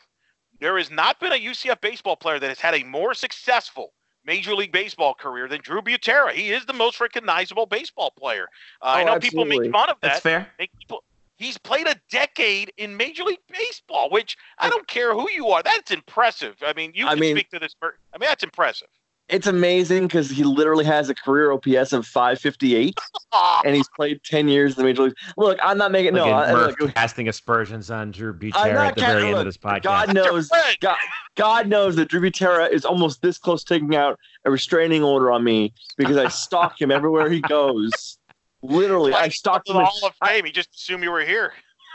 [0.60, 3.94] There has not been a UCF baseball player that has had a more successful
[4.26, 6.32] Major League Baseball career than Drew Butera.
[6.32, 8.48] He is the most recognizable baseball player.
[8.82, 10.10] Uh, I Oh, know people make fun of that.
[10.10, 10.48] That's fair.
[10.60, 11.04] Make people.
[11.38, 15.64] He's played a decade in Major League Baseball, which I don't care who you are.
[15.64, 16.56] That's impressive.
[16.62, 17.74] I mean, you I can mean- speak to this.
[17.74, 18.90] per- I mean, that's impressive.
[19.32, 22.96] It's amazing because he literally has a career OPS of 558,
[23.32, 25.14] Ah, and he's played 10 years in the major league.
[25.38, 26.26] Look, I'm not making no.
[26.26, 29.28] Look at I, Murph look, casting aspersions on Drew I'm Butera at the ca- very
[29.30, 29.84] end of this podcast.
[29.84, 30.50] God knows,
[30.82, 30.98] God,
[31.38, 35.32] God knows that Drew Butera is almost this close to taking out a restraining order
[35.32, 38.18] on me because I stalk him everywhere he goes.
[38.62, 39.78] Literally, I stalked to him.
[39.78, 40.46] the in- Hall of Fame.
[40.46, 41.54] He just assumed you were here.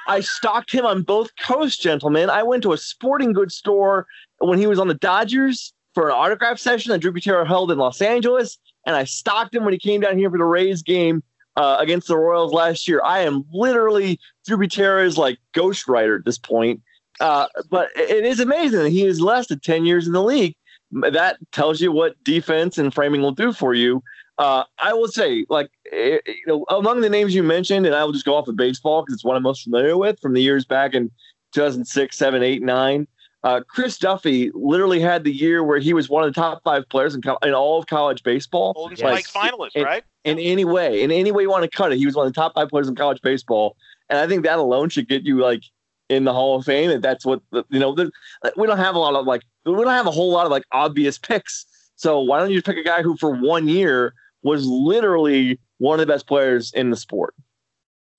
[0.08, 2.30] I stalked him on both coasts, gentlemen.
[2.30, 4.06] I went to a sporting goods store
[4.38, 7.78] when he was on the Dodgers for an autograph session that Drew Butera held in
[7.78, 11.22] Los Angeles, and I stalked him when he came down here for the Rays game
[11.56, 13.00] uh, against the Royals last year.
[13.02, 16.82] I am literally Drew Butera's like ghostwriter at this point.
[17.18, 20.54] Uh, but it is amazing that he has lasted 10 years in the league.
[20.90, 24.02] That tells you what defense and framing will do for you.
[24.36, 28.04] Uh, I will say, like, eh, you know, among the names you mentioned, and I
[28.04, 30.42] will just go off of baseball because it's what I'm most familiar with from the
[30.42, 31.10] years back in
[31.54, 33.08] 2006, 7, 8, 9.
[33.46, 36.88] Uh, Chris Duffy literally had the year where he was one of the top five
[36.88, 38.72] players in, co- in all of college baseball.
[38.72, 39.28] Golden Yes.
[39.28, 40.02] Spike finalist, It- right?
[40.24, 42.32] In any way, in any way you want to cut it, he was one of
[42.32, 43.76] the top five players in college baseball,
[44.08, 45.62] and I think that alone should get you like
[46.08, 46.90] in the Hall of Fame.
[46.90, 47.94] And that's what the, you know.
[47.94, 48.10] The,
[48.56, 50.64] we don't have a lot of like we don't have a whole lot of like
[50.72, 51.66] obvious picks.
[51.94, 54.12] So why don't you pick a guy who for one year
[54.42, 57.34] was literally one of the best players in the sport?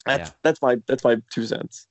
[0.05, 0.35] That's Yeah.
[0.43, 1.86] that's my that's my two cents.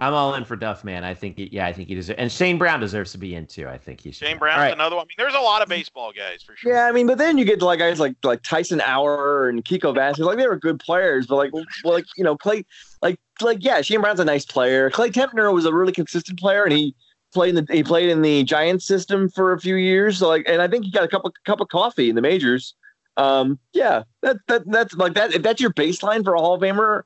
[0.00, 1.04] I'm all in for Duff, man.
[1.04, 3.46] I think, he, yeah, I think he deserves, and Shane Brown deserves to be in
[3.46, 3.68] too.
[3.68, 4.26] I think he should.
[4.26, 4.72] Shane All Brown's right.
[4.72, 5.04] another one.
[5.04, 6.72] I mean, there's a lot of baseball guys for sure.
[6.72, 9.64] Yeah, I mean, but then you get to like guys like like Tyson Auer and
[9.64, 12.64] Kiko Vasquez, like they were good players, but like well, like you know Clay,
[13.02, 14.90] like like yeah, Shane Brown's a nice player.
[14.90, 16.94] Clay Timpner was a really consistent player, and he
[17.32, 20.18] played in the he played in the Giants system for a few years.
[20.18, 22.74] So like, and I think he got a couple cup of coffee in the majors.
[23.16, 25.34] Um, yeah, that that that's like that.
[25.34, 27.02] If that's your baseline for a Hall of Famer,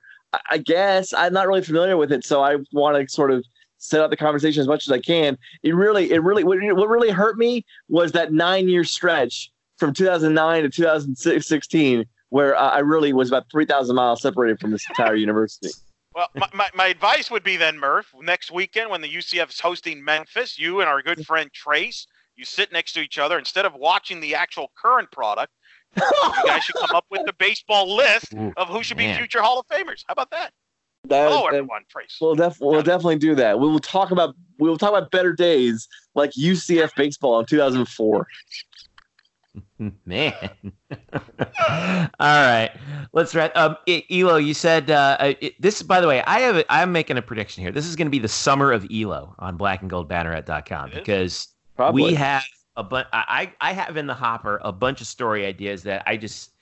[0.51, 3.45] I, guess I'm not really familiar with it, so I want to sort of
[3.79, 5.39] set up the conversation as much as I can.
[5.63, 9.95] It really, it really, what, what really hurt me was that nine year stretch from
[9.95, 15.15] 2009 to 2016, where uh, I really was about 3,000 miles separated from this entire
[15.17, 15.71] university.
[16.15, 19.61] Well, my, my, my advice would be then, Murph, next weekend when the UCF is
[19.61, 23.39] hosting Memphis, you and our good friend Trace, you sit next to each other.
[23.39, 25.53] Instead of watching the actual current product,
[26.03, 29.43] you guys should come up with the baseball list Ooh, of who should be future
[29.43, 30.05] Hall of Famers.
[30.07, 30.53] How about that?
[31.09, 31.83] That- Hello, that- everyone.
[31.89, 32.17] Trace.
[32.21, 33.59] we'll, def- we'll definitely do that.
[33.59, 38.27] We will talk about we will talk about better days like UCF baseball in 2004.
[40.07, 40.33] Man.
[41.11, 42.71] All right.
[43.13, 43.57] Let's wrap.
[43.57, 43.77] Um,
[44.11, 45.83] Elo, you said uh, uh, it, this.
[45.83, 46.57] By the way, I have.
[46.57, 47.73] a- I'm making a prediction here.
[47.73, 50.99] This is going to be the summer of Elo on blackandgoldbanneret.com It is?
[50.99, 52.03] because Probably.
[52.05, 52.43] we have
[52.79, 53.09] a bunch.
[53.13, 56.53] I I have in the hopper a bunch of story ideas that I just.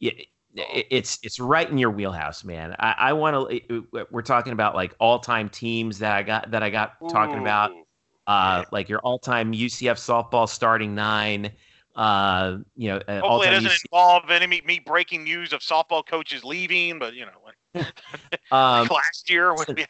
[0.00, 0.12] Yeah,
[0.54, 2.74] it, it's it's right in your wheelhouse, man.
[2.78, 3.86] I, I want to.
[4.10, 7.72] We're talking about like all time teams that I got that I got talking about
[7.72, 7.84] Ooh.
[8.26, 11.52] uh, like your all-time UCF softball starting nine.
[11.96, 15.60] Uh, you know, uh, Hopefully, it doesn't UC involve any me, me breaking news of
[15.60, 17.86] softball coaches leaving, but you know, like,
[18.50, 19.86] um, last year be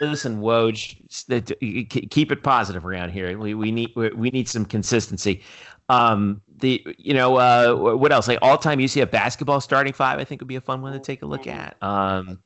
[0.00, 3.36] listen, Woj, s- that- y- k- keep it positive around here.
[3.38, 5.42] We we need we we need some consistency.
[5.88, 8.26] Um, the you know uh, what else?
[8.28, 11.22] Like all-time UCF basketball starting five, I think would be a fun one to take
[11.22, 11.76] a look at.
[11.82, 12.40] Um,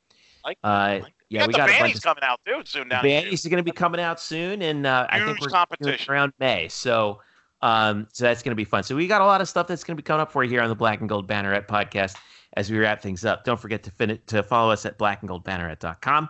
[0.44, 1.00] Like- uh,
[1.30, 3.00] yeah, got we got a Bannies of coming out too soon here.
[3.02, 6.12] Bannies are going to be coming out soon, and uh, I think we're competition.
[6.12, 6.66] around May.
[6.68, 7.20] So,
[7.62, 8.82] um, so that's going to be fun.
[8.82, 10.50] So we got a lot of stuff that's going to be coming up for you
[10.50, 12.16] here on the Black and Gold Banneret podcast
[12.56, 13.44] as we wrap things up.
[13.44, 16.28] Don't forget to fin- to follow us at blackandgoldbanneret.com,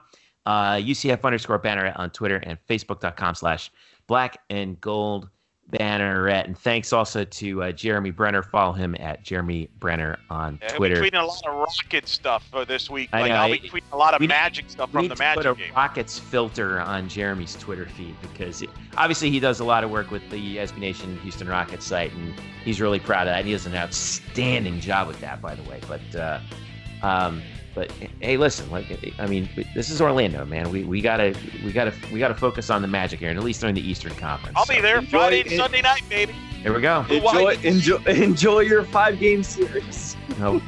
[0.50, 3.70] uh, UCF underscore banneret on Twitter, and Facebook.com slash
[4.08, 5.28] Black and Gold
[5.70, 6.46] Banneret.
[6.46, 8.44] And thanks also to uh, Jeremy Brener.
[8.44, 11.00] Follow him at Jeremy Brener on Yeah, he'll Twitter.
[11.00, 13.08] be tweeting a lot of rocket stuff for this week.
[13.12, 15.14] I Like know, I'll be tweeting a lot of we need- magic stuff from the
[15.14, 15.72] Magic put a game.
[15.76, 20.10] Rockets filter on Jeremy's Twitter feed because it, obviously he does a lot of work
[20.10, 23.44] with the SB Nation Houston Rockets site, and he's really proud of that.
[23.44, 25.78] He does an outstanding job with that, by the way.
[25.86, 26.40] But, uh,
[27.02, 27.40] um,
[27.80, 27.90] but
[28.20, 28.86] hey, listen, like
[29.18, 30.70] I mean, this is Orlando, man.
[30.70, 31.34] We we gotta
[31.64, 34.14] we gotta we gotta focus on the Magic here, and at least during the Eastern
[34.16, 34.54] Conference.
[34.54, 35.56] I'll be there enjoy Friday and it.
[35.56, 36.34] Sunday night, baby.
[36.62, 37.06] There we go.
[37.08, 40.16] Enjoy, enjoy, enjoy your five game series.
[40.42, 40.62] Oh.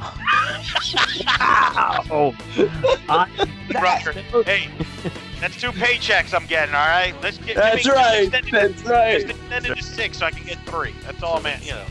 [1.27, 2.33] Ow.
[3.09, 4.11] I- Brother.
[4.43, 4.69] Hey,
[5.39, 6.75] that's two paychecks I'm getting.
[6.75, 7.55] All right, let's get.
[7.55, 8.29] That's give right.
[8.31, 9.21] Just extend, it, That's right.
[9.21, 10.93] just extend it to six so I can get three.
[11.05, 11.59] That's all, man.
[11.63, 11.85] You know.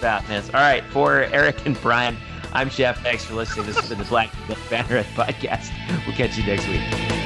[0.00, 0.42] that, man.
[0.46, 2.16] All right, for Eric and Brian,
[2.56, 3.02] I'm Jeff.
[3.02, 3.66] Thanks for listening.
[3.66, 4.30] This has been the Black
[4.70, 5.70] Banneret podcast.
[6.06, 7.25] We'll catch you next week.